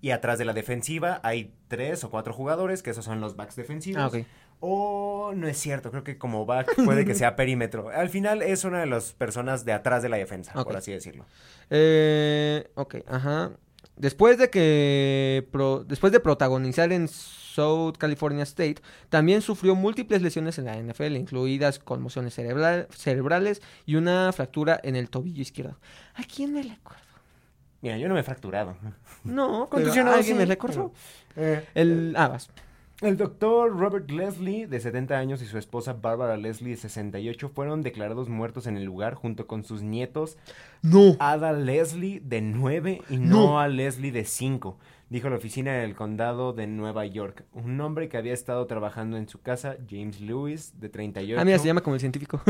Y 0.00 0.10
atrás 0.10 0.38
de 0.38 0.44
la 0.44 0.52
defensiva 0.52 1.20
hay 1.24 1.54
tres 1.66 2.04
o 2.04 2.10
cuatro 2.10 2.32
jugadores, 2.32 2.82
que 2.82 2.90
esos 2.90 3.04
son 3.04 3.20
los 3.20 3.34
backs 3.36 3.56
defensivos. 3.56 4.02
Ah, 4.02 4.06
ok. 4.06 4.26
O 4.60 5.32
no 5.36 5.46
es 5.46 5.56
cierto, 5.58 5.90
creo 5.90 6.02
que 6.04 6.18
como 6.18 6.44
back 6.46 6.74
puede 6.84 7.04
que 7.04 7.14
sea 7.14 7.36
perímetro. 7.36 7.90
Al 7.90 8.08
final 8.08 8.42
es 8.42 8.64
una 8.64 8.80
de 8.80 8.86
las 8.86 9.12
personas 9.12 9.64
de 9.64 9.72
atrás 9.72 10.02
de 10.02 10.08
la 10.08 10.16
defensa, 10.16 10.52
por 10.64 10.76
así 10.76 10.92
decirlo. 10.92 11.24
Eh, 11.70 12.68
ok, 12.74 12.96
ajá. 13.06 13.50
Después 13.96 14.38
de 14.38 14.48
que 14.50 15.46
pro- 15.50 15.84
después 15.84 16.12
de 16.12 16.20
protagonizar 16.20 16.92
en 16.92 17.08
South 17.08 17.94
California 17.98 18.44
State, 18.44 18.76
también 19.08 19.42
sufrió 19.42 19.74
múltiples 19.74 20.22
lesiones 20.22 20.56
en 20.58 20.66
la 20.66 20.76
NFL, 20.76 21.16
incluidas 21.16 21.78
conmociones 21.80 22.36
cerebral- 22.38 22.86
cerebrales 22.94 23.60
y 23.86 23.96
una 23.96 24.32
fractura 24.32 24.78
en 24.84 24.94
el 24.96 25.10
tobillo 25.10 25.42
izquierdo. 25.42 25.76
¿A 26.14 26.22
quién 26.22 26.52
me 26.52 26.62
le 26.62 26.72
acuerdo? 26.72 27.02
Mira, 27.80 27.96
yo 27.98 28.08
no 28.08 28.14
me 28.14 28.20
he 28.20 28.24
fracturado. 28.24 28.76
No, 29.24 29.68
pero 29.70 29.82
Contusionado, 29.82 30.14
¿a 30.16 30.18
alguien 30.18 30.36
sí, 30.36 30.40
me 30.40 30.46
recordó? 30.46 30.92
Eh, 31.36 31.64
El 31.74 32.14
ah, 32.16 32.28
vas. 32.28 32.48
El 33.00 33.16
doctor 33.16 33.78
Robert 33.78 34.10
Leslie, 34.10 34.66
de 34.66 34.80
70 34.80 35.16
años, 35.16 35.40
y 35.40 35.46
su 35.46 35.56
esposa 35.56 35.92
Barbara 35.92 36.36
Leslie, 36.36 36.70
de 36.70 36.76
68, 36.76 37.48
fueron 37.48 37.82
declarados 37.82 38.28
muertos 38.28 38.66
en 38.66 38.76
el 38.76 38.82
lugar 38.82 39.14
junto 39.14 39.46
con 39.46 39.62
sus 39.62 39.82
nietos 39.82 40.36
No. 40.82 41.14
Ada 41.20 41.52
Leslie, 41.52 42.18
de 42.18 42.40
9, 42.40 43.02
y 43.08 43.18
No. 43.18 43.50
Noah 43.52 43.68
Leslie, 43.68 44.10
de 44.10 44.24
5, 44.24 44.76
dijo 45.10 45.30
la 45.30 45.36
oficina 45.36 45.72
del 45.74 45.94
condado 45.94 46.52
de 46.52 46.66
Nueva 46.66 47.06
York. 47.06 47.44
Un 47.52 47.80
hombre 47.80 48.08
que 48.08 48.16
había 48.16 48.34
estado 48.34 48.66
trabajando 48.66 49.16
en 49.16 49.28
su 49.28 49.40
casa, 49.40 49.76
James 49.88 50.20
Lewis, 50.20 50.78
de 50.80 50.88
38. 50.88 51.40
Ah, 51.40 51.44
mira, 51.44 51.58
se 51.58 51.66
llama 51.66 51.80
como 51.80 51.94
el 51.94 52.00
científico. 52.00 52.40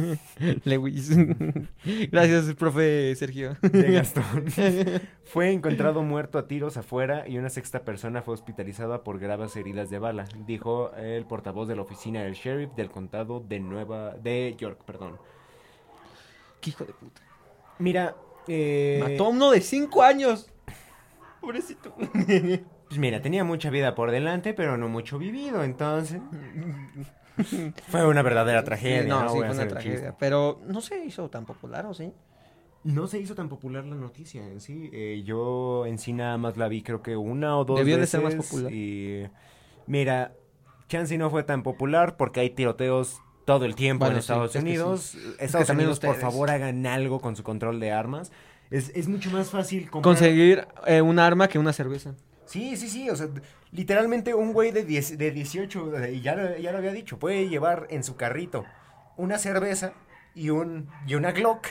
Lewis. 0.64 1.10
Gracias, 2.10 2.54
profe 2.54 3.14
Sergio. 3.16 3.56
de 3.60 3.92
Gastón. 3.92 4.46
fue 5.24 5.52
encontrado 5.52 6.02
muerto 6.02 6.38
a 6.38 6.46
tiros 6.48 6.76
afuera 6.76 7.28
y 7.28 7.38
una 7.38 7.50
sexta 7.50 7.84
persona 7.84 8.22
fue 8.22 8.34
hospitalizada 8.34 9.04
por 9.04 9.18
graves 9.18 9.56
heridas 9.56 9.90
de 9.90 9.98
bala, 9.98 10.26
dijo 10.46 10.92
el 10.94 11.26
portavoz 11.26 11.68
de 11.68 11.76
la 11.76 11.82
oficina 11.82 12.22
del 12.22 12.34
sheriff 12.34 12.70
del 12.74 12.90
condado 12.90 13.40
de 13.40 13.60
Nueva 13.60 14.14
de 14.16 14.54
York, 14.58 14.80
perdón. 14.84 15.18
Qué 16.60 16.70
hijo 16.70 16.84
de 16.84 16.92
puta. 16.94 17.20
Mira, 17.78 18.16
eh, 18.48 19.00
Mató 19.02 19.26
a 19.26 19.28
uno 19.28 19.50
de 19.50 19.60
cinco 19.60 20.02
años. 20.02 20.50
Pobrecito. 21.46 21.94
pues 22.88 22.98
mira, 22.98 23.22
tenía 23.22 23.44
mucha 23.44 23.70
vida 23.70 23.94
por 23.94 24.10
delante, 24.10 24.52
pero 24.52 24.76
no 24.76 24.88
mucho 24.88 25.16
vivido, 25.18 25.62
entonces 25.62 26.20
fue 27.88 28.06
una 28.06 28.22
verdadera 28.22 28.64
tragedia. 28.64 29.04
no, 29.04 29.28
sí, 29.28 29.36
fue 29.38 29.50
una 29.50 29.68
tragedia. 29.68 30.16
Pero 30.18 30.60
no 30.66 30.80
se 30.80 31.04
hizo 31.04 31.30
tan 31.30 31.46
popular, 31.46 31.86
¿o 31.86 31.94
sí? 31.94 32.12
No 32.82 33.06
se 33.06 33.18
hizo 33.20 33.34
tan 33.34 33.48
popular 33.48 33.84
la 33.84 33.94
noticia 33.96 34.44
en 34.46 34.60
sí. 34.60 34.90
eh, 34.92 35.22
yo 35.24 35.86
en 35.86 35.98
sí 35.98 36.12
nada 36.12 36.36
más 36.38 36.56
la 36.56 36.66
vi 36.68 36.82
creo 36.82 37.02
que 37.02 37.16
una 37.16 37.56
o 37.58 37.64
dos 37.64 37.78
Debió 37.78 37.94
de 37.94 38.00
veces. 38.02 38.10
ser 38.10 38.22
más 38.22 38.34
popular. 38.34 38.72
Y 38.72 39.28
mira, 39.86 40.32
Chance 40.88 41.16
no 41.18 41.30
fue 41.30 41.42
tan 41.44 41.62
popular 41.62 42.16
porque 42.16 42.40
hay 42.40 42.50
tiroteos 42.50 43.20
todo 43.44 43.64
el 43.64 43.74
tiempo 43.76 44.04
Bueno, 44.04 44.16
en 44.16 44.22
sí, 44.22 44.32
Estados 44.32 44.54
es 44.56 44.62
que 44.62 44.68
Unidos. 44.68 45.00
sí. 45.02 45.18
Estados 45.38 45.70
Unidos, 45.70 46.00
por 46.00 46.16
favor, 46.16 46.50
hagan 46.50 46.86
algo 46.86 47.20
con 47.20 47.36
su 47.36 47.42
control 47.42 47.78
de 47.80 47.92
armas. 47.92 48.32
Es, 48.70 48.90
es 48.94 49.08
mucho 49.08 49.30
más 49.30 49.50
fácil 49.50 49.90
comprar... 49.90 50.14
Conseguir 50.14 50.66
eh, 50.86 51.00
un 51.00 51.18
arma 51.18 51.48
que 51.48 51.58
una 51.58 51.72
cerveza. 51.72 52.14
Sí, 52.46 52.76
sí, 52.76 52.88
sí, 52.88 53.10
o 53.10 53.16
sea, 53.16 53.28
literalmente 53.72 54.34
un 54.34 54.52
güey 54.52 54.70
de, 54.72 54.84
10 54.84 55.18
de 55.18 55.30
18, 55.32 55.84
o 55.84 55.90
sea, 55.98 56.08
y 56.08 56.20
ya, 56.20 56.34
lo- 56.36 56.56
ya 56.58 56.72
lo 56.72 56.78
había 56.78 56.92
dicho, 56.92 57.18
puede 57.18 57.48
llevar 57.48 57.86
en 57.90 58.02
su 58.04 58.16
carrito 58.16 58.64
una 59.16 59.38
cerveza 59.38 59.92
y, 60.34 60.50
un, 60.50 60.88
y 61.06 61.14
una 61.14 61.32
Glock 61.32 61.68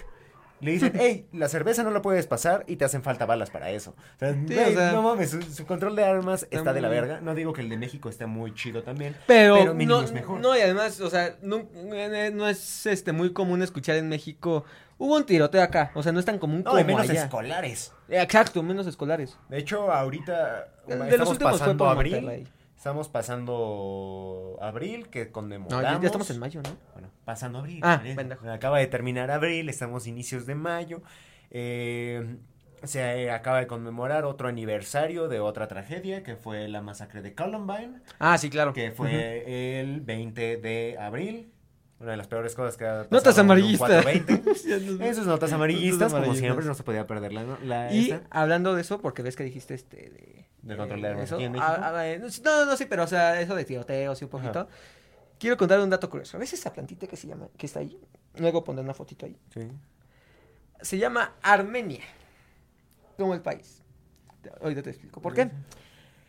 Le 0.65 0.71
dicen, 0.71 0.93
hey, 0.95 1.27
la 1.31 1.47
cerveza 1.47 1.83
no 1.83 1.91
la 1.91 2.01
puedes 2.01 2.25
pasar 2.27 2.63
y 2.67 2.75
te 2.77 2.85
hacen 2.85 3.03
falta 3.03 3.25
balas 3.25 3.51
para 3.51 3.69
eso. 3.69 3.91
O 4.15 4.19
sea, 4.19 4.33
Sí, 4.33 4.53
güey, 4.53 4.73
o 4.73 4.77
sea- 4.77 4.91
no 4.91 5.01
mames, 5.03 5.29
su, 5.29 5.41
su 5.43 5.65
control 5.65 5.95
de 5.95 6.03
armas 6.03 6.47
está 6.49 6.73
de 6.73 6.81
la 6.81 6.89
verga. 6.89 7.21
No 7.21 7.35
digo 7.35 7.53
que 7.53 7.61
el 7.61 7.69
de 7.69 7.77
México 7.77 8.09
esté 8.09 8.25
muy 8.25 8.53
chido 8.53 8.81
también, 8.83 9.15
Pero, 9.27 9.55
pero 9.55 9.73
mínimo 9.75 9.99
no, 9.99 10.03
es 10.03 10.11
mejor. 10.11 10.39
no, 10.41 10.57
y 10.57 10.61
además, 10.61 10.99
o 11.01 11.09
sea, 11.09 11.35
no, 11.41 11.57
eh, 11.73 12.31
no 12.33 12.47
es 12.49 12.85
este 12.87 13.11
muy 13.11 13.31
común 13.31 13.61
escuchar 13.61 13.95
en 13.97 14.09
México. 14.09 14.65
Hubo 14.97 15.15
un 15.17 15.25
tiroteo 15.25 15.61
acá, 15.61 15.91
o 15.93 16.01
sea, 16.01 16.11
no 16.13 16.19
es 16.19 16.25
tan 16.25 16.39
común 16.39 16.63
No, 16.63 16.71
como 16.71 16.83
menos 16.83 17.01
allá. 17.09 17.25
escolares. 17.25 17.93
Eh, 18.09 18.21
Exacto, 18.21 18.63
menos 18.63 18.87
escolares. 18.87 19.37
De 19.49 19.57
hecho, 19.59 19.91
ahorita 19.91 20.67
de 20.87 20.95
los 20.97 21.07
estamos 21.09 21.29
últimos 21.31 21.51
fue 21.51 21.59
pasando 21.59 21.77
por 21.83 21.89
abril. 21.95 22.13
Monterrey. 22.15 22.47
Estamos 22.85 23.09
pasando 23.09 24.59
abril, 24.61 25.07
que 25.09 25.25
No, 25.25 25.31
conmemoramos. 25.31 25.81
ya, 25.83 25.99
ya 25.99 26.05
estamos 26.05 26.29
en 26.29 26.37
mayo, 26.37 26.61
¿no? 26.61 26.69
Bueno, 26.93 27.09
pasando 27.25 27.57
abril. 27.57 27.79
Ah, 27.81 27.99
pendejo. 28.15 28.47
Acaba 28.47 28.77
de 28.77 28.85
terminar 28.85 29.31
abril, 29.31 29.69
estamos 29.69 30.05
inicios 30.05 30.45
de 30.45 30.53
mayo. 30.53 31.01
Eh, 31.49 32.37
se 32.83 33.31
acaba 33.31 33.57
de 33.57 33.65
conmemorar 33.65 34.23
otro 34.25 34.47
aniversario 34.49 35.27
de 35.29 35.39
otra 35.39 35.67
tragedia, 35.67 36.21
que 36.21 36.35
fue 36.35 36.67
la 36.67 36.83
masacre 36.83 37.23
de 37.23 37.33
Columbine, 37.33 38.01
Ah, 38.19 38.37
sí, 38.37 38.51
claro. 38.51 38.71
que 38.73 38.91
fue 38.91 39.79
el 39.81 40.01
20 40.01 40.57
de 40.57 40.95
abril. 40.99 41.51
Una 41.99 42.11
de 42.11 42.17
las 42.17 42.27
peores 42.27 42.55
cosas 42.55 42.75
que 42.75 42.85
ha 42.85 43.07
Notas 43.09 43.37
amarillistas. 43.37 44.03
420. 44.03 44.53
Ya 44.67 44.77
nos- 44.79 45.01
Esas 45.01 45.25
notas 45.27 45.51
amarillistas, 45.53 46.13
como 46.13 46.35
siempre, 46.35 46.65
no 46.65 46.73
se 46.73 46.83
podía 46.83 47.07
perder 47.07 47.31
la, 47.33 47.43
la 47.63 47.93
Y 47.93 48.11
esta. 48.11 48.27
hablando 48.29 48.75
de 48.75 48.81
eso, 48.81 48.99
porque 48.99 49.21
ves 49.21 49.35
que 49.35 49.43
dijiste 49.43 49.73
este 49.73 49.97
de... 49.97 50.45
¿De 50.61 50.75
control 50.77 51.01
de 51.01 51.07
armas 51.09 51.31
ah, 51.31 51.91
ah, 51.95 52.07
eh, 52.07 52.19
no, 52.19 52.65
no, 52.65 52.75
sí, 52.75 52.85
pero 52.85 53.03
o 53.03 53.07
sea, 53.07 53.39
eso 53.39 53.53
de 53.53 53.65
tiroteos 53.65 54.19
y 54.19 54.25
un 54.25 54.31
poquito. 54.31 54.67
Quiero 55.37 55.57
contar 55.57 55.79
un 55.79 55.89
dato 55.91 56.09
curioso. 56.09 56.39
¿Ves 56.39 56.53
esa 56.53 56.73
plantita 56.73 57.05
que 57.05 57.15
se 57.15 57.27
llama, 57.27 57.47
que 57.55 57.67
está 57.67 57.81
ahí? 57.81 57.99
Luego 58.37 58.63
pondré 58.63 58.83
una 58.83 58.93
fotito 58.95 59.27
ahí. 59.27 59.37
Sí. 59.53 59.61
Se 60.81 60.97
llama 60.97 61.33
Armenia. 61.43 62.03
Como 63.15 63.35
el 63.35 63.41
país. 63.41 63.83
Ahorita 64.61 64.81
te 64.81 64.89
explico 64.89 65.21
por 65.21 65.33
qué. 65.35 65.51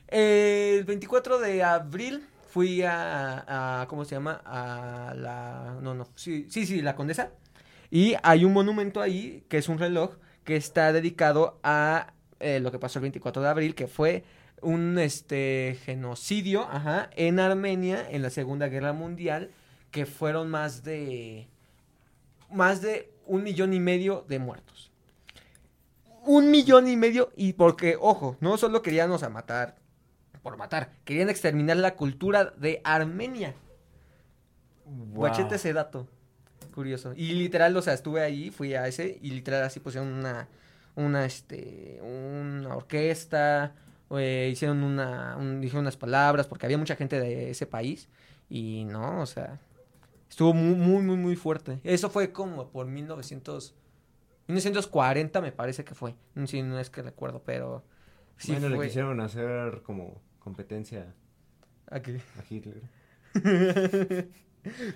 El 0.08 0.84
24 0.84 1.38
de 1.38 1.62
abril 1.62 2.26
fui 2.56 2.80
a, 2.80 3.82
a- 3.82 3.86
¿cómo 3.86 4.06
se 4.06 4.14
llama? 4.14 4.40
A 4.46 5.12
la, 5.14 5.76
no, 5.82 5.92
no, 5.92 6.08
sí, 6.14 6.46
sí, 6.48 6.64
sí, 6.64 6.80
la 6.80 6.96
Condesa. 6.96 7.32
Y 7.90 8.14
hay 8.22 8.46
un 8.46 8.54
monumento 8.54 9.02
ahí, 9.02 9.44
que 9.50 9.58
es 9.58 9.68
un 9.68 9.78
reloj, 9.78 10.16
que 10.42 10.56
está 10.56 10.90
dedicado 10.94 11.60
a 11.62 12.14
eh, 12.40 12.58
lo 12.60 12.72
que 12.72 12.78
pasó 12.78 12.98
el 12.98 13.02
24 13.02 13.42
de 13.42 13.48
abril, 13.50 13.74
que 13.74 13.88
fue 13.88 14.24
un 14.62 14.98
este 14.98 15.76
genocidio, 15.84 16.66
en 17.14 17.40
Armenia 17.40 18.06
en 18.08 18.22
la 18.22 18.30
Segunda 18.30 18.68
Guerra 18.68 18.94
Mundial, 18.94 19.50
que 19.90 20.06
fueron 20.06 20.48
más 20.48 20.82
de 20.82 21.48
más 22.50 22.80
de 22.80 23.10
un 23.26 23.42
millón 23.42 23.74
y 23.74 23.80
medio 23.80 24.24
de 24.30 24.38
muertos. 24.38 24.90
Un 26.24 26.50
millón 26.50 26.88
y 26.88 26.96
medio 26.96 27.32
y 27.36 27.52
porque, 27.52 27.98
ojo, 28.00 28.38
no 28.40 28.56
solo 28.56 28.80
querían 28.80 29.10
o 29.10 29.18
matar 29.28 29.76
por 30.46 30.56
matar, 30.56 30.92
querían 31.04 31.28
exterminar 31.28 31.76
la 31.76 31.96
cultura 31.96 32.44
de 32.56 32.80
Armenia. 32.84 33.52
Guachete 34.84 35.56
ese 35.56 35.72
dato. 35.72 36.06
Curioso. 36.72 37.12
Y 37.16 37.32
literal, 37.32 37.76
o 37.76 37.82
sea, 37.82 37.94
estuve 37.94 38.22
ahí, 38.22 38.50
fui 38.52 38.74
a 38.74 38.86
ese, 38.86 39.18
y 39.20 39.30
literal 39.30 39.64
así 39.64 39.80
pusieron 39.80 40.12
una, 40.12 40.46
una, 40.94 41.24
este, 41.24 41.98
una 42.00 42.76
orquesta, 42.76 43.74
eh, 44.10 44.48
hicieron 44.52 44.84
una, 44.84 45.36
un- 45.36 45.60
dijeron 45.60 45.80
unas 45.82 45.96
palabras, 45.96 46.46
porque 46.46 46.66
había 46.66 46.78
mucha 46.78 46.94
gente 46.94 47.18
de 47.18 47.50
ese 47.50 47.66
país, 47.66 48.08
y 48.48 48.84
no, 48.84 49.22
o 49.22 49.26
sea, 49.26 49.58
estuvo 50.30 50.54
muy, 50.54 50.76
muy, 50.76 51.02
muy, 51.02 51.16
muy 51.16 51.34
fuerte. 51.34 51.80
Eso 51.82 52.08
fue 52.08 52.30
como 52.30 52.68
por 52.68 52.86
1900, 52.86 53.74
1940 54.46 55.40
me 55.40 55.50
parece 55.50 55.82
que 55.84 55.96
fue, 55.96 56.14
si 56.46 56.62
no 56.62 56.78
es 56.78 56.88
que 56.88 57.02
recuerdo, 57.02 57.42
pero 57.44 57.82
sí 58.36 58.52
bueno, 58.52 58.68
le 58.68 58.76
fue. 58.76 58.86
quisieron 58.86 59.20
hacer 59.20 59.82
como 59.82 60.20
competencia 60.50 61.12
¿A 61.90 62.00
qué? 62.00 62.20
a 62.38 62.44
Hitler. 62.48 62.82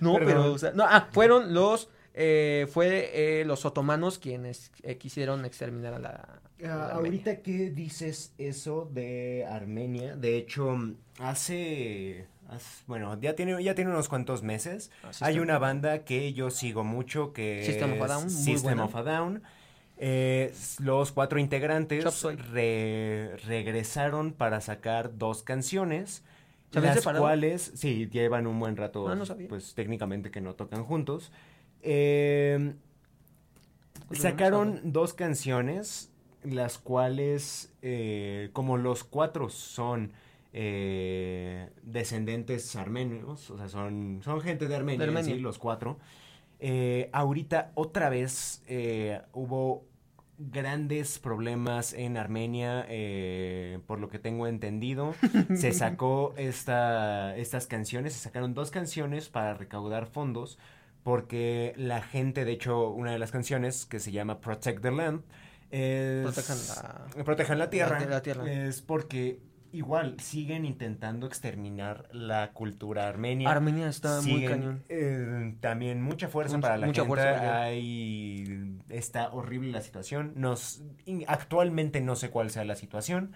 No, 0.01 0.13
Perdón. 0.15 0.27
pero, 0.27 0.51
o 0.53 0.57
sea, 0.57 0.71
no, 0.73 0.83
ah, 0.83 1.07
fueron 1.13 1.53
los, 1.53 1.87
eh, 2.13 2.67
fue 2.69 3.09
eh, 3.39 3.45
los 3.45 3.63
otomanos 3.65 4.19
quienes 4.19 4.69
eh, 4.83 4.97
quisieron 4.97 5.45
exterminar 5.45 5.93
a 5.93 5.99
la, 5.99 6.09
a 6.09 6.13
la 6.13 6.23
Armenia. 6.33 6.73
Ah, 6.75 6.89
ahorita 6.95 7.41
que 7.41 7.69
dices 7.71 8.33
eso 8.37 8.89
de 8.91 9.45
Armenia, 9.49 10.17
de 10.17 10.35
hecho, 10.37 10.77
hace, 11.19 12.27
hace- 12.49 12.83
bueno, 12.87 13.17
ya 13.21 13.33
tiene, 13.37 13.63
ya 13.63 13.73
tiene 13.73 13.91
unos 13.91 14.09
cuantos 14.09 14.43
meses. 14.43 14.91
Ah, 15.03 15.11
Hay 15.21 15.39
una 15.39 15.57
banda 15.57 16.03
que 16.03 16.33
yo 16.33 16.49
sigo 16.49 16.83
mucho 16.83 17.31
que 17.31 17.63
System 17.65 17.93
of 17.93 18.01
a 18.01 18.07
Down, 18.07 18.29
System 18.29 18.79
of 18.81 18.93
a 18.95 19.03
Down. 19.03 19.41
Eh, 20.03 20.51
los 20.79 21.11
cuatro 21.11 21.37
integrantes 21.39 22.03
re- 22.51 23.37
regresaron 23.45 24.33
para 24.33 24.59
sacar 24.59 25.17
dos 25.17 25.43
canciones. 25.43 26.23
¿Se 26.71 26.79
habían 26.79 26.95
Las 26.95 27.03
separado? 27.03 27.23
cuales, 27.25 27.71
sí, 27.75 28.09
llevan 28.11 28.47
un 28.47 28.59
buen 28.59 28.77
rato, 28.77 29.07
Ah, 29.07 29.15
no 29.15 29.25
pues 29.47 29.73
técnicamente 29.75 30.31
que 30.31 30.41
no 30.41 30.55
tocan 30.55 30.83
juntos. 30.85 31.31
Eh, 31.83 32.73
Pues, 34.07 34.21
sacaron 34.21 34.79
dos 34.91 35.13
canciones, 35.13 36.11
las 36.43 36.77
cuales, 36.79 37.71
eh, 37.81 38.49
como 38.53 38.77
los 38.77 39.03
cuatro 39.03 39.49
son 39.49 40.13
eh, 40.53 41.69
descendentes 41.83 42.75
armenios, 42.75 43.49
o 43.51 43.57
sea, 43.57 43.69
son, 43.69 44.21
son 44.23 44.41
gente 44.41 44.67
de 44.67 44.75
Armenia, 44.75 45.05
De 45.05 45.11
Armenia. 45.11 45.35
sí, 45.35 45.39
los 45.39 45.57
cuatro. 45.59 45.97
eh, 46.59 47.09
ahorita 47.13 47.71
otra 47.75 48.09
vez 48.09 48.63
hubo 49.33 49.85
grandes 50.49 51.19
problemas 51.19 51.93
en 51.93 52.17
Armenia, 52.17 52.85
eh, 52.89 53.79
por 53.87 53.99
lo 53.99 54.09
que 54.09 54.19
tengo 54.19 54.47
entendido. 54.47 55.13
Se 55.55 55.71
sacó 55.73 56.33
esta, 56.37 57.35
estas 57.37 57.67
canciones, 57.67 58.13
se 58.13 58.19
sacaron 58.19 58.53
dos 58.53 58.71
canciones 58.71 59.29
para 59.29 59.53
recaudar 59.53 60.07
fondos, 60.07 60.57
porque 61.03 61.73
la 61.77 62.01
gente, 62.01 62.45
de 62.45 62.51
hecho, 62.53 62.89
una 62.89 63.11
de 63.11 63.19
las 63.19 63.31
canciones 63.31 63.85
que 63.85 63.99
se 63.99 64.11
llama 64.11 64.39
Protect 64.39 64.81
the 64.81 64.91
Land, 64.91 65.21
es... 65.71 66.23
Protejan 66.23 66.57
la- 67.17 67.23
Protejan 67.23 67.59
la 67.59 67.69
tierra. 67.69 67.99
la- 67.99 68.05
la 68.07 68.21
tierra. 68.21 68.51
Es 68.51 68.81
porque 68.81 69.39
igual 69.73 70.19
siguen 70.19 70.65
intentando 70.65 71.27
exterminar 71.27 72.09
la 72.11 72.51
cultura 72.51 73.07
armenia. 73.07 73.49
Armenia 73.49 73.87
está 73.87 74.21
muy 74.21 74.43
cañón. 74.45 74.83
eh, 74.89 75.55
también 75.61 76.01
mucha 76.01 76.27
fuerza 76.27 76.57
Mucha- 76.57 76.67
para 76.67 76.77
la 76.77 76.87
mucha 76.87 77.01
gente. 77.03 77.07
fuerza. 77.15 77.61
Hay, 77.63 78.43
está 78.91 79.29
horrible 79.31 79.71
la 79.71 79.81
situación. 79.81 80.33
Nos, 80.35 80.81
actualmente 81.27 82.01
no 82.01 82.15
sé 82.15 82.29
cuál 82.29 82.49
sea 82.49 82.65
la 82.65 82.75
situación, 82.75 83.33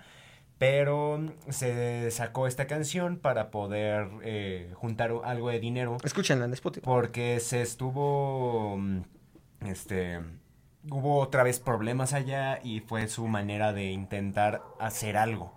pero 0.58 1.20
se 1.50 2.10
sacó 2.12 2.48
esta 2.48 2.68
canción 2.68 3.18
para 3.18 3.52
poder 3.52 4.08
eh, 4.24 4.72
juntar 4.76 5.12
algo 5.24 5.50
de 5.50 5.60
dinero 5.60 5.98
Escúchenla 6.04 6.46
en 6.46 6.54
Spotify. 6.54 6.86
porque 6.86 7.40
se 7.40 7.62
estuvo, 7.62 8.78
mm, 8.78 9.02
este, 9.66 10.22
hubo 10.90 11.20
otra 11.20 11.44
vez 11.44 11.60
problemas 11.60 12.14
allá 12.14 12.60
y 12.64 12.80
fue 12.80 13.08
su 13.08 13.28
manera 13.28 13.74
de 13.74 13.92
intentar 13.92 14.64
hacer 14.80 15.18
algo. 15.18 15.54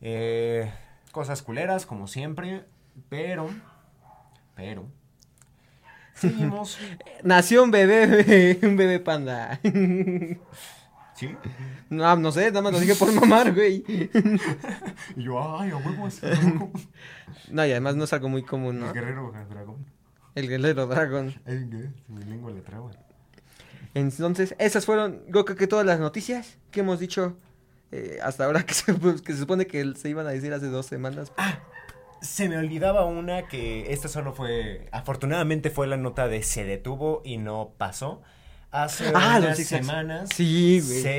Eh, 0.00 0.70
cosas 1.10 1.42
culeras, 1.42 1.86
como 1.86 2.06
siempre, 2.06 2.64
pero, 3.08 3.48
pero, 4.54 4.86
seguimos. 6.16 6.78
Nació 7.22 7.62
un 7.62 7.70
bebé, 7.70 8.58
un 8.62 8.76
bebé 8.76 9.00
panda. 9.00 9.60
¿Sí? 11.14 11.34
No, 11.88 12.16
no 12.16 12.32
sé, 12.32 12.48
nada 12.50 12.62
más 12.62 12.72
lo 12.72 12.80
dije 12.80 12.94
por 12.94 13.12
mamar, 13.12 13.54
güey. 13.54 13.84
Y 15.16 15.22
yo, 15.22 15.58
ay, 15.58 15.70
a 15.70 15.76
huevo, 15.76 16.08
es. 16.08 16.20
No, 17.50 17.64
y 17.64 17.70
además 17.70 17.96
no 17.96 18.04
es 18.04 18.12
algo 18.12 18.28
muy 18.28 18.42
común, 18.42 18.80
¿no? 18.80 18.88
El 18.88 18.94
guerrero 18.94 19.32
dragón. 19.48 19.86
El 20.34 20.48
guerrero 20.48 20.86
dragón. 20.86 21.34
Mi 22.08 22.24
lengua 22.24 22.50
le 22.50 22.60
traba. 22.60 22.90
Entonces, 23.94 24.54
esas 24.58 24.84
fueron, 24.84 25.22
yo 25.28 25.44
creo 25.44 25.56
que 25.56 25.66
todas 25.66 25.86
las 25.86 25.98
noticias 26.00 26.58
que 26.70 26.80
hemos 26.80 26.98
dicho 26.98 27.36
eh, 27.92 28.18
hasta 28.22 28.44
ahora, 28.44 28.62
que 28.66 28.74
se, 28.74 28.94
pues, 28.94 29.22
que 29.22 29.32
se 29.32 29.38
supone 29.38 29.66
que 29.66 29.94
se 29.94 30.08
iban 30.08 30.26
a 30.26 30.30
decir 30.30 30.52
hace 30.52 30.66
dos 30.66 30.86
semanas. 30.86 31.32
Se 32.20 32.48
me 32.48 32.56
olvidaba 32.58 33.04
una 33.04 33.46
que 33.48 33.92
esta 33.92 34.08
solo 34.08 34.32
fue, 34.32 34.88
afortunadamente 34.92 35.70
fue 35.70 35.86
la 35.86 35.96
nota 35.96 36.28
de 36.28 36.42
se 36.42 36.64
detuvo 36.64 37.22
y 37.24 37.36
no 37.38 37.72
pasó. 37.76 38.22
Hace 38.70 39.10
Ah, 39.14 39.36
unas 39.38 39.58
semanas 39.58 40.30
Sí, 40.34 40.80
güey. 40.84 41.00
se, 41.02 41.10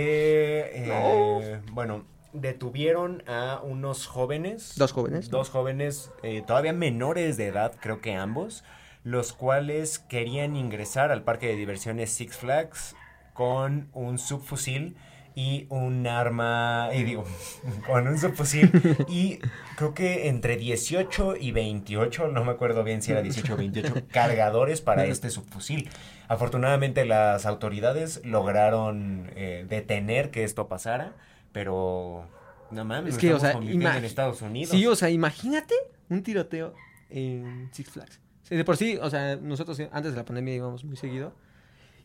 eh, 0.89 1.61
bueno, 1.71 2.05
detuvieron 2.33 3.23
a 3.27 3.61
unos 3.63 4.05
jóvenes. 4.07 4.73
Dos 4.75 4.91
jóvenes. 4.91 5.29
Dos 5.29 5.49
jóvenes, 5.49 6.11
eh, 6.23 6.43
todavía 6.45 6.73
menores 6.73 7.37
de 7.37 7.47
edad, 7.47 7.73
creo 7.79 8.01
que 8.01 8.13
ambos, 8.15 8.63
los 9.03 9.33
cuales 9.33 9.99
querían 9.99 10.55
ingresar 10.55 11.11
al 11.11 11.23
parque 11.23 11.47
de 11.47 11.55
diversiones 11.55 12.11
Six 12.11 12.37
Flags 12.37 12.95
con 13.33 13.89
un 13.93 14.17
subfusil 14.19 14.97
y 15.37 15.67
un 15.69 16.07
arma, 16.07 16.89
y 16.95 17.03
digo, 17.03 17.23
con 17.85 18.07
un 18.07 18.17
subfusil 18.17 18.71
y 19.07 19.37
creo 19.75 19.93
que 19.93 20.29
entre 20.29 20.57
18 20.57 21.35
y 21.39 21.51
28, 21.51 22.29
no 22.29 22.43
me 22.43 22.53
acuerdo 22.53 22.83
bien 22.83 23.03
si 23.03 23.11
era 23.11 23.21
18 23.21 23.53
o 23.53 23.57
28 23.57 23.93
cargadores 24.11 24.81
para 24.81 25.05
este 25.05 25.29
subfusil. 25.29 25.91
Afortunadamente 26.27 27.05
las 27.05 27.45
autoridades 27.45 28.19
lograron 28.25 29.29
eh, 29.35 29.67
detener 29.69 30.31
que 30.31 30.43
esto 30.43 30.67
pasara, 30.67 31.13
pero 31.51 32.27
no 32.71 32.83
mames, 32.83 33.13
Es 33.13 33.19
que, 33.19 33.31
o 33.35 33.39
sea, 33.39 33.51
en 33.51 33.85
Estados 33.85 34.41
Unidos. 34.41 34.71
Sí, 34.71 34.87
o 34.87 34.95
sea, 34.95 35.11
imagínate 35.11 35.75
un 36.09 36.23
tiroteo 36.23 36.73
en 37.11 37.69
Six 37.73 37.91
Flags. 37.91 38.19
De 38.49 38.65
por 38.65 38.75
sí, 38.75 38.97
o 38.99 39.09
sea, 39.11 39.35
nosotros 39.35 39.79
antes 39.91 40.13
de 40.13 40.17
la 40.17 40.25
pandemia 40.25 40.55
íbamos 40.55 40.83
muy 40.83 40.97
seguido. 40.97 41.35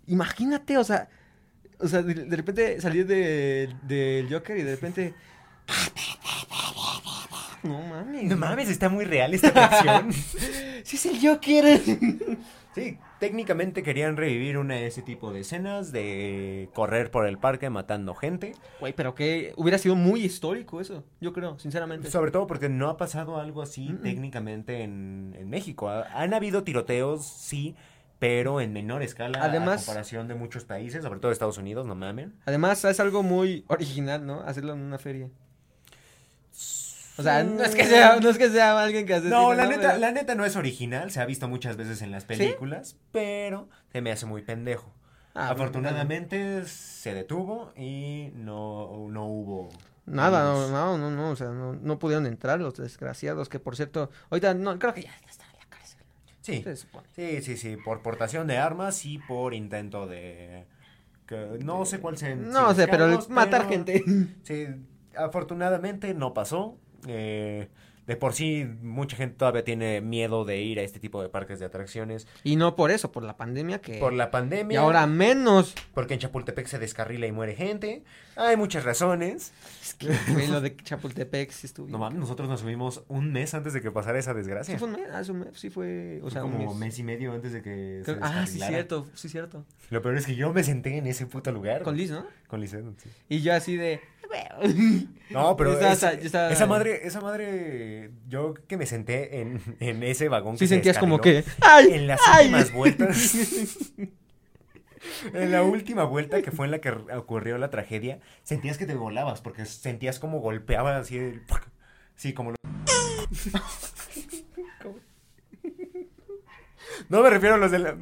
Imagínate, 0.06 0.76
o 0.76 0.84
sea, 0.84 1.08
o 1.82 1.88
sea, 1.88 2.02
de, 2.02 2.14
de 2.14 2.36
repente 2.36 2.80
salir 2.80 3.06
de- 3.06 3.68
del 3.82 4.32
Joker 4.32 4.56
y 4.56 4.62
de 4.62 4.70
repente... 4.74 5.14
No 7.62 7.80
mames. 7.80 8.24
no 8.24 8.36
mames, 8.36 8.68
está 8.68 8.88
muy 8.88 9.04
real 9.04 9.34
esta 9.34 9.52
canción. 9.52 10.12
Sí 10.84 10.96
es 10.96 11.06
el 11.06 11.20
Joker. 11.26 11.80
Sí, 12.74 12.98
técnicamente 13.20 13.84
querían 13.84 14.16
revivir 14.16 14.58
una 14.58 14.74
de 14.74 14.86
ese 14.88 15.00
tipo 15.00 15.32
de 15.32 15.40
escenas 15.40 15.92
de 15.92 16.68
correr 16.74 17.10
por 17.12 17.26
el 17.28 17.38
parque 17.38 17.70
matando 17.70 18.14
gente. 18.16 18.52
Güey, 18.80 18.92
pero 18.92 19.14
que 19.14 19.52
hubiera 19.56 19.78
sido 19.78 19.94
muy 19.94 20.24
histórico 20.24 20.80
eso, 20.80 21.04
yo 21.20 21.32
creo, 21.32 21.56
sinceramente. 21.60 22.10
Sobre 22.10 22.32
todo 22.32 22.48
porque 22.48 22.68
no 22.68 22.88
ha 22.88 22.96
pasado 22.96 23.38
algo 23.38 23.62
así 23.62 23.94
técnicamente 24.02 24.82
en, 24.82 25.36
en 25.38 25.48
México. 25.48 25.88
Ha- 25.88 26.08
Han 26.20 26.34
habido 26.34 26.64
tiroteos, 26.64 27.24
sí, 27.24 27.76
pero 28.22 28.60
en 28.60 28.72
menor 28.72 29.02
escala 29.02 29.40
Además- 29.42 29.82
a 29.82 29.84
comparación 29.86 30.28
de 30.28 30.36
muchos 30.36 30.64
países, 30.64 31.02
sobre 31.02 31.18
todo 31.18 31.32
Estados 31.32 31.58
Unidos, 31.58 31.88
no 31.88 31.96
mamen. 31.96 32.32
Además, 32.46 32.84
es 32.84 33.00
algo 33.00 33.24
muy 33.24 33.64
original, 33.66 34.24
¿no? 34.24 34.42
Hacerlo 34.42 34.74
en 34.74 34.78
una 34.78 34.96
feria. 35.00 35.28
O 37.18 37.22
sea, 37.24 37.42
no 37.42 37.64
es 37.64 37.74
que 37.74 37.82
sea, 37.84 38.20
no 38.20 38.28
es 38.30 38.38
que 38.38 38.48
sea 38.48 38.80
alguien 38.80 39.06
que 39.06 39.14
hace 39.14 39.28
No, 39.28 39.54
la 39.54 39.66
neta, 39.66 39.98
la 39.98 40.12
neta 40.12 40.36
no 40.36 40.44
es 40.44 40.54
original, 40.54 41.10
se 41.10 41.20
ha 41.20 41.26
visto 41.26 41.48
muchas 41.48 41.76
veces 41.76 42.00
en 42.00 42.12
las 42.12 42.24
películas, 42.24 42.94
pero 43.10 43.68
se 43.90 44.00
me 44.02 44.12
hace 44.12 44.24
muy 44.24 44.42
pendejo. 44.42 44.94
Ah, 45.34 45.48
Afortunadamente 45.48 46.64
se 46.66 47.14
detuvo 47.14 47.72
y 47.76 48.30
no, 48.36 49.08
no 49.10 49.26
hubo... 49.26 49.68
Nada, 50.06 50.44
no, 50.44 50.96
no, 50.96 51.10
no, 51.10 51.30
o 51.30 51.34
sea, 51.36 51.48
no, 51.48 51.72
no 51.72 51.98
pudieron 51.98 52.26
entrar 52.26 52.60
los 52.60 52.74
desgraciados, 52.74 53.48
que 53.48 53.58
por 53.58 53.74
cierto, 53.74 54.10
ahorita 54.30 54.54
no, 54.54 54.78
creo 54.78 54.94
que 54.94 55.02
ya, 55.02 55.10
ya 55.24 55.28
están 55.30 55.48
en 55.50 55.58
la 55.58 55.66
cárcel. 55.76 55.98
Sí, 56.42 56.62
Se 56.62 56.76
supone. 56.76 57.06
sí, 57.14 57.40
sí, 57.42 57.56
sí, 57.56 57.76
por 57.76 58.02
portación 58.02 58.46
de 58.46 58.58
armas 58.58 59.06
y 59.06 59.18
por 59.18 59.54
intento 59.54 60.06
de... 60.06 60.66
que 61.26 61.58
no 61.64 61.84
sé 61.86 62.00
cuál 62.00 62.18
sea. 62.18 62.34
No 62.36 62.74
sé, 62.74 62.88
pero 62.88 63.06
matar 63.28 63.68
gente. 63.68 64.04
Sí, 64.42 64.66
afortunadamente 65.16 66.14
no 66.14 66.34
pasó. 66.34 66.78
eh, 67.06 67.68
de 68.06 68.16
por 68.16 68.34
sí, 68.34 68.66
mucha 68.82 69.16
gente 69.16 69.36
todavía 69.36 69.64
tiene 69.64 70.00
miedo 70.00 70.44
de 70.44 70.60
ir 70.60 70.78
a 70.78 70.82
este 70.82 70.98
tipo 70.98 71.22
de 71.22 71.28
parques 71.28 71.60
de 71.60 71.66
atracciones 71.66 72.26
Y 72.42 72.56
no 72.56 72.74
por 72.74 72.90
eso, 72.90 73.12
por 73.12 73.22
la 73.22 73.36
pandemia 73.36 73.80
que... 73.80 73.98
por 73.98 74.12
la 74.12 74.30
pandemia. 74.30 74.74
Y 74.74 74.76
ahora 74.76 75.06
menos. 75.06 75.74
Porque 75.94 76.14
en 76.14 76.20
Chapultepec 76.20 76.66
se 76.66 76.78
descarrila 76.78 77.26
y 77.26 77.32
muere 77.32 77.54
gente. 77.54 78.02
Hay 78.36 78.56
muchas 78.56 78.84
razones. 78.84 79.52
Es 79.80 79.94
que, 79.94 80.08
lo 80.48 80.60
de 80.60 80.76
Chapultepec 80.76 81.50
sí 81.52 81.66
estuvo 81.66 81.88
No 81.88 81.98
mames, 81.98 82.18
nosotros 82.18 82.48
nos 82.48 82.60
subimos 82.60 83.04
un 83.08 83.30
mes 83.32 83.54
antes 83.54 83.72
de 83.72 83.80
que 83.82 83.90
pasara 83.90 84.18
esa 84.18 84.32
Sí 84.32 84.38
desgracia. 84.38 84.78
fue 84.78 84.88
un 84.88 84.94
mes, 84.94 85.08
ah, 85.12 85.20
es 85.20 85.28
un 85.28 85.38
mes, 85.40 85.48
sí 85.54 85.70
fue, 85.70 86.18
o 86.18 86.22
Fue 86.22 86.30
sea, 86.32 86.44
un 86.44 86.52
como 86.52 86.70
mes. 86.70 86.76
mes 86.78 86.98
y 86.98 87.02
medio 87.04 87.32
antes 87.32 87.52
de 87.52 87.62
que 87.62 88.02
se 88.04 88.12
Creo- 88.14 88.18
ah, 88.24 88.46
sí, 88.46 88.58
cierto, 88.58 89.06
sí, 89.14 89.28
cierto. 89.28 89.64
Lo 89.90 90.02
peor 90.02 90.16
es 90.16 90.26
que 90.26 90.34
yo 90.34 90.52
me 90.52 90.64
senté 90.64 90.96
en 90.96 91.06
ese 91.06 91.26
puto 91.26 91.52
lugar. 91.52 91.82
Con 91.82 91.96
Liz, 91.96 92.10
¿no? 92.10 92.26
Con 92.48 92.60
Liz 92.60 92.70
sí. 92.70 93.08
Y 93.28 93.42
yo 93.42 93.54
así 93.54 93.76
de... 93.76 94.00
No, 95.30 95.56
pero 95.56 95.72
esa, 95.80 96.66
madre, 96.66 97.06
esa 97.06 97.20
madre, 97.22 98.10
yo 98.28 98.52
que 98.68 98.76
me 98.76 98.84
senté 98.84 99.40
en, 99.40 99.62
en 99.80 100.02
ese 100.02 100.28
vagón. 100.28 100.58
Sí 100.58 100.64
que 100.64 100.68
se 100.68 100.74
sentías 100.74 100.98
como 100.98 101.22
que... 101.22 101.42
¡Ay! 101.62 101.86
En 101.92 102.06
las 102.06 102.20
ay! 102.26 102.48
últimas 102.48 102.72
vueltas. 102.72 103.34
en 105.32 105.50
la 105.50 105.62
última 105.62 106.04
vuelta 106.04 106.42
que 106.42 106.50
fue 106.50 106.66
en 106.66 106.72
la 106.72 106.80
que 106.80 106.90
ocurrió 106.90 107.56
la 107.56 107.70
tragedia, 107.70 108.20
sentías 108.42 108.76
que 108.76 108.84
te 108.86 108.94
volabas 108.94 109.40
porque 109.40 109.64
sentías 109.64 110.18
como 110.18 110.40
golpeaba 110.40 110.98
así 110.98 111.16
el... 111.16 111.42
Sí, 112.14 112.34
como 112.34 112.50
lo... 112.50 112.56
No 117.08 117.22
me 117.22 117.30
refiero 117.30 117.54
a 117.54 117.58
los 117.58 117.70
de 117.70 117.78
la... 117.78 117.96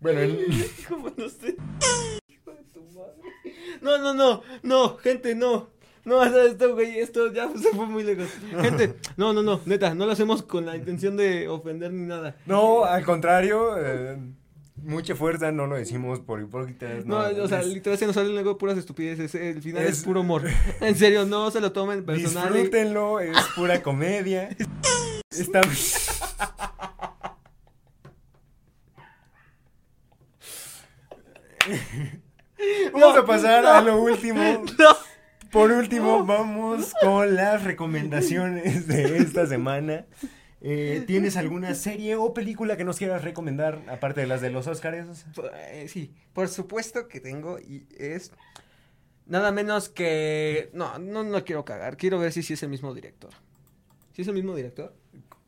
Bueno, 0.00 0.20
en- 0.20 0.38
Como 0.88 1.10
no 1.16 1.28
sé. 1.28 1.56
Hijo 2.28 2.50
de 2.52 2.62
tu 2.72 2.80
madre. 2.92 3.54
No, 3.82 3.98
no, 3.98 4.14
no, 4.14 4.42
no, 4.62 4.96
gente, 4.98 5.34
no. 5.34 5.68
No, 6.04 6.24
esto, 6.24 6.74
güey, 6.74 6.98
esto 6.98 7.30
ya 7.32 7.48
se 7.54 7.68
fue 7.76 7.84
muy 7.86 8.02
lejos. 8.02 8.26
Gente, 8.62 8.94
no, 9.18 9.34
no, 9.34 9.42
no, 9.42 9.60
neta, 9.66 9.94
no 9.94 10.06
lo 10.06 10.12
hacemos 10.12 10.42
con 10.42 10.64
la 10.64 10.74
intención 10.74 11.16
de 11.16 11.46
ofender 11.46 11.92
ni 11.92 12.06
nada. 12.06 12.36
No, 12.46 12.84
al 12.84 13.04
contrario, 13.04 13.74
eh, 13.78 14.16
mucha 14.82 15.14
fuerza, 15.14 15.52
no 15.52 15.66
lo 15.66 15.76
decimos 15.76 16.18
por 16.20 16.40
hipócritas. 16.40 17.04
No, 17.04 17.18
o 17.18 17.48
sea, 17.48 17.62
literal 17.62 17.98
se 17.98 18.06
nos 18.06 18.14
salen 18.14 18.32
luego 18.32 18.56
puras 18.56 18.78
estupideces. 18.78 19.34
El 19.34 19.60
final 19.60 19.82
es, 19.84 19.98
Es- 19.98 20.02
puro 20.04 20.22
humor. 20.22 20.44
En 20.80 20.96
serio, 20.96 21.26
no 21.26 21.50
se 21.50 21.60
lo 21.60 21.70
tomen 21.70 22.02
personal. 22.02 22.50
disfrútenlo, 22.50 23.20
es 23.20 23.36
pura 23.54 23.82
comedia. 23.82 24.56
Está... 25.30 25.60
Vamos 32.92 33.16
a 33.16 33.24
pasar 33.24 33.64
a 33.64 33.80
lo 33.80 34.00
último. 34.00 34.40
No. 34.78 34.96
Por 35.50 35.72
último, 35.72 36.24
vamos 36.24 36.94
con 37.02 37.34
las 37.34 37.64
recomendaciones 37.64 38.86
de 38.86 39.16
esta 39.18 39.48
semana. 39.48 40.06
Eh, 40.60 41.02
¿Tienes 41.08 41.36
alguna 41.36 41.74
serie 41.74 42.14
o 42.14 42.32
película 42.32 42.76
que 42.76 42.84
nos 42.84 42.98
quieras 42.98 43.24
recomendar, 43.24 43.80
aparte 43.88 44.20
de 44.20 44.28
las 44.28 44.40
de 44.42 44.50
los 44.50 44.68
Oscars? 44.68 45.26
Eh, 45.54 45.86
sí, 45.88 46.14
por 46.34 46.48
supuesto 46.48 47.08
que 47.08 47.18
tengo 47.18 47.58
y 47.58 47.88
es 47.98 48.30
nada 49.26 49.50
menos 49.50 49.88
que 49.88 50.70
no, 50.72 51.00
no 51.00 51.24
no 51.24 51.44
quiero 51.44 51.64
cagar, 51.64 51.96
quiero 51.96 52.20
ver 52.20 52.30
si 52.30 52.44
sí 52.44 52.52
es 52.52 52.62
el 52.62 52.68
mismo 52.68 52.94
director. 52.94 53.32
¿Sí 54.12 54.22
es 54.22 54.28
el 54.28 54.34
mismo 54.34 54.54
director? 54.54 54.94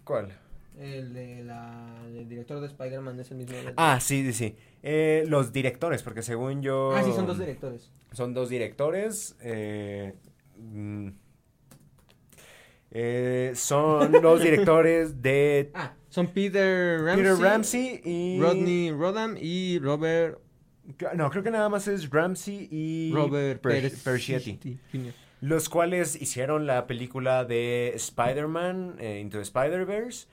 ¿Cuál? 0.02 0.36
El 0.78 1.12
de 1.12 1.44
la 1.44 1.86
el 2.06 2.28
director 2.28 2.60
de 2.60 2.66
Spider-Man 2.66 3.20
es 3.20 3.30
el 3.30 3.36
mismo. 3.38 3.54
Ah, 3.76 3.98
sí, 4.00 4.22
sí, 4.24 4.32
sí. 4.32 4.56
Eh, 4.82 5.24
los 5.28 5.52
directores, 5.52 6.02
porque 6.02 6.22
según 6.22 6.62
yo... 6.62 6.92
Ah, 6.96 7.02
sí, 7.04 7.12
son 7.12 7.26
dos 7.26 7.38
directores. 7.38 7.90
Son 8.12 8.32
dos 8.34 8.48
directores. 8.48 9.36
eh, 9.42 10.14
mm, 10.58 11.08
eh, 12.90 13.52
son 13.54 14.12
los 14.22 14.42
directores 14.42 15.22
de 15.22 15.70
Ah, 15.74 15.94
son 16.08 16.28
Peter 16.28 17.00
Ramsey, 17.02 17.22
Peter 17.24 17.38
Ramsey 17.38 18.00
y... 18.04 18.40
Rodney 18.40 18.90
Rodham 18.92 19.36
y 19.40 19.78
Robert 19.78 20.38
No, 21.14 21.30
creo 21.30 21.42
que 21.42 21.50
nada 21.50 21.68
más 21.68 21.88
es 21.88 22.10
Ramsey 22.10 22.68
y 22.70 23.12
Robert 23.14 23.62
Per- 23.62 23.72
Pérez 23.72 24.02
Persichetti. 24.02 24.78
Jr. 24.90 25.12
Los 25.40 25.68
cuales 25.68 26.20
hicieron 26.20 26.66
la 26.66 26.86
película 26.86 27.44
de 27.44 27.92
Spider-Man 27.96 28.96
Into 29.02 29.40
Spider-Verse. 29.40 30.28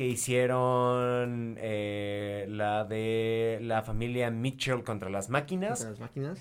Que 0.00 0.06
hicieron 0.06 1.56
eh, 1.58 2.46
la 2.48 2.86
de 2.86 3.58
la 3.60 3.82
familia 3.82 4.30
Mitchell 4.30 4.82
contra 4.82 5.10
las 5.10 5.28
máquinas. 5.28 5.72
Contra 5.84 5.90
las 5.90 6.00
máquinas. 6.00 6.38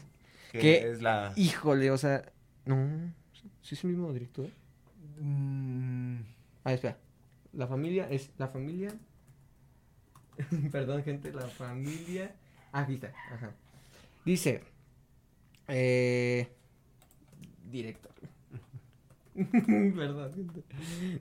Que 0.53 0.59
¿Qué? 0.59 0.91
es 0.91 1.01
la... 1.01 1.33
Híjole, 1.35 1.91
o 1.91 1.97
sea, 1.97 2.23
no, 2.63 3.11
¿sí 3.61 3.75
es 3.75 3.83
el 3.83 3.89
mismo 3.89 4.13
director? 4.13 4.47
Mm, 5.19 6.19
Ah, 6.63 6.71
espera. 6.71 6.99
La 7.51 7.67
familia 7.67 8.07
es 8.09 8.31
la 8.37 8.47
familia. 8.47 8.93
Perdón, 10.71 11.03
gente, 11.03 11.33
la 11.33 11.41
familia. 11.41 12.33
Ah, 12.71 12.83
aquí 12.83 12.93
está. 12.93 13.11
Ajá. 13.29 13.51
Dice. 14.23 14.63
Eh, 15.67 16.47
director. 17.69 18.13
Perdón, 19.35 20.33
gente. 20.33 20.63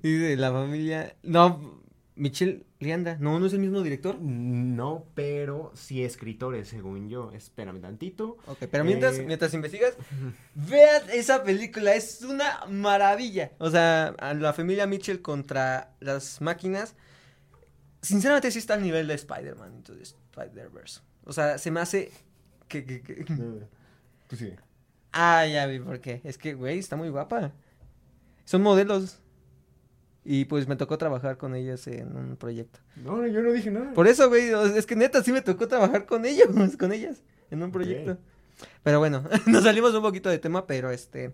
Dice 0.05 0.36
la 0.36 0.53
familia. 0.53 1.16
No, 1.24 1.78
Michelle 2.19 2.64
Rianda. 2.81 3.16
No, 3.19 3.39
no 3.41 3.47
es 3.47 3.53
el 3.53 3.61
mismo 3.61 3.81
director. 3.83 4.19
No, 4.21 5.07
pero 5.14 5.71
sí 5.75 6.03
escritores, 6.05 6.69
según 6.69 7.09
yo. 7.09 7.33
Espérame 7.33 7.81
tantito. 7.81 8.37
Ok, 8.47 8.64
pero 8.71 8.85
mientras, 8.85 9.19
Eh, 9.19 9.25
mientras 9.27 9.55
investigas, 9.55 9.95
vean 10.55 11.03
esa 11.12 11.43
película, 11.45 11.95
es 11.95 12.23
una 12.23 12.64
maravilla. 12.69 13.53
O 13.59 13.71
sea, 13.71 14.09
a 14.19 14.35
la 14.35 14.53
familia 14.53 14.87
Mitchell 14.87 15.23
contra 15.23 15.95
las 16.01 16.41
máquinas, 16.41 16.95
sinceramente 18.03 18.51
sí 18.51 18.59
está 18.59 18.75
al 18.75 18.83
nivel 18.83 19.07
de 19.09 19.14
Spider-Man, 19.14 19.73
entonces 19.77 20.16
Spider-Verse. 20.31 21.01
O 21.25 21.33
sea, 21.33 21.59
se 21.59 21.71
me 21.71 21.81
hace 21.81 22.11
que... 22.69 22.85
que- 22.85 23.03
que- 23.03 23.25
Pues 24.29 24.41
sí. 24.41 24.53
Ah, 25.12 25.47
ya 25.47 25.66
vi 25.66 25.81
por 25.81 26.01
qué. 26.01 26.21
Es 26.25 26.37
que, 26.39 26.55
güey, 26.55 26.79
está 26.79 26.97
muy 26.97 27.09
guapa. 27.09 27.53
Son 28.45 28.62
modelos. 28.62 29.21
Y 30.31 30.45
pues 30.45 30.68
me 30.68 30.76
tocó 30.76 30.99
trabajar 30.99 31.39
con 31.39 31.55
ellos 31.55 31.87
en 31.87 32.14
un 32.14 32.37
proyecto. 32.37 32.81
No, 32.97 33.26
yo 33.26 33.41
no 33.41 33.51
dije 33.51 33.70
nada. 33.70 33.95
Por 33.95 34.07
eso, 34.07 34.29
güey, 34.29 34.51
es 34.76 34.85
que 34.85 34.95
neta 34.95 35.22
sí 35.22 35.33
me 35.33 35.41
tocó 35.41 35.68
trabajar 35.68 36.05
con 36.05 36.26
ellos, 36.26 36.49
con 36.79 36.93
ellas, 36.93 37.22
en 37.51 37.62
un 37.62 37.72
proyecto. 37.72 38.18
Pero 38.83 38.99
bueno, 38.99 39.24
nos 39.47 39.64
salimos 39.64 39.95
un 39.95 40.03
poquito 40.03 40.29
de 40.29 40.39
tema, 40.39 40.66
pero 40.66 40.91
este... 40.91 41.33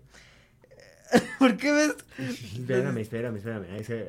¿Por 1.39 1.57
qué 1.57 1.73
ves? 1.73 1.95
Espérame, 2.17 2.99
espérame, 2.99 3.35
espérame. 3.35 3.65
Ahí 3.73 3.83
se, 3.83 4.07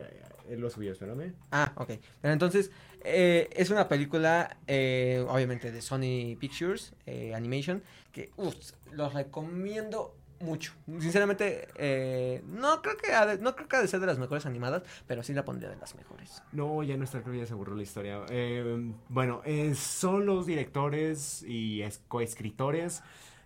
él 0.48 0.60
lo 0.60 0.70
subió, 0.70 0.92
espérame. 0.92 1.32
Ah, 1.50 1.72
ok. 1.74 1.90
Pero 2.22 2.32
entonces, 2.32 2.70
eh, 3.02 3.50
es 3.56 3.70
una 3.70 3.88
película, 3.88 4.56
eh, 4.68 5.26
obviamente, 5.28 5.72
de 5.72 5.82
Sony 5.82 6.36
Pictures, 6.38 6.92
eh, 7.06 7.34
Animation, 7.34 7.82
que, 8.12 8.30
uff, 8.36 8.54
los 8.92 9.14
recomiendo 9.14 10.14
mucho. 10.40 10.72
Sinceramente, 11.00 11.68
eh, 11.76 12.42
no 12.46 12.82
creo 12.82 12.96
que 12.96 13.12
ha 13.12 13.24
de, 13.26 13.38
no 13.38 13.54
creo 13.56 13.68
que 13.68 13.76
ha 13.76 13.80
de 13.82 13.88
ser 13.88 14.00
de 14.00 14.06
las 14.06 14.18
mejores 14.18 14.44
animadas, 14.46 14.82
pero 15.06 15.22
sí 15.22 15.32
la 15.32 15.44
pondría 15.44 15.70
de 15.70 15.76
las 15.76 15.94
mejores. 15.94 16.42
No, 16.52 16.82
ya 16.82 16.96
no 16.96 17.04
está, 17.04 17.22
creo 17.22 17.32
que 17.34 17.40
ya 17.40 17.46
se 17.46 17.54
borró 17.54 17.74
la 17.74 17.82
historia. 17.82 18.20
Eh, 18.30 18.92
bueno, 19.08 19.42
eh, 19.44 19.74
son 19.74 20.26
los 20.26 20.46
directores 20.46 21.42
y 21.42 21.82
es- 21.82 22.00
coescritores 22.08 23.02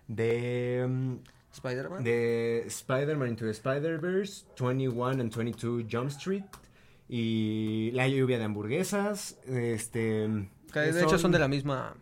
de, 0.07 0.85
mm, 0.87 1.15
Spider-Man. 1.53 2.03
de 2.03 2.63
Spider-Man 2.67 3.29
Into 3.29 3.45
the 3.45 3.51
Spider-Verse, 3.51 4.45
21 4.59 5.21
and 5.21 5.33
22 5.35 5.85
Jump 5.89 6.09
Street 6.09 6.43
y 7.09 7.91
La 7.93 8.07
lluvia 8.07 8.37
de 8.37 8.45
hamburguesas. 8.45 9.37
Este, 9.45 10.49
Que 10.71 10.79
de 10.79 11.03
hecho 11.03 11.17
son 11.17 11.31
de 11.31 11.39
la 11.39 11.47
misma 11.47 11.95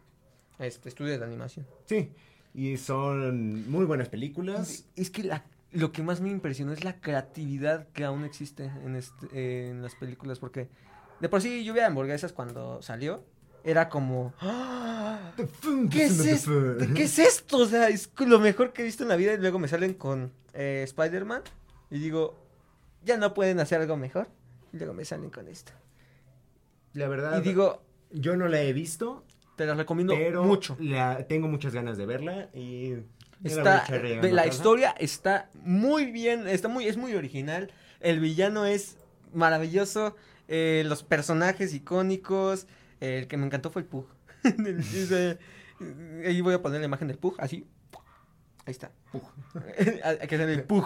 este, 0.59 0.89
estudio 0.89 1.17
de 1.17 1.23
animación. 1.25 1.65
Sí, 1.85 2.11
y 2.53 2.77
son 2.77 3.69
muy 3.69 3.85
buenas 3.85 4.09
películas. 4.09 4.85
Es 4.95 5.09
que 5.09 5.23
la- 5.23 5.45
lo 5.71 5.91
que 5.91 6.01
más 6.01 6.19
me 6.21 6.29
impresionó 6.29 6.73
es 6.73 6.83
la 6.83 6.99
creatividad 6.99 7.87
que 7.89 8.03
aún 8.03 8.23
existe 8.25 8.65
en, 8.83 8.95
este, 8.95 9.69
en 9.69 9.81
las 9.81 9.95
películas, 9.95 10.39
porque 10.39 10.67
de 11.19 11.29
por 11.29 11.41
sí 11.41 11.63
Lluvia 11.63 11.83
de 11.83 11.87
Hamburguesas 11.87 12.33
cuando 12.33 12.81
salió 12.81 13.23
era 13.63 13.89
como... 13.89 14.33
¡Ah! 14.39 15.31
¿Qué 15.91 16.05
es, 16.05 16.19
esto? 16.19 16.77
¿Qué 16.95 17.03
es 17.03 17.19
esto? 17.19 17.57
O 17.57 17.65
sea, 17.65 17.89
es 17.89 18.09
lo 18.17 18.39
mejor 18.39 18.73
que 18.73 18.81
he 18.81 18.85
visto 18.85 19.03
en 19.03 19.09
la 19.09 19.15
vida 19.15 19.33
y 19.33 19.37
luego 19.37 19.59
me 19.59 19.67
salen 19.67 19.93
con 19.93 20.31
eh, 20.53 20.81
Spider-Man 20.85 21.43
y 21.91 21.99
digo, 21.99 22.35
ya 23.03 23.17
no 23.17 23.33
pueden 23.33 23.59
hacer 23.59 23.81
algo 23.81 23.97
mejor. 23.97 24.27
Y 24.71 24.77
luego 24.77 24.93
me 24.93 25.03
salen 25.03 25.29
con 25.29 25.47
esto. 25.47 25.71
La 26.93 27.07
verdad, 27.07 27.39
Y 27.39 27.41
digo, 27.41 27.81
yo 28.11 28.35
no 28.37 28.47
la 28.47 28.61
he 28.61 28.71
visto, 28.73 29.23
te 29.59 29.65
las 29.65 29.75
recomiendo 29.75 30.13
pero 30.15 30.45
mucho. 30.45 30.77
la, 30.79 31.27
tengo 31.27 31.49
muchas 31.49 31.73
ganas 31.73 31.97
de 31.97 32.05
verla 32.05 32.47
y... 32.53 32.93
Está, 33.43 33.85
la 34.21 34.47
historia 34.47 34.91
está 34.99 35.49
muy 35.63 36.11
bien, 36.11 36.47
está 36.47 36.67
muy, 36.67 36.87
es 36.87 36.97
muy 36.97 37.13
original. 37.13 37.71
El 38.01 38.19
villano 38.19 38.65
es 38.65 38.97
maravilloso. 39.33 40.15
eh, 40.49 40.83
los 40.85 41.03
personajes 41.03 41.73
icónicos. 41.73 42.67
el 42.99 43.27
que 43.27 43.37
me 43.37 43.45
encantó 43.45 43.69
fue 43.69 43.81
el 43.81 43.87
Pug. 43.87 44.07
Ahí 46.25 46.41
voy 46.41 46.53
a 46.53 46.61
poner 46.61 46.79
la 46.81 46.85
imagen 46.85 47.07
del 47.07 47.17
Pug, 47.17 47.35
así. 47.37 47.65
Ahí 48.65 48.71
está. 48.71 48.91
Pug. 49.11 49.23
Hay 50.03 50.27
que 50.27 50.35
hacer 50.35 50.49
el 50.49 50.63
Pug. 50.63 50.85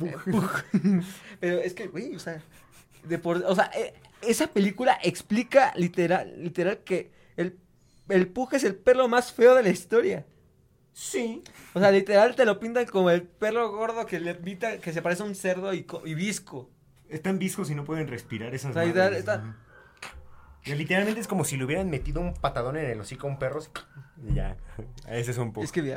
Eh, 0.00 0.14
Pug. 0.30 0.50
Pero 1.40 1.58
es 1.58 1.72
que, 1.72 1.88
güey, 1.88 2.14
o 2.14 2.18
sea, 2.18 2.42
de 3.02 3.18
por, 3.18 3.38
o 3.46 3.54
sea, 3.54 3.70
eh, 3.74 3.94
esa 4.20 4.46
película 4.46 4.98
explica 5.02 5.72
literal, 5.76 6.34
literal 6.42 6.78
que 6.84 7.10
el, 7.36 7.58
el 8.08 8.28
Pug 8.28 8.54
es 8.54 8.64
el 8.64 8.74
perro 8.76 9.08
más 9.08 9.32
feo 9.32 9.54
de 9.54 9.62
la 9.62 9.68
historia. 9.70 10.26
Sí. 10.92 11.42
O 11.74 11.80
sea, 11.80 11.90
literal 11.90 12.36
te 12.36 12.44
lo 12.44 12.60
pintan 12.60 12.86
como 12.86 13.10
el 13.10 13.22
perro 13.22 13.70
gordo 13.72 14.06
que 14.06 14.20
le 14.20 14.34
pinta, 14.34 14.78
que 14.78 14.92
se 14.92 15.02
parece 15.02 15.22
a 15.22 15.26
un 15.26 15.34
cerdo 15.34 15.74
y, 15.74 15.86
y 16.04 16.14
visco. 16.14 16.70
Están 17.08 17.38
viscos 17.38 17.70
y 17.70 17.74
no 17.74 17.84
pueden 17.84 18.06
respirar 18.08 18.54
esas 18.54 18.70
O 18.70 18.74
sea, 18.74 18.84
está- 19.08 19.56
Literalmente 20.64 21.20
es 21.20 21.28
como 21.28 21.44
si 21.44 21.56
le 21.58 21.64
hubieran 21.64 21.90
metido 21.90 22.20
un 22.22 22.32
patadón 22.32 22.76
en 22.78 22.86
el 22.86 23.00
hocico 23.00 23.26
a 23.26 23.30
un 23.30 23.38
perro. 23.38 23.60
Y 24.26 24.34
ya. 24.34 24.56
Ese 25.08 25.32
es 25.32 25.38
un 25.38 25.52
poco. 25.52 25.64
Es 25.64 25.72
que 25.72 25.82
ve, 25.82 25.96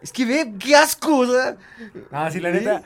es 0.00 0.12
que 0.12 0.24
ve, 0.24 0.54
qué 0.58 0.74
asco, 0.76 1.18
o 1.18 1.26
sea. 1.26 1.58
Ah, 2.10 2.30
sí, 2.30 2.40
la 2.40 2.50
neta. 2.50 2.82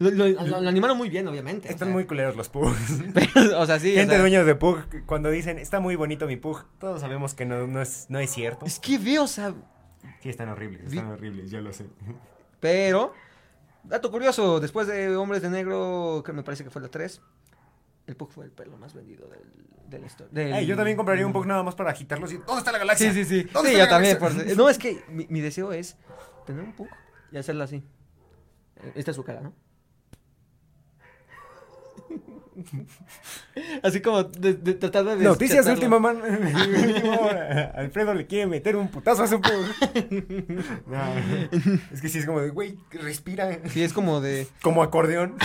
Lo, 0.00 0.10
lo- 0.10 0.26
lo- 0.28 0.60
lo 0.62 0.68
animaron 0.68 0.96
muy 0.98 1.08
bien, 1.10 1.28
obviamente. 1.28 1.68
o 1.68 1.70
Están 1.70 1.88
sea. 1.88 1.94
muy 1.94 2.06
culeros 2.06 2.34
los 2.34 2.48
pugs. 2.48 2.74
Pero, 3.14 3.60
o 3.60 3.66
sea, 3.66 3.78
sí. 3.78 3.92
o 3.92 3.96
Gente 3.96 4.14
sea, 4.14 4.20
dueños 4.20 4.44
de 4.46 4.54
pug, 4.56 4.78
cuando 5.06 5.30
dicen, 5.30 5.58
está 5.58 5.78
muy 5.78 5.94
bonito 5.94 6.26
mi 6.26 6.36
pug, 6.36 6.64
todos 6.78 7.00
sabemos 7.02 7.34
que 7.34 7.44
no, 7.46 7.66
no, 7.66 7.80
es, 7.82 8.06
no 8.08 8.18
es 8.18 8.30
cierto. 8.30 8.64
Es 8.66 8.80
que 8.80 8.98
ve, 8.98 9.18
o 9.18 9.26
sea. 9.28 9.54
Sí, 10.22 10.30
están 10.30 10.48
horribles, 10.48 10.90
Vi- 10.90 10.96
están 10.98 11.12
horribles, 11.12 11.50
yo 11.50 11.60
lo 11.60 11.72
sé. 11.72 11.86
Pero, 12.60 13.12
dato 13.84 14.10
curioso, 14.10 14.58
después 14.58 14.86
de 14.86 15.14
Hombres 15.16 15.42
de 15.42 15.50
Negro, 15.50 16.22
que 16.24 16.32
me 16.32 16.42
parece 16.42 16.64
que 16.64 16.70
fue 16.70 16.80
la 16.82 16.88
3, 16.88 17.20
el 18.06 18.16
Pug 18.16 18.30
fue 18.32 18.44
el 18.46 18.50
perro 18.52 18.76
más 18.78 18.94
vendido 18.94 19.28
del, 19.28 19.42
de 19.88 19.98
la 19.98 20.06
historia. 20.06 20.32
del- 20.56 20.66
yo 20.66 20.76
también 20.76 20.96
compraría 20.96 21.26
un 21.26 21.32
pug 21.34 21.46
nada 21.46 21.62
más 21.62 21.74
para 21.74 21.90
agitarlos 21.90 22.32
y... 22.32 22.38
¿Dónde 22.38 22.58
está 22.58 22.72
la 22.72 22.78
galaxia? 22.78 23.12
Sí, 23.12 23.24
sí, 23.24 23.42
sí. 23.42 23.48
¿Dónde 23.52 23.70
Sí, 23.70 23.76
está 23.76 23.84
yo 23.84 23.84
la 23.84 23.88
también. 23.90 24.18
por- 24.18 24.56
No, 24.56 24.68
es 24.70 24.78
que 24.78 25.02
mi, 25.10 25.26
mi 25.28 25.40
deseo 25.42 25.72
es 25.72 25.96
tener 26.46 26.64
un 26.64 26.72
Pug 26.72 26.88
y 27.32 27.36
hacerlo 27.36 27.64
así. 27.64 27.82
Esta 28.94 29.10
es 29.10 29.14
su 29.16 29.22
cara, 29.24 29.42
¿no? 29.42 29.52
Así 33.82 34.00
como 34.00 34.24
de, 34.24 34.54
de 34.54 34.74
tratar 34.74 35.04
de. 35.04 35.16
Noticias 35.16 35.64
de 35.66 35.72
última, 35.72 35.98
man- 35.98 36.20
de 36.22 36.92
última 36.92 37.16
hora. 37.18 37.72
Alfredo 37.76 38.14
le 38.14 38.26
quiere 38.26 38.46
meter 38.46 38.76
un 38.76 38.88
putazo 38.88 39.22
a 39.22 39.26
su. 39.26 39.40
No, 40.86 41.02
es 41.92 42.00
que 42.00 42.08
sí 42.08 42.18
es 42.18 42.26
como 42.26 42.40
de, 42.40 42.50
güey, 42.50 42.78
respira. 42.92 43.58
Sí, 43.68 43.82
es 43.82 43.92
como 43.92 44.20
de. 44.20 44.46
Como 44.62 44.82
acordeón. 44.82 45.36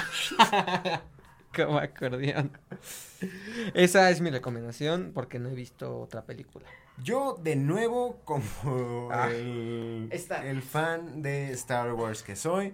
Como 1.56 1.78
acordeón. 1.78 2.52
Esa 3.74 4.10
es 4.10 4.22
mi 4.22 4.30
recomendación 4.30 5.12
porque 5.14 5.40
no 5.40 5.50
he 5.50 5.56
visto 5.56 6.00
otra 6.00 6.24
película. 6.24 6.66
Yo, 7.04 7.38
de 7.42 7.56
nuevo, 7.56 8.22
como 8.26 9.10
Ah, 9.12 9.30
el 9.32 10.62
fan 10.62 11.22
de 11.22 11.52
Star 11.52 11.94
Wars 11.94 12.24
que 12.24 12.36
soy, 12.36 12.74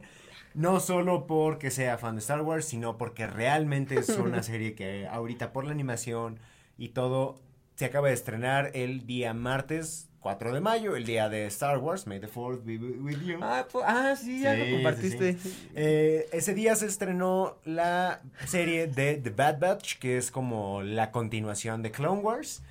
no 0.54 0.80
solo 0.80 1.28
porque 1.28 1.72
sea 1.72 1.98
fan 1.98 2.16
de 2.16 2.20
Star 2.20 2.42
Wars, 2.42 2.66
sino 2.66 2.98
porque 2.98 3.28
realmente 3.28 3.96
es 3.96 4.10
una 4.10 4.44
serie 4.44 4.76
que 4.76 5.08
ahorita 5.08 5.54
por 5.54 5.66
la 5.66 5.72
animación 5.72 6.40
y 6.78 6.90
todo 6.90 7.40
se 7.76 7.86
acaba 7.86 8.10
de 8.10 8.14
estrenar 8.14 8.72
el 8.74 9.06
día 9.08 9.34
martes 9.34 10.08
4 10.20 10.54
de 10.54 10.62
mayo, 10.62 10.96
el 10.96 11.04
día 11.06 11.30
de 11.30 11.48
Star 11.48 11.80
Wars, 11.80 12.06
May 12.06 12.20
the 12.20 12.28
Fourth 12.28 12.64
be 12.64 12.78
with 12.78 13.22
you. 13.26 13.40
Ah, 13.42 13.66
pu- 13.72 13.82
ah, 13.84 14.16
sí, 14.16 14.42
ya 14.42 14.54
lo 14.54 14.66
sí, 14.66 14.72
compartiste. 14.74 15.38
Eh, 15.74 16.30
ese 16.32 16.54
día 16.54 16.76
se 16.76 16.86
estrenó 16.86 17.58
la 17.66 18.22
serie 18.46 18.86
de 18.86 19.16
The 19.16 19.32
Bad 19.32 19.60
Batch, 19.60 19.98
que 19.98 20.18
es 20.18 20.30
como 20.30 20.84
la 20.84 21.10
continuación 21.10 21.82
de 21.82 21.90
Clone 21.90 22.22
Wars. 22.22 22.62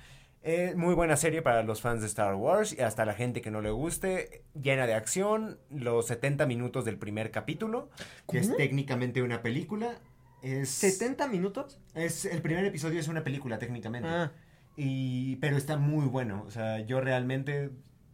Eh, 0.43 0.73
muy 0.75 0.95
buena 0.95 1.17
serie 1.17 1.43
para 1.43 1.61
los 1.61 1.81
fans 1.81 2.01
de 2.01 2.07
Star 2.07 2.33
Wars 2.33 2.73
y 2.73 2.81
hasta 2.81 3.05
la 3.05 3.13
gente 3.13 3.41
que 3.41 3.51
no 3.51 3.61
le 3.61 3.69
guste. 3.69 4.43
Llena 4.59 4.87
de 4.87 4.95
acción, 4.95 5.59
los 5.69 6.07
70 6.07 6.47
minutos 6.47 6.83
del 6.83 6.97
primer 6.97 7.29
capítulo, 7.29 7.89
que 8.29 8.39
es 8.39 8.55
técnicamente 8.55 9.21
una 9.21 9.43
película. 9.43 9.99
Es, 10.41 10.83
¿70 10.83 11.29
minutos? 11.29 11.79
es 11.93 12.25
el 12.25 12.41
primer 12.41 12.65
episodio 12.65 12.99
es 12.99 13.07
una 13.07 13.23
película 13.23 13.59
técnicamente. 13.59 14.09
Ah, 14.09 14.31
Y, 14.75 15.35
pero 15.35 15.57
está 15.57 15.77
muy 15.77 16.07
bueno. 16.07 16.43
O 16.47 16.51
sea, 16.51 16.79
yo 16.79 17.01
realmente, 17.01 17.69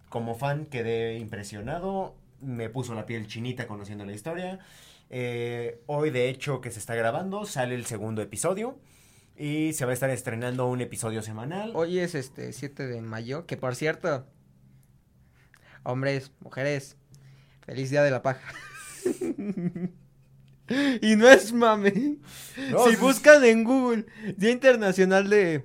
como 0.10 0.36
fan, 0.36 0.66
quedé 0.66 1.18
impresionado. 1.20 2.16
Me 2.42 2.70
puso 2.70 2.94
la 2.94 3.06
piel 3.06 3.28
chinita 3.28 3.68
conociendo 3.68 4.06
la 4.06 4.12
historia. 4.12 4.60
Eh, 5.10 5.82
hoy, 5.86 6.10
de 6.10 6.28
hecho, 6.28 6.60
que 6.60 6.72
se 6.72 6.80
está 6.80 6.94
grabando, 6.94 7.46
sale 7.46 7.76
el 7.76 7.86
segundo 7.86 8.22
episodio. 8.22 8.78
Y 9.40 9.74
se 9.74 9.86
va 9.86 9.92
a 9.92 9.94
estar 9.94 10.10
estrenando 10.10 10.66
un 10.66 10.82
episodio 10.82 11.22
semanal. 11.22 11.72
hoy 11.76 12.00
es 12.00 12.16
este 12.16 12.52
7 12.54 12.88
de 12.88 13.02
mayo, 13.02 13.46
que 13.46 13.56
por 13.56 13.76
cierto, 13.76 14.26
hombres, 15.84 16.32
mujeres, 16.40 16.98
feliz 17.64 17.92
día 17.92 18.02
de 18.02 18.10
la 18.10 18.24
paja. 18.24 18.42
y 21.02 21.16
no 21.16 21.30
es 21.30 21.54
mame. 21.54 22.18
No, 22.72 22.88
si 22.88 22.96
buscan 22.96 23.44
en 23.46 23.64
Google 23.64 24.08
Día 24.38 24.50
Internacional 24.50 25.30
de 25.30 25.64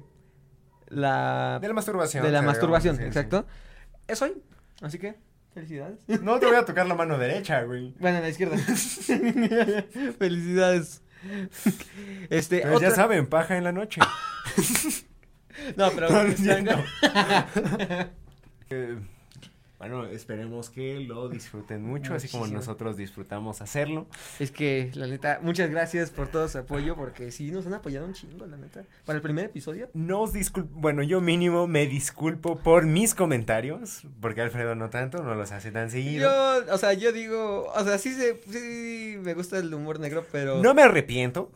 la 0.88 1.58
De 1.62 1.68
la 1.68 1.74
masturbación. 1.74 2.24
de 2.24 2.30
la 2.30 2.42
masturbación, 2.42 2.98
sí. 2.98 3.04
exacto. 3.04 3.46
Es 4.06 4.20
hoy. 4.20 4.34
Así 4.82 4.98
que 4.98 5.14
felicidades. 5.54 5.98
No 6.20 6.38
te 6.38 6.44
voy 6.44 6.56
a 6.56 6.66
tocar 6.66 6.86
la 6.86 6.94
mano 6.94 7.16
derecha, 7.16 7.62
güey. 7.62 7.94
Bueno, 7.98 8.18
en 8.18 8.22
la 8.24 8.28
izquierda. 8.28 8.58
felicidades. 10.18 11.02
Este, 12.30 12.60
Pero 12.60 12.80
ya 12.80 12.88
otra- 12.88 12.94
saben, 12.94 13.26
paja 13.26 13.56
en 13.56 13.64
la 13.64 13.72
noche. 13.72 14.00
No, 15.76 15.90
pero 15.92 16.08
No, 16.08 16.26
ya 16.28 16.60
no. 16.62 16.82
Eh, 18.70 18.96
bueno, 19.82 20.06
esperemos 20.06 20.70
que 20.70 21.00
lo 21.00 21.28
disfruten 21.28 21.82
mucho, 21.82 22.14
así 22.14 22.28
como 22.28 22.46
nosotros 22.46 22.96
disfrutamos 22.96 23.60
hacerlo. 23.60 24.06
Es 24.38 24.52
que, 24.52 24.92
la 24.94 25.08
neta, 25.08 25.40
muchas 25.42 25.70
gracias 25.70 26.10
por 26.10 26.28
todo 26.28 26.48
su 26.48 26.58
apoyo, 26.58 26.94
porque 26.94 27.32
sí 27.32 27.50
nos 27.50 27.66
han 27.66 27.74
apoyado 27.74 28.06
un 28.06 28.12
chingo, 28.12 28.46
la 28.46 28.56
neta. 28.56 28.84
Para 29.04 29.16
el 29.16 29.22
primer 29.22 29.46
episodio. 29.46 29.90
Nos 29.92 30.32
disculpo, 30.32 30.70
bueno, 30.74 31.02
yo 31.02 31.20
mínimo 31.20 31.66
me 31.66 31.88
disculpo 31.88 32.60
por 32.60 32.86
mis 32.86 33.16
comentarios, 33.16 34.02
porque 34.20 34.40
Alfredo 34.40 34.76
no 34.76 34.88
tanto, 34.88 35.20
no 35.24 35.34
los 35.34 35.50
hace 35.50 35.72
tan 35.72 35.90
seguido. 35.90 36.30
Yo, 36.30 36.72
o 36.72 36.78
sea, 36.78 36.92
yo 36.92 37.10
digo, 37.10 37.72
o 37.74 37.84
sea, 37.84 37.98
sí, 37.98 38.14
se, 38.14 38.40
sí 38.52 39.18
me 39.20 39.34
gusta 39.34 39.58
el 39.58 39.74
humor 39.74 39.98
negro, 39.98 40.24
pero... 40.30 40.62
No 40.62 40.74
me 40.74 40.82
arrepiento. 40.82 41.50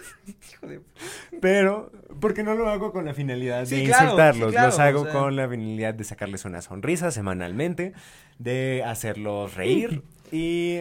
Pero, 1.40 1.90
porque 2.20 2.42
no 2.42 2.54
lo 2.54 2.68
hago 2.68 2.92
con 2.92 3.04
la 3.04 3.14
finalidad 3.14 3.66
de 3.66 3.84
claro, 3.84 4.04
insultarlos. 4.04 4.48
sí, 4.48 4.52
claro, 4.52 4.68
los 4.68 4.78
hago 4.78 5.00
o 5.00 5.04
sea. 5.04 5.12
con 5.12 5.36
la 5.36 5.48
finalidad 5.48 5.94
de 5.94 6.04
sacarles 6.04 6.44
una 6.44 6.62
sonrisa 6.62 7.10
semanalmente, 7.10 7.92
de 8.38 8.82
hacerlos 8.84 9.54
reír. 9.54 10.02
y 10.32 10.80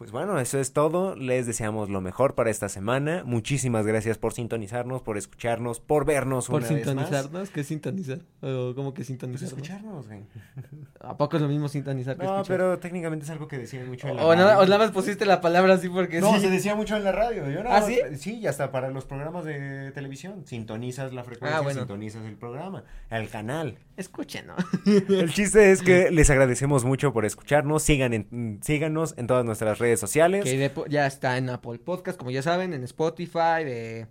pues 0.00 0.12
bueno, 0.12 0.38
eso 0.40 0.58
es 0.58 0.72
todo. 0.72 1.14
Les 1.14 1.46
deseamos 1.46 1.90
lo 1.90 2.00
mejor 2.00 2.34
para 2.34 2.48
esta 2.48 2.70
semana. 2.70 3.22
Muchísimas 3.26 3.86
gracias 3.86 4.16
por 4.16 4.32
sintonizarnos, 4.32 5.02
por 5.02 5.18
escucharnos, 5.18 5.78
por 5.78 6.06
vernos 6.06 6.46
Por 6.46 6.62
una 6.62 6.68
vez 6.70 6.72
más. 6.72 6.86
sintonizarnos, 6.86 7.50
¿qué 7.50 7.60
es 7.60 7.66
sintonizar? 7.66 8.20
¿O 8.40 8.72
¿Cómo 8.74 8.94
que 8.94 9.00
Pues 9.00 9.08
sintonizarnos? 9.08 9.52
escucharnos, 9.52 10.06
güey. 10.06 10.20
¿A 11.00 11.18
poco 11.18 11.36
es 11.36 11.42
lo 11.42 11.48
mismo 11.48 11.68
sintonizar 11.68 12.16
que 12.16 12.24
No, 12.24 12.36
escuchar? 12.36 12.56
pero 12.56 12.78
técnicamente 12.78 13.24
es 13.26 13.30
algo 13.30 13.46
que 13.46 13.58
decían 13.58 13.86
mucho 13.88 14.08
en 14.08 14.16
la 14.16 14.24
O 14.24 14.34
nada, 14.34 14.52
radio. 14.54 14.60
o 14.62 14.64
nada 14.64 14.78
más 14.78 14.90
pusiste 14.90 15.26
la 15.26 15.42
palabra 15.42 15.74
así 15.74 15.90
porque 15.90 16.22
No, 16.22 16.32
sí. 16.32 16.40
se 16.40 16.48
decía 16.48 16.74
mucho 16.74 16.96
en 16.96 17.04
la 17.04 17.12
radio. 17.12 17.50
Yo 17.50 17.62
no, 17.62 17.70
¿Ah, 17.70 17.82
sí? 17.82 17.98
Sí, 18.16 18.38
y 18.38 18.46
hasta 18.46 18.72
para 18.72 18.88
los 18.88 19.04
programas 19.04 19.44
de 19.44 19.90
televisión. 19.92 20.46
Sintonizas 20.46 21.12
la 21.12 21.24
frecuencia, 21.24 21.58
Ah, 21.58 21.60
bueno. 21.60 21.80
sintonizas 21.80 22.24
el 22.24 22.36
programa, 22.36 22.84
el 23.10 23.28
canal. 23.28 23.76
Escuchen, 23.98 24.46
¿no? 24.46 24.54
El 24.86 25.30
chiste 25.34 25.72
es 25.72 25.82
que 25.82 26.10
les 26.10 26.30
agradecemos 26.30 26.86
mucho 26.86 27.12
por 27.12 27.26
escucharnos. 27.26 27.82
Sigan 27.82 28.14
en- 28.14 28.60
síganos 28.62 29.12
en 29.18 29.26
todas 29.26 29.44
nuestras 29.44 29.78
redes 29.78 29.89
sociales. 29.96 30.44
que 30.44 30.56
de 30.56 30.70
ya 30.88 31.06
está 31.06 31.36
en 31.38 31.48
Apple 31.50 31.78
Podcast, 31.78 32.18
como 32.18 32.30
ya 32.30 32.42
saben, 32.42 32.72
en 32.74 32.84
Spotify, 32.84 33.64
de, 33.64 34.06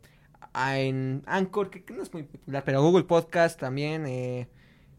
ah, 0.54 0.78
en 0.80 1.24
Anchor, 1.26 1.70
que, 1.70 1.84
que 1.84 1.94
no 1.94 2.04
es 2.04 2.12
muy 2.14 2.24
popular, 2.24 2.64
pero 2.66 2.82
Google 2.82 3.04
Podcast 3.06 3.60
también, 3.60 4.06
eh, 4.08 4.48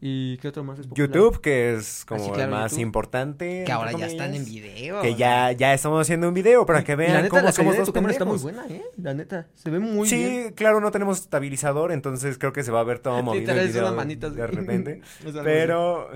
y 0.03 0.37
¿qué 0.37 0.47
otro 0.47 0.63
más 0.63 0.79
es 0.79 0.87
popular? 0.87 1.09
YouTube, 1.09 1.41
que 1.41 1.75
es 1.75 2.05
como 2.05 2.23
Ah, 2.23 2.25
sí, 2.25 2.31
claro, 2.31 2.43
el 2.45 2.49
más 2.49 2.71
YouTube. 2.71 2.81
importante. 2.81 3.63
Que 3.67 3.71
ahora 3.71 3.91
ya 3.91 4.07
están 4.07 4.33
en 4.33 4.43
video. 4.43 4.99
Que 4.99 5.13
ya, 5.13 5.51
ya 5.51 5.75
estamos 5.75 6.01
haciendo 6.01 6.27
un 6.27 6.33
video 6.33 6.65
para 6.65 6.83
que 6.83 6.95
vean 6.95 7.13
la 7.13 7.21
neta, 7.21 7.29
cómo 7.29 7.43
la 7.43 7.51
somos 7.51 7.77
de 7.77 7.83
tu 7.85 7.93
cámara 7.93 8.11
está 8.11 8.25
muy 8.25 8.39
buena, 8.39 8.65
¿eh? 8.67 8.81
La 8.97 9.13
neta, 9.13 9.47
se 9.53 9.69
ve 9.69 9.77
muy 9.77 10.09
sí, 10.09 10.15
bien. 10.17 10.53
claro, 10.53 10.81
no 10.81 10.89
tenemos 10.89 11.19
estabilizador, 11.19 11.91
entonces 11.91 12.39
creo 12.39 12.51
que 12.51 12.63
se 12.63 12.71
va 12.71 12.79
a 12.79 12.83
ver 12.83 12.97
todo 12.97 13.21
movido 13.21 13.53
el 13.53 13.67
video 13.67 14.31
de 14.31 14.47
repente. 14.47 15.01
Pero, 15.43 16.09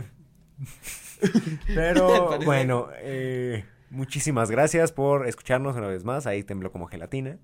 pero 1.67 2.39
bueno, 2.39 2.87
eh, 3.01 3.65
muchísimas 3.89 4.51
gracias 4.51 4.91
por 4.91 5.27
escucharnos 5.27 5.75
una 5.75 5.87
vez 5.87 6.03
más. 6.03 6.27
Ahí 6.27 6.43
tembló 6.43 6.71
como 6.71 6.87
gelatina. 6.87 7.37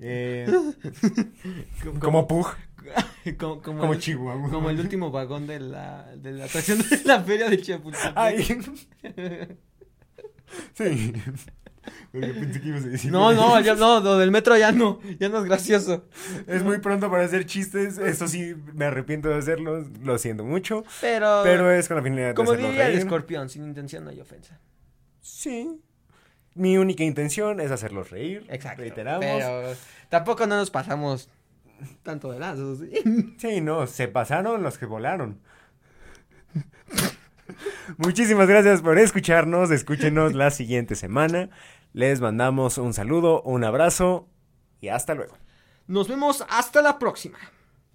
Eh, 0.00 0.46
así. 1.82 1.90
como 1.98 2.26
Pug, 2.26 2.48
como, 3.38 3.60
como, 3.62 3.80
como 3.80 3.92
el, 3.92 3.98
Chihuahua. 3.98 4.50
como 4.50 4.70
el 4.70 4.80
último 4.80 5.10
vagón 5.10 5.46
de 5.46 5.60
la, 5.60 6.06
de 6.16 6.32
la 6.32 6.46
atracción 6.46 6.78
de 6.78 7.02
la 7.04 7.22
feria 7.22 7.50
de 7.50 7.60
Chapultepec. 7.60 8.12
Ay. 8.16 8.42
sí. 10.74 11.12
Porque 12.12 12.28
pensé 12.28 12.60
que 12.60 12.68
ibas 12.68 12.84
a 12.84 12.88
decir. 12.88 13.12
No, 13.12 13.32
no, 13.32 13.60
ya 13.60 13.74
no, 13.74 14.00
lo 14.00 14.18
del 14.18 14.30
metro 14.30 14.56
ya 14.56 14.72
no, 14.72 15.00
ya 15.18 15.28
no 15.28 15.38
es 15.38 15.44
gracioso. 15.44 16.04
Es 16.46 16.62
muy 16.62 16.78
pronto 16.78 17.10
para 17.10 17.24
hacer 17.24 17.46
chistes. 17.46 17.98
Eso 17.98 18.28
sí, 18.28 18.54
me 18.74 18.86
arrepiento 18.86 19.28
de 19.28 19.36
hacerlo. 19.36 19.86
Lo 20.02 20.18
siento 20.18 20.44
mucho. 20.44 20.84
Pero, 21.00 21.40
Pero 21.42 21.70
es 21.70 21.88
con 21.88 21.96
la 21.96 22.02
finalidad 22.02 22.28
de 22.28 22.34
como 22.34 22.52
hacerlos 22.52 22.70
diría 22.72 22.88
el 22.88 22.98
escorpión, 22.98 23.48
sin 23.48 23.64
intención 23.64 24.04
no 24.04 24.10
hay 24.10 24.20
ofensa. 24.20 24.58
Sí. 25.20 25.80
Mi 26.54 26.76
única 26.78 27.04
intención 27.04 27.60
es 27.60 27.70
hacerlos 27.70 28.10
reír. 28.10 28.46
Exacto. 28.48 28.82
Reiteramos. 28.82 29.24
Pero 29.24 29.74
tampoco 30.08 30.46
no 30.46 30.56
nos 30.56 30.70
pasamos 30.70 31.28
tanto 32.02 32.32
de 32.32 32.38
lazos. 32.38 32.80
¿sí? 32.80 33.34
Sí, 33.38 33.60
no, 33.60 33.86
se 33.86 34.08
pasaron 34.08 34.62
los 34.62 34.78
que 34.78 34.86
volaron. 34.86 35.40
Muchísimas 37.96 38.48
gracias 38.48 38.82
por 38.82 38.98
escucharnos. 38.98 39.70
Escúchenos 39.70 40.34
la 40.34 40.50
siguiente 40.50 40.94
semana. 40.94 41.50
Les 41.92 42.20
mandamos 42.20 42.78
un 42.78 42.94
saludo, 42.94 43.42
un 43.42 43.64
abrazo 43.64 44.28
y 44.80 44.88
hasta 44.88 45.14
luego. 45.14 45.36
Nos 45.86 46.08
vemos 46.08 46.44
hasta 46.48 46.82
la 46.82 46.98
próxima. 46.98 47.38